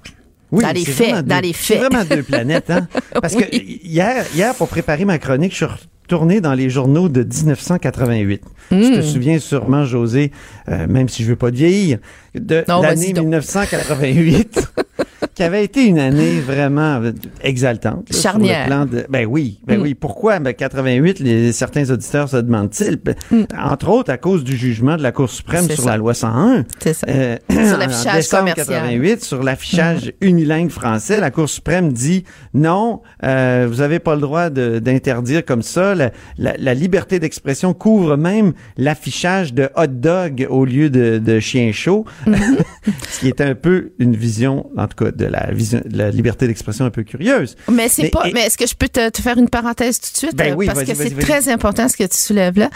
Oui, 0.53 0.63
dans 0.63 0.71
les 0.71 0.85
faits, 0.85 1.25
dans 1.25 1.39
les 1.39 1.51
faits. 1.51 1.79
Vraiment 1.79 2.05
deux 2.05 2.21
planètes, 2.21 2.69
hein? 2.69 2.87
Parce 3.21 3.35
que 3.35 3.43
hier, 3.51 4.23
hier, 4.35 4.53
pour 4.53 4.67
préparer 4.67 5.03
ma 5.03 5.17
chronique, 5.17 5.51
je 5.51 5.57
suis 5.57 5.65
retourné 5.65 6.41
dans 6.41 6.53
les 6.53 6.69
journaux 6.69 7.09
de 7.09 7.23
1988. 7.23 8.43
Tu 8.69 8.75
te 8.75 8.99
hmm. 8.99 9.01
souviens 9.01 9.39
sûrement, 9.39 9.83
José, 9.83 10.31
euh, 10.69 10.85
même 10.87 11.09
si 11.09 11.23
je 11.23 11.29
veux 11.29 11.35
pas 11.35 11.49
te 11.49 11.55
vieillir, 11.55 11.97
de 12.35 12.63
l'année 12.67 13.13
1988. 13.13 14.67
qui 15.35 15.43
avait 15.43 15.63
été 15.63 15.85
une 15.85 15.99
année 15.99 16.39
vraiment 16.39 17.01
exaltante. 17.41 18.13
Charnière. 18.13 18.67
Sur 18.67 18.75
le 18.75 18.85
plan 18.85 18.85
de, 18.85 19.05
ben 19.09 19.25
oui, 19.25 19.59
ben 19.65 19.79
mm. 19.79 19.81
oui. 19.81 19.93
Pourquoi? 19.95 20.39
Ben 20.39 20.53
88, 20.53 21.19
les, 21.19 21.51
certains 21.51 21.89
auditeurs 21.89 22.29
se 22.29 22.37
demandent-ils? 22.37 22.99
Mm. 23.31 23.43
Entre 23.57 23.89
autres, 23.89 24.11
à 24.11 24.17
cause 24.17 24.43
du 24.43 24.55
jugement 24.55 24.95
de 24.95 25.01
la 25.01 25.11
Cour 25.11 25.29
suprême 25.29 25.67
sur 25.69 25.85
la 25.85 25.97
loi 25.97 26.13
101. 26.13 26.65
C'est 26.79 26.93
ça. 26.93 27.07
Euh, 27.09 27.37
sur 27.49 27.77
l'affichage 27.77 28.27
commercial. 28.27 28.65
88, 28.67 29.23
sur 29.23 29.43
l'affichage 29.43 30.07
mm. 30.07 30.25
unilingue 30.25 30.69
français, 30.69 31.19
la 31.19 31.31
Cour 31.31 31.49
suprême 31.49 31.91
dit 31.91 32.23
non, 32.53 33.01
euh, 33.23 33.67
vous 33.69 33.81
avez 33.81 33.99
pas 33.99 34.15
le 34.15 34.21
droit 34.21 34.49
d'interdire 34.49 35.43
comme 35.43 35.63
ça. 35.63 35.95
La, 35.95 36.11
la, 36.37 36.73
liberté 36.73 37.19
d'expression 37.19 37.73
couvre 37.73 38.17
même 38.17 38.53
l'affichage 38.77 39.53
de 39.53 39.69
hot 39.75 39.87
dog 39.87 40.47
au 40.49 40.65
lieu 40.65 40.89
de, 40.89 41.17
de 41.17 41.39
chien 41.39 41.71
chaud. 41.71 42.05
Mm-hmm. 42.27 42.57
Ce 43.09 43.19
qui 43.19 43.27
est 43.27 43.41
un 43.41 43.55
peu 43.55 43.93
une 43.99 44.15
vision, 44.15 44.69
en 44.77 44.87
tout 44.87 45.03
cas, 45.03 45.11
de 45.11 45.22
la, 45.25 45.51
vision, 45.51 45.81
de 45.83 45.97
la 45.97 46.09
liberté 46.09 46.47
d'expression 46.47 46.85
un 46.85 46.89
peu 46.89 47.03
curieuse. 47.03 47.55
Mais 47.71 47.89
c'est 47.89 48.09
pas. 48.09 48.25
mais 48.33 48.41
est-ce 48.41 48.57
que 48.57 48.67
je 48.67 48.75
peux 48.75 48.87
te, 48.87 49.09
te, 49.09 49.21
faire 49.21 49.37
une 49.37 49.49
parenthèse 49.49 49.99
tout 49.99 50.11
de 50.11 50.17
suite? 50.17 50.35
Ben 50.35 50.55
oui, 50.55 50.65
parce 50.65 50.83
que 50.83 50.93
c'est 50.93 51.17
très 51.17 51.49
important 51.49 51.87
ce 51.87 51.97
que 51.97 52.03
tu 52.03 52.17
soulèves 52.17 52.57
là. 52.57 52.69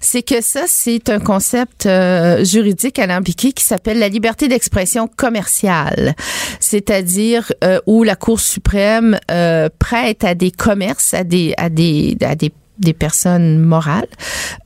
C'est 0.00 0.22
que 0.22 0.40
ça, 0.40 0.62
c'est 0.66 1.08
un 1.10 1.20
concept 1.20 1.86
euh, 1.86 2.44
juridique 2.44 2.98
alambiqué 2.98 3.52
qui 3.52 3.64
s'appelle 3.64 3.98
la 3.98 4.08
liberté 4.08 4.48
d'expression 4.48 5.08
commerciale, 5.08 6.14
c'est-à-dire 6.60 7.52
euh, 7.64 7.80
où 7.86 8.02
la 8.02 8.16
Cour 8.16 8.40
suprême 8.40 9.18
euh, 9.30 9.68
prête 9.78 10.24
à 10.24 10.34
des 10.34 10.50
commerces, 10.50 11.14
à 11.14 11.24
des 11.24 11.54
à 11.56 11.68
des 11.68 12.16
à 12.20 12.34
des 12.34 12.52
des 12.78 12.92
personnes 12.92 13.58
morales, 13.58 14.08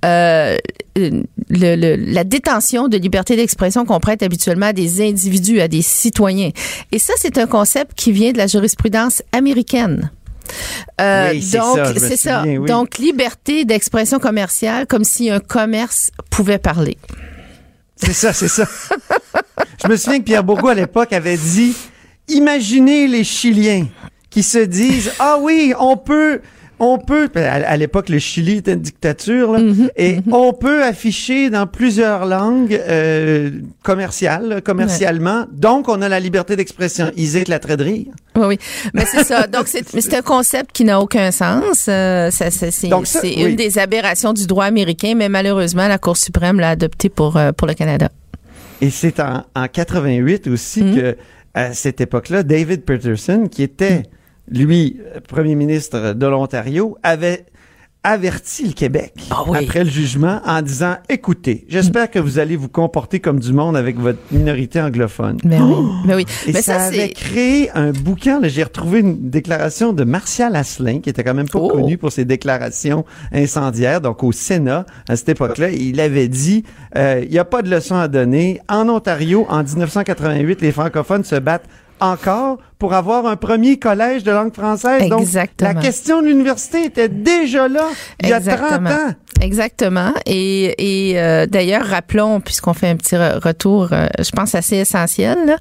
euh, 0.05 0.57
le, 0.97 1.97
la 1.97 2.25
détention 2.25 2.89
de 2.89 2.97
liberté 2.97 3.37
d'expression 3.37 3.85
qu'on 3.85 4.01
prête 4.01 4.23
habituellement 4.23 4.67
à 4.67 4.73
des 4.73 5.07
individus, 5.07 5.61
à 5.61 5.69
des 5.69 5.83
citoyens. 5.83 6.51
Et 6.93 6.99
ça, 6.99 7.13
c'est 7.19 7.39
un 7.39 7.47
concept 7.47 7.93
qui 7.95 8.13
vient 8.13 8.33
de 8.33 8.39
la 8.39 8.47
jurisprudence 8.47 9.23
américaine. 9.33 10.11
Euh, 11.01 11.35
donc, 11.53 11.79
c'est 11.99 12.17
ça. 12.17 12.45
Donc, 12.67 12.99
liberté 12.99 13.65
d'expression 13.65 14.19
commerciale, 14.19 14.87
comme 14.87 15.05
si 15.05 15.31
un 15.31 15.41
commerce 15.41 16.11
pouvait 16.31 16.59
parler. 16.59 16.97
C'est 17.97 18.13
ça, 18.13 18.33
c'est 18.33 18.49
ça. 18.49 18.67
Je 19.83 19.89
me 19.89 19.97
souviens 19.97 20.19
que 20.19 20.25
Pierre 20.25 20.45
Bourgault, 20.45 20.69
à 20.69 20.75
l'époque, 20.75 21.13
avait 21.13 21.37
dit 21.37 21.75
Imaginez 22.29 23.09
les 23.09 23.25
Chiliens 23.25 23.87
qui 24.31 24.43
se 24.43 24.59
disent 24.59 25.13
Ah 25.19 25.39
oui, 25.41 25.73
on 25.79 25.97
peut 25.97 26.41
on 26.79 26.99
peut, 26.99 27.31
à, 27.35 27.77
l'époque, 27.77 28.11
le 28.11 28.19
Chili 28.19 28.59
était 28.59 28.75
une 28.75 28.81
dictature, 28.81 29.53
là, 29.53 29.61
mhm, 29.61 29.89
et 29.97 30.17
mhm. 30.17 30.33
on 30.33 30.53
peut 30.53 30.83
afficher 30.83 31.49
dans 31.49 31.67
plusieurs 31.67 32.27
langues 32.27 32.75
euh, 32.75 33.51
commerciales, 33.83 34.61
commercialement. 34.63 35.47
Donc, 35.53 35.89
on 35.89 36.03
a 36.03 36.09
la 36.09 36.21
liberté 36.21 36.55
d'expression. 36.57 37.11
Éclateraient 37.17 37.77
de 37.77 37.85
rire. 37.85 38.07
Oui, 38.37 38.47
oui. 38.47 38.59
Mais 38.95 39.05
c'est 39.05 39.25
ça. 39.25 39.47
Donc, 39.47 39.67
c'est 39.69 40.15
un 40.15 40.23
concept 40.23 40.73
qui 40.73 40.85
n'a 40.85 41.01
aucun 41.01 41.31
sens. 41.31 41.87
Euh, 41.89 42.31
ça, 42.31 42.51
c'est 42.51 42.89
une 43.37 43.57
des 43.57 43.79
aberrations 43.79 44.33
du 44.33 44.47
droit 44.47 44.65
américain, 44.65 45.15
mais 45.17 45.29
malheureusement, 45.29 45.89
la 45.89 45.99
Cour 45.99 46.17
suprême 46.17 46.61
l'a 46.61 46.71
adopté 46.71 47.09
pour, 47.09 47.37
euh, 47.37 47.53
pour 47.53 47.67
le 47.67 47.75
Canada. 47.75 48.09
Et 48.81 48.91
c'est 48.91 49.21
en, 49.21 49.45
en 49.55 49.67
88 49.67 50.47
aussi 50.49 50.83
mhm. 50.83 50.97
que, 50.97 51.17
à 51.55 51.73
cette 51.73 52.01
époque-là, 52.01 52.43
David 52.43 52.83
Peterson, 52.85 53.49
qui 53.51 53.63
était 53.63 54.03
lui, 54.49 55.01
premier 55.29 55.55
ministre 55.55 56.13
de 56.13 56.27
l'Ontario, 56.27 56.99
avait 57.03 57.47
averti 58.07 58.69
le 58.69 58.73
Québec 58.73 59.15
ah 59.33 59.43
après 59.53 59.83
le 59.83 59.91
jugement 59.91 60.41
en 60.47 60.63
disant 60.63 60.95
écoutez, 61.09 61.67
j'espère 61.69 62.09
que 62.09 62.21
vous 62.21 62.39
allez 62.39 62.55
vous 62.55 62.69
comporter 62.69 63.19
comme 63.19 63.41
du 63.41 63.53
monde 63.53 63.77
avec 63.77 63.99
votre 63.99 64.21
minorité 64.31 64.81
anglophone. 64.81 65.39
Mais 65.43 65.59
oui, 65.59 65.75
mais 66.05 66.15
oui. 66.15 66.27
Et 66.47 66.53
ça, 66.53 66.83
avait 66.83 67.09
créé 67.09 67.69
un 67.75 67.91
bouquin. 67.91 68.39
J'ai 68.45 68.63
retrouvé 68.63 69.01
une 69.01 69.29
déclaration 69.29 69.93
de 69.93 70.05
Martial 70.05 70.55
Asselin 70.55 71.01
qui 71.01 71.11
était 71.11 71.25
quand 71.25 71.35
même 71.35 71.49
pas 71.49 71.59
oh. 71.59 71.69
connu 71.69 71.99
pour 71.99 72.13
ses 72.13 72.25
déclarations 72.25 73.05
incendiaires. 73.33 74.01
Donc 74.01 74.23
au 74.23 74.31
Sénat 74.31 74.87
à 75.09 75.17
cette 75.17 75.31
époque-là, 75.31 75.71
il 75.71 76.01
avait 76.01 76.29
dit 76.29 76.63
euh, 76.97 77.23
il 77.25 77.31
n'y 77.31 77.41
a 77.41 77.45
pas 77.45 77.63
de 77.63 77.71
leçon 77.71 77.97
à 77.97 78.07
donner. 78.07 78.61
En 78.69 78.89
Ontario, 78.89 79.47
en 79.49 79.65
1988, 79.65 80.61
les 80.61 80.71
francophones 80.71 81.25
se 81.25 81.37
battent 81.37 81.69
encore 82.01 82.59
pour 82.79 82.95
avoir 82.95 83.27
un 83.27 83.37
premier 83.37 83.79
collège 83.79 84.23
de 84.23 84.31
langue 84.31 84.55
française. 84.55 85.11
Exactement. 85.11 85.71
Donc, 85.73 85.83
la 85.83 85.89
question 85.89 86.23
de 86.23 86.27
l'université 86.27 86.85
était 86.85 87.09
déjà 87.09 87.69
là 87.69 87.85
il 88.23 88.29
y 88.29 88.33
a 88.33 88.41
30 88.41 88.73
ans. 88.87 89.13
Exactement. 89.41 90.13
Et, 90.25 91.11
et 91.11 91.21
euh, 91.21 91.47
d'ailleurs, 91.47 91.85
rappelons, 91.87 92.41
puisqu'on 92.41 92.75
fait 92.75 92.89
un 92.89 92.97
petit 92.97 93.17
retour, 93.17 93.89
euh, 93.93 94.07
je 94.19 94.31
pense 94.31 94.55
assez 94.55 94.77
essentiel, 94.77 95.57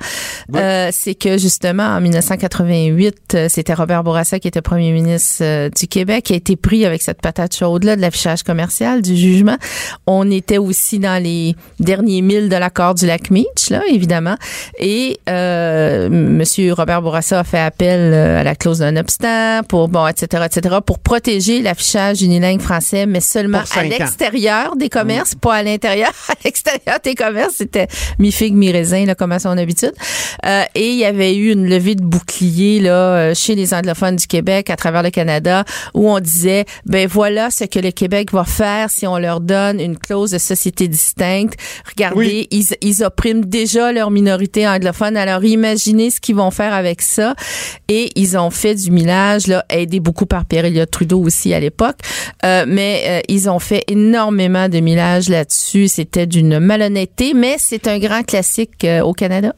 euh, 0.56 0.90
c'est 0.92 1.16
que 1.16 1.38
justement, 1.38 1.84
en 1.84 2.02
1988, 2.02 3.38
c'était 3.50 3.74
Robert 3.74 4.04
Bourassa 4.04 4.40
qui 4.40 4.48
était 4.48 4.62
premier 4.62 4.92
ministre 4.92 5.70
du 5.70 5.88
Québec, 5.88 6.26
qui 6.26 6.34
a 6.34 6.36
été 6.38 6.56
pris 6.56 6.86
avec 6.86 7.02
cette 7.02 7.22
patate 7.22 7.56
chaude-là 7.56 7.96
de 7.96 8.02
l'affichage 8.02 8.44
commercial, 8.44 9.02
du 9.02 9.16
jugement. 9.16 9.58
On 10.08 10.30
était 10.32 10.58
aussi 10.58 11.00
dans 11.00 11.22
les 11.22 11.56
derniers 11.80 12.22
milles 12.22 12.50
de 12.50 12.56
l'accord 12.56 12.96
du 12.96 13.06
lac 13.06 13.30
Meach, 13.30 13.70
là, 13.70 13.82
évidemment. 13.90 14.36
Et 14.80 15.20
euh, 15.30 16.10
Monsieur 16.10 16.74
Robert 16.74 17.02
Bourassa 17.02 17.40
a 17.40 17.44
fait 17.44 17.60
appel 17.60 18.14
à 18.14 18.44
la 18.44 18.56
clause 18.56 18.80
d'un 18.80 18.96
obstant 18.96 19.62
pour, 19.68 19.90
bon, 19.90 20.08
etc., 20.08 20.44
etc., 20.46 20.78
pour 20.86 21.00
protéger 21.00 21.62
l'affichage 21.62 22.22
unilingue 22.22 22.62
français, 22.62 23.06
mais 23.06 23.20
seulement 23.20 23.65
à 23.76 23.84
l'extérieur 23.84 24.76
des 24.76 24.90
commerces, 24.90 25.36
pas 25.36 25.56
à 25.56 25.64
l'intérieur. 25.64 26.12
À 26.28 26.34
l'extérieur 26.44 27.00
des 27.04 27.16
commerces, 27.16 27.56
c'était 27.58 27.88
mi-figue, 28.20 28.56
mi-raisin, 28.56 29.06
là, 29.06 29.16
comme 29.16 29.32
à 29.32 29.40
son 29.40 29.58
habitude. 29.58 29.94
Euh, 30.46 30.64
et 30.74 30.90
il 30.90 30.96
y 30.96 31.06
avait 31.06 31.36
eu 31.36 31.52
une 31.52 31.70
levée 31.70 31.96
de 31.96 32.04
bouclier 32.04 32.80
là 32.80 32.92
euh, 32.92 33.36
chez 33.36 33.56
les 33.56 33.74
anglophones 33.74 34.16
du 34.16 34.28
Québec 34.28 34.70
à 34.70 34.76
travers 34.76 35.04
le 35.04 35.12
Canada 35.12 35.64
où 35.94 36.10
on 36.10 36.20
disait, 36.20 36.66
ben 36.86 37.08
voilà 37.08 37.52
ce 37.52 37.64
que 37.66 37.80
le 37.80 37.92
Québec 37.92 38.32
va 38.32 38.44
faire 38.44 38.90
si 38.90 39.08
on 39.08 39.18
leur 39.18 39.40
donne 39.40 39.80
une 39.80 39.98
clause 39.98 40.32
de 40.32 40.38
société 40.38 40.88
distincte. 40.88 41.60
Regardez, 41.88 42.48
ils, 42.52 42.66
ils 42.82 43.04
oppriment 43.04 43.46
déjà 43.46 43.92
leur 43.92 44.12
minorité 44.12 44.68
anglophone. 44.68 45.18
Alors 45.18 45.44
imaginez 45.44 46.10
ce 46.10 46.20
qu'ils 46.20 46.36
vont 46.36 46.52
faire 46.52 46.74
avec 46.74 47.02
ça. 47.02 47.36
Et 47.88 48.12
ils 48.16 48.38
ont 48.38 48.50
fait 48.50 48.76
du 48.76 48.92
millage, 48.92 49.48
là, 49.48 49.66
aidé 49.70 50.00
beaucoup 50.00 50.26
par 50.26 50.46
Pierre 50.46 50.66
Elliott 50.66 50.90
Trudeau 50.90 51.22
aussi 51.22 51.54
à 51.54 51.60
l'époque. 51.60 51.98
Euh, 52.44 52.66
mais 52.68 53.04
euh, 53.08 53.22
ils 53.30 53.50
ont 53.50 53.55
ont 53.56 53.60
fait 53.60 53.84
énormément 53.88 54.70
de 54.70 54.80
millage 54.80 55.30
là-dessus. 55.30 55.88
C'était 55.88 56.28
d'une 56.28 56.60
malhonnêteté, 56.60 57.34
mais 57.34 57.56
c'est 57.58 57.88
un 57.88 58.00
grand 58.00 58.24
classique 58.24 58.84
euh, 58.84 59.02
au 59.02 59.14
Canada. 59.14 59.54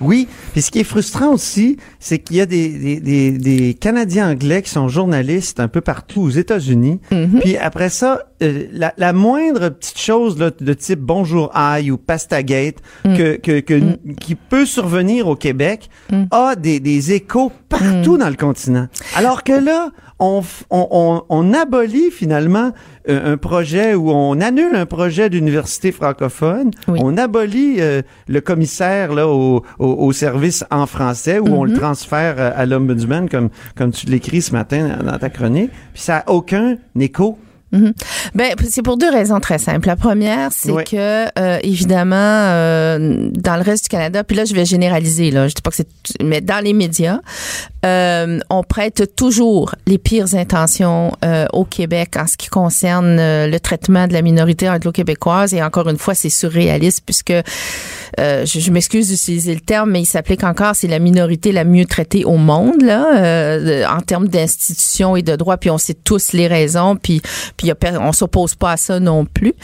Oui, 0.00 0.26
puis 0.52 0.60
ce 0.60 0.72
qui 0.72 0.80
est 0.80 0.84
frustrant 0.84 1.32
aussi, 1.32 1.76
c'est 2.00 2.18
qu'il 2.18 2.36
y 2.36 2.40
a 2.40 2.46
des, 2.46 2.98
des, 3.00 3.30
des, 3.30 3.74
Canadiens 3.74 4.30
anglais 4.30 4.60
qui 4.62 4.70
sont 4.70 4.88
journalistes 4.88 5.60
un 5.60 5.68
peu 5.68 5.80
partout 5.80 6.22
aux 6.22 6.30
États-Unis. 6.30 7.00
Mm-hmm. 7.12 7.40
Puis 7.40 7.56
après 7.56 7.90
ça, 7.90 8.24
euh, 8.42 8.66
la, 8.72 8.92
la, 8.96 9.12
moindre 9.12 9.68
petite 9.68 9.98
chose 9.98 10.38
là, 10.38 10.50
de 10.50 10.74
type 10.74 10.98
Bonjour 10.98 11.50
Aïe 11.54 11.90
ou 11.90 11.96
Pastagate 11.96 12.78
mm. 13.04 13.16
que, 13.16 13.36
que, 13.36 13.60
que 13.60 13.74
mm. 13.74 13.96
qui 14.20 14.34
peut 14.34 14.66
survenir 14.66 15.28
au 15.28 15.36
Québec 15.36 15.88
mm. 16.10 16.24
a 16.32 16.56
des, 16.56 16.80
des 16.80 17.12
échos 17.12 17.52
partout 17.68 18.18
dans 18.18 18.28
le 18.28 18.36
continent. 18.36 18.88
Alors 19.14 19.44
que 19.44 19.52
là, 19.52 19.90
on, 20.18 20.42
on, 20.70 21.22
on, 21.28 21.52
abolit 21.54 22.10
finalement 22.10 22.72
un 23.06 23.36
projet 23.36 23.94
où 23.94 24.10
on 24.10 24.40
annule 24.40 24.74
un 24.74 24.86
projet 24.86 25.28
d'université 25.30 25.92
francophone, 25.92 26.70
on 26.88 27.16
abolit 27.16 27.76
euh, 27.80 28.02
le 28.28 28.40
commissaire 28.40 29.12
là 29.12 29.28
au, 29.28 29.64
au, 29.78 30.12
service 30.12 30.64
en 30.70 30.86
français 30.86 31.38
où 31.38 31.48
on 31.48 31.64
le 31.64 31.72
mm-hmm. 31.72 31.78
transfère 31.78 32.38
à 32.38 32.66
l'ombudsman 32.66 33.28
comme 33.28 33.50
comme 33.76 33.92
tu 33.92 34.06
l'écris 34.06 34.42
ce 34.42 34.52
matin 34.52 34.98
dans 35.04 35.18
ta 35.18 35.28
chronique, 35.30 35.70
puis 35.92 36.02
ça 36.02 36.18
a 36.18 36.30
aucun 36.30 36.76
écho 36.98 37.38
Mhm. 37.74 37.92
Ben, 38.34 38.54
c'est 38.68 38.82
pour 38.82 38.96
deux 38.96 39.10
raisons 39.10 39.40
très 39.40 39.58
simples. 39.58 39.88
La 39.88 39.96
première, 39.96 40.52
c'est 40.52 40.84
que 40.84 41.26
euh, 41.38 41.58
évidemment, 41.62 42.14
euh, 42.16 43.30
dans 43.32 43.56
le 43.56 43.62
reste 43.62 43.84
du 43.84 43.88
Canada, 43.88 44.22
puis 44.22 44.36
là, 44.36 44.44
je 44.44 44.54
vais 44.54 44.64
généraliser, 44.64 45.32
là, 45.32 45.48
je 45.48 45.54
dis 45.54 45.62
pas 45.62 45.70
que 45.70 45.76
c'est, 45.76 45.88
mais 46.22 46.40
dans 46.40 46.62
les 46.62 46.72
médias, 46.72 47.18
euh, 47.84 48.38
on 48.50 48.62
prête 48.62 49.14
toujours 49.16 49.74
les 49.86 49.98
pires 49.98 50.34
intentions 50.34 51.12
euh, 51.24 51.46
au 51.52 51.64
Québec 51.64 52.16
en 52.16 52.26
ce 52.26 52.36
qui 52.36 52.48
concerne 52.48 53.18
euh, 53.18 53.46
le 53.46 53.60
traitement 53.60 54.06
de 54.06 54.12
la 54.12 54.22
minorité 54.22 54.68
anglo-québécoise. 54.68 55.54
Et 55.54 55.62
encore 55.62 55.88
une 55.88 55.98
fois, 55.98 56.14
c'est 56.14 56.30
surréaliste 56.30 57.02
puisque 57.04 57.32
euh, 58.20 58.46
je, 58.46 58.60
je 58.60 58.70
m'excuse 58.70 59.08
d'utiliser 59.08 59.54
le 59.54 59.60
terme, 59.60 59.90
mais 59.90 60.02
il 60.02 60.06
s'applique 60.06 60.44
encore, 60.44 60.74
c'est 60.76 60.88
la 60.88 60.98
minorité 60.98 61.52
la 61.52 61.64
mieux 61.64 61.84
traitée 61.84 62.24
au 62.24 62.36
monde, 62.36 62.82
là, 62.82 63.16
euh, 63.16 63.84
en 63.86 64.00
termes 64.00 64.28
d'institutions 64.28 65.16
et 65.16 65.22
de 65.22 65.36
droits, 65.36 65.56
puis 65.56 65.70
on 65.70 65.78
sait 65.78 65.94
tous 65.94 66.32
les 66.32 66.46
raisons, 66.46 66.96
puis, 66.96 67.20
puis 67.56 67.68
y 67.68 67.70
a, 67.70 67.76
on 68.00 68.12
s'oppose 68.12 68.54
pas 68.54 68.72
à 68.72 68.76
ça 68.76 69.00
non 69.00 69.24
plus. 69.24 69.54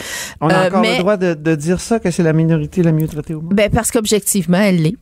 On 0.41 0.49
a 0.49 0.67
encore 0.67 0.83
le 0.83 0.97
droit 0.99 1.17
de, 1.17 1.33
de, 1.33 1.55
dire 1.55 1.79
ça, 1.79 1.99
que 1.99 2.11
c'est 2.11 2.23
la 2.23 2.33
minorité 2.33 2.83
la 2.83 2.91
mieux 2.91 3.07
traitée 3.07 3.33
au 3.33 3.41
monde? 3.41 3.53
Ben, 3.53 3.69
parce 3.69 3.91
qu'objectivement, 3.91 4.59
elle 4.59 4.81
l'est. 4.81 4.95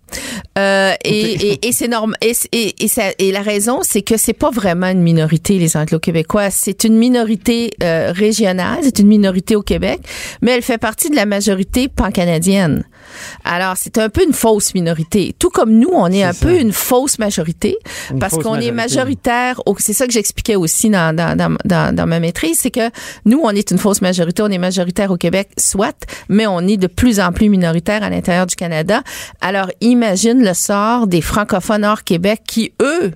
Euh, 0.58 0.94
et, 1.04 1.52
et, 1.54 1.68
et 1.68 1.72
c'est 1.72 1.88
normal. 1.88 2.18
Et, 2.22 2.84
et, 2.84 2.88
et 3.18 3.32
la 3.32 3.42
raison, 3.42 3.80
c'est 3.82 4.02
que 4.02 4.18
c'est 4.18 4.34
pas 4.34 4.50
vraiment 4.50 4.88
une 4.88 5.02
minorité, 5.02 5.58
les 5.60 5.78
Anglo-Québécois. 5.78 6.50
C'est 6.50 6.84
une 6.84 6.98
minorité 6.98 7.72
euh, 7.84 8.12
régionale, 8.12 8.80
c'est 8.84 9.00
une 9.00 9.08
minorité 9.08 9.56
au 9.56 9.62
Québec, 9.62 10.02
mais 10.42 10.52
elle 10.52 10.62
fait 10.62 10.78
partie 10.78 11.10
de 11.10 11.16
la 11.16 11.26
majorité 11.26 11.88
pan-canadienne. 11.88 12.84
Alors, 13.44 13.76
c'est 13.78 13.98
un 13.98 14.10
peu 14.10 14.24
une 14.24 14.34
fausse 14.34 14.74
minorité. 14.74 15.36
Tout 15.38 15.50
comme 15.50 15.72
nous, 15.72 15.90
on 15.92 16.08
est, 16.08 16.24
un 16.24 16.34
peu 16.34 16.60
une 16.60 16.72
fausse 16.72 17.20
majorité 17.20 17.78
parce 18.20 18.38
qu'on 18.38 18.56
est 18.56 18.72
majoritaire. 18.72 19.62
C'est 19.78 19.94
ça 19.94 20.08
que 20.08 20.14
j'expliquais 20.14 20.56
aussi 20.56 20.90
dans, 20.90 21.16
dans, 21.16 21.38
dans, 21.38 21.96
dans, 21.96 22.08
ma 22.08 22.20
maîtrise, 22.20 22.60
c'est 22.60 22.72
que 22.72 22.90
nous, 23.26 23.42
on 23.44 23.52
est 23.52 23.72
une 23.72 23.78
fausse 23.78 24.02
majorité. 24.02 24.42
On 24.42 24.50
est 24.50 24.58
majoritaire 24.58 25.12
au 25.12 25.18
Québec, 25.18 25.50
soit, 25.58 26.06
mais 26.28 26.48
on 26.48 26.62
est 26.62 26.78
de 26.78 26.88
plus 26.88 27.20
en 27.20 27.32
plus 27.32 27.50
minoritaire 27.50 28.04
à 28.04 28.10
l'intérieur 28.10 28.46
du 28.46 28.56
Canada. 28.56 29.04
Alors, 29.42 29.70
imagine 29.82 30.44
le 30.44 30.54
sort 30.54 31.08
des 31.08 31.22
francophones 31.22 31.86
hors 31.86 32.04
Québec 32.04 32.42
qui, 32.46 32.74
eux, 32.82 33.14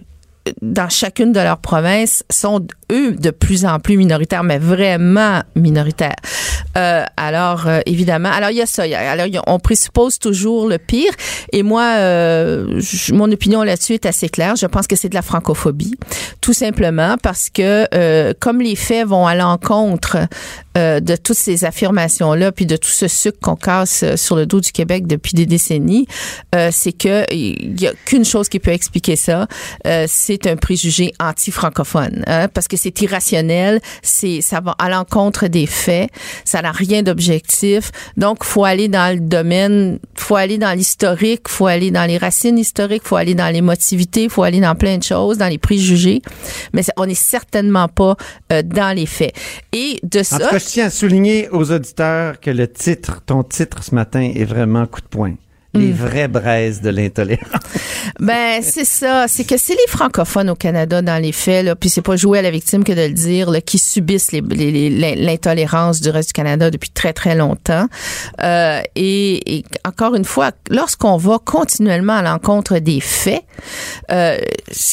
dans 0.62 0.90
chacune 0.90 1.32
de 1.32 1.40
leurs 1.40 1.60
provinces 1.60 2.24
sont 2.30 2.66
eux 2.92 3.14
de 3.14 3.32
plus 3.32 3.66
en 3.66 3.80
plus 3.80 3.98
minoritaires, 3.98 4.44
mais 4.44 4.58
vraiment 4.58 5.42
minoritaires. 5.56 6.16
Euh, 6.78 7.06
alors 7.18 7.68
euh, 7.68 7.80
évidemment, 7.86 8.30
alors 8.30 8.50
il 8.50 8.58
y 8.58 8.62
a 8.62 8.66
ça. 8.66 8.84
alors 8.84 9.28
on 9.48 9.60
présuppose 9.60 10.20
toujours 10.20 10.68
le 10.68 10.78
pire. 10.78 11.12
Et 11.52 11.64
moi, 11.64 11.84
euh, 11.98 12.82
mon 13.12 13.32
opinion 13.32 13.64
là-dessus 13.64 13.94
est 13.94 14.06
assez 14.06 14.30
claire. 14.30 14.56
Je 14.56 14.66
pense 14.66 14.88
que 14.88 14.96
c'est 14.96 15.10
de 15.10 15.16
la 15.16 15.22
francophobie, 15.22 15.96
tout 16.42 16.54
simplement 16.54 17.16
parce 17.22 17.50
que 17.50 17.86
euh, 17.94 18.34
comme 18.40 18.62
les 18.62 18.76
faits 18.76 19.08
vont 19.08 19.28
à 19.28 19.36
l'encontre 19.36 20.18
euh, 20.78 21.00
de 21.00 21.16
toutes 21.16 21.38
ces 21.38 21.66
affirmations-là, 21.66 22.52
puis 22.52 22.66
de 22.66 22.76
tout 22.76 22.90
ce 22.90 23.08
sucre 23.08 23.38
qu'on 23.42 23.56
casse 23.56 24.04
sur 24.16 24.36
le 24.36 24.46
dos 24.46 24.60
du 24.60 24.72
Québec 24.72 25.08
depuis 25.08 25.34
des 25.34 25.46
décennies, 25.46 26.08
c'est 26.72 26.92
que 26.92 27.26
il 27.32 27.80
y 27.80 27.88
a 27.88 27.94
qu'une 28.06 28.26
chose 28.26 28.50
qui 28.50 28.60
peut 28.60 28.72
expliquer 28.72 29.16
ça, 29.16 29.48
c'est 30.08 30.33
un 30.46 30.56
préjugé 30.56 31.14
anti-francophone, 31.20 32.24
hein, 32.28 32.48
parce 32.48 32.68
que 32.68 32.78
c'est 32.78 33.02
irrationnel, 33.02 33.80
c'est 34.02 34.42
ça 34.42 34.60
va 34.60 34.76
à 34.80 34.90
l'encontre 34.90 35.48
des 35.48 35.66
faits, 35.66 36.10
ça 36.46 36.62
n'a 36.62 36.72
rien 36.72 37.04
d'objectif. 37.04 37.92
Donc 38.18 38.44
faut 38.44 38.66
aller 38.66 38.88
dans 38.88 39.14
le 39.14 39.20
domaine, 39.20 40.00
faut 40.16 40.36
aller 40.36 40.58
dans 40.58 40.76
l'historique, 40.78 41.48
faut 41.48 41.68
aller 41.68 41.92
dans 41.92 42.06
les 42.06 42.18
racines 42.18 42.58
historiques, 42.58 43.04
faut 43.04 43.16
aller 43.16 43.36
dans 43.36 43.52
l'émotivité, 43.52 44.30
faut 44.30 44.44
aller 44.44 44.60
dans 44.60 44.76
plein 44.76 44.98
de 44.98 45.04
choses, 45.04 45.38
dans 45.38 45.48
les 45.48 45.58
préjugés, 45.58 46.22
mais 46.74 46.84
on 46.98 47.06
n'est 47.06 47.16
certainement 47.16 47.88
pas 47.88 48.16
euh, 48.52 48.62
dans 48.64 48.96
les 48.96 49.06
faits. 49.06 49.34
Et 49.72 50.00
de 50.04 50.24
ça, 50.24 50.36
en 50.36 50.40
tout 50.40 50.50
cas, 50.50 50.60
je 50.60 50.66
tiens 50.66 50.86
à 50.86 50.90
souligner 50.90 51.50
aux 51.50 51.72
auditeurs 51.72 52.40
que 52.40 52.52
le 52.52 52.68
titre, 52.68 53.22
ton 53.26 53.44
titre 53.44 53.84
ce 53.84 53.96
matin 53.96 54.32
est 54.36 54.46
vraiment 54.46 54.86
coup 54.86 55.02
de 55.02 55.08
poing 55.08 55.36
les 55.74 55.92
mm. 55.92 55.94
vraies 55.94 56.28
braises 56.28 56.82
de 56.82 56.90
l'intolérance. 56.90 57.48
ben 58.20 58.62
c'est 58.62 58.86
ça, 58.86 59.26
c'est 59.28 59.44
que 59.44 59.58
c'est 59.58 59.74
les 59.74 59.88
francophones 59.88 60.50
au 60.50 60.56
Canada 60.56 61.02
dans 61.02 61.22
les 61.22 61.32
faits 61.32 61.66
là, 61.66 61.76
puis 61.76 61.90
c'est 61.90 62.02
pas 62.02 62.16
jouer 62.16 62.40
à 62.40 62.42
la 62.42 62.52
victime 62.52 62.84
que 62.84 62.92
de 62.92 63.02
le 63.02 63.14
dire, 63.14 63.50
là, 63.50 63.62
qui 63.62 63.80
subissent 63.80 64.32
l'intolérance 64.32 66.02
du 66.02 66.10
reste 66.10 66.30
du 66.30 66.34
Canada 66.34 66.70
depuis 66.70 66.90
très 66.90 67.14
très 67.14 67.36
longtemps. 67.36 67.88
Euh, 68.42 68.82
et, 68.96 69.58
et, 69.58 69.66
encore 69.86 70.16
une 70.16 70.26
fois, 70.26 70.52
lorsqu'on 70.70 71.18
va 71.18 71.40
continuellement 71.44 72.14
à 72.14 72.22
l'encontre 72.22 72.80
des 72.80 73.00
faits, 73.00 73.44
euh, 74.12 74.38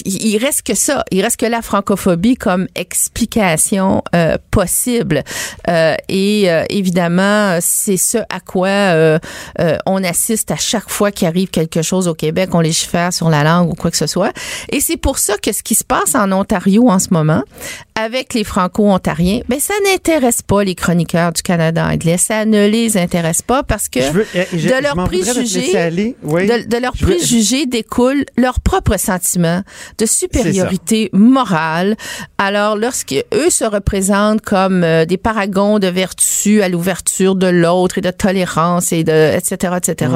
il 0.04 0.38
reste 0.38 0.62
que 0.62 0.74
ça, 0.74 1.04
il 1.10 1.22
reste 1.22 1.38
que 1.38 1.46
la 1.46 1.62
francophobie 1.62 2.36
comme 2.36 2.66
explication 2.74 4.02
euh, 4.14 4.36
possible. 4.50 5.22
Euh, 5.68 5.94
et 6.08 6.50
euh, 6.50 6.64
évidemment, 6.68 7.58
c'est 7.60 7.96
ce 7.96 8.18
à 8.28 8.40
quoi 8.40 8.68
euh, 8.68 9.18
on 9.86 10.02
assiste 10.04 10.50
à 10.50 10.56
chaque 10.56 10.69
fois 10.78 11.10
qu'il 11.10 11.26
arrive 11.26 11.48
quelque 11.48 11.82
chose 11.82 12.08
au 12.08 12.14
Québec, 12.14 12.50
on 12.54 12.60
légifère 12.60 13.12
sur 13.12 13.28
la 13.30 13.42
langue 13.44 13.70
ou 13.70 13.74
quoi 13.74 13.90
que 13.90 13.96
ce 13.96 14.06
soit. 14.06 14.32
Et 14.70 14.80
c'est 14.80 14.96
pour 14.96 15.18
ça 15.18 15.36
que 15.36 15.52
ce 15.52 15.62
qui 15.62 15.74
se 15.74 15.84
passe 15.84 16.14
en 16.14 16.30
Ontario 16.32 16.88
en 16.88 16.98
ce 16.98 17.08
moment, 17.10 17.42
avec 18.00 18.34
les 18.34 18.44
Franco-Ontariens, 18.44 19.40
ben 19.48 19.60
ça 19.60 19.74
n'intéresse 19.84 20.42
pas 20.42 20.64
les 20.64 20.74
chroniqueurs 20.74 21.32
du 21.32 21.42
Canada 21.42 21.86
anglais. 21.86 22.16
Ça 22.16 22.44
ne 22.44 22.66
les 22.66 22.96
intéresse 22.96 23.42
pas 23.42 23.62
parce 23.62 23.88
que 23.88 24.00
de 24.00 24.82
leurs 24.82 25.04
préjugés, 25.04 25.72
de, 25.72 26.80
leurs 26.80 26.96
préjugés 26.96 27.66
découle 27.66 28.24
leur 28.36 28.60
propre 28.60 28.98
sentiment 28.98 29.62
de 29.98 30.06
supériorité 30.06 31.10
morale. 31.12 31.96
Alors, 32.38 32.76
lorsque 32.76 33.14
eux 33.34 33.50
se 33.50 33.64
représentent 33.64 34.40
comme 34.40 34.82
euh, 34.82 35.04
des 35.04 35.18
paragons 35.18 35.78
de 35.78 35.86
vertu 35.86 36.62
à 36.62 36.68
l'ouverture 36.68 37.34
de 37.34 37.46
l'autre 37.46 37.98
et 37.98 38.00
de 38.00 38.10
tolérance 38.10 38.92
et 38.92 39.04
de 39.04 39.36
etc 39.36 39.74
etc. 39.76 40.12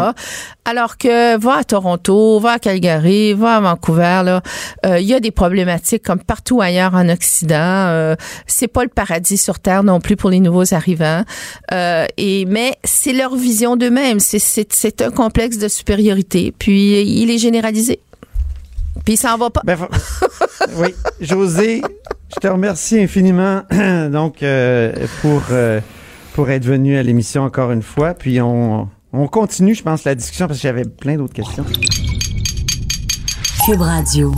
Alors 0.65 0.97
que 0.97 1.39
va 1.39 1.59
à 1.59 1.65
Toronto, 1.65 2.41
va 2.41 2.53
à 2.53 2.59
Calgary, 2.59 3.35
va 3.35 3.57
à 3.57 3.61
Vancouver, 3.61 4.23
là, 4.25 4.41
euh, 4.87 4.99
il 4.99 5.07
y 5.07 5.15
a 5.15 5.21
des 5.21 5.31
problématiques 5.31 6.03
comme 6.03 6.21
partout 6.21 6.61
ailleurs 6.61 6.95
en 6.95 7.09
Occident. 7.09 7.74
Euh, 7.75 8.17
c'est 8.47 8.69
pas 8.69 8.83
le 8.83 8.89
paradis 8.89 9.37
sur 9.37 9.59
terre 9.59 9.83
non 9.83 10.01
plus 10.01 10.17
pour 10.17 10.31
les 10.31 10.41
nouveaux 10.41 10.75
arrivants. 10.75 11.25
Euh, 11.73 12.07
et 12.17 12.45
mais 12.47 12.77
c'est 12.85 13.13
leur 13.13 13.37
vision 13.37 13.77
d'eux-mêmes. 13.77 14.21
C'est, 14.21 14.39
c'est, 14.39 14.73
c'est 14.73 15.03
un 15.03 15.11
complexe 15.11 15.59
de 15.59 15.69
supériorité. 15.69 16.53
Puis 16.59 17.01
il 17.03 17.31
est 17.31 17.39
généralisé. 17.39 18.01
Puis 19.05 19.17
ça 19.17 19.35
en 19.35 19.39
va 19.39 19.51
pas. 19.51 19.61
Ben, 19.65 19.77
oui, 20.77 20.95
José, 21.21 21.83
je 22.35 22.41
te 22.41 22.47
remercie 22.47 23.01
infiniment 23.01 23.63
donc 24.11 24.43
euh, 24.43 24.93
pour 25.21 25.43
euh, 25.51 25.81
pour 26.35 26.51
être 26.51 26.65
venu 26.65 26.97
à 26.97 27.03
l'émission 27.03 27.43
encore 27.43 27.73
une 27.73 27.83
fois. 27.83 28.15
Puis 28.15 28.41
on 28.41 28.89
on 29.13 29.29
continue, 29.29 29.75
je 29.75 29.83
pense, 29.83 30.05
la 30.05 30.15
discussion 30.15 30.47
parce 30.47 30.59
que 30.59 30.63
j'avais 30.63 30.85
plein 30.85 31.17
d'autres 31.17 31.35
questions. 31.35 31.65
Cube 33.65 33.81
Radio. 33.81 34.33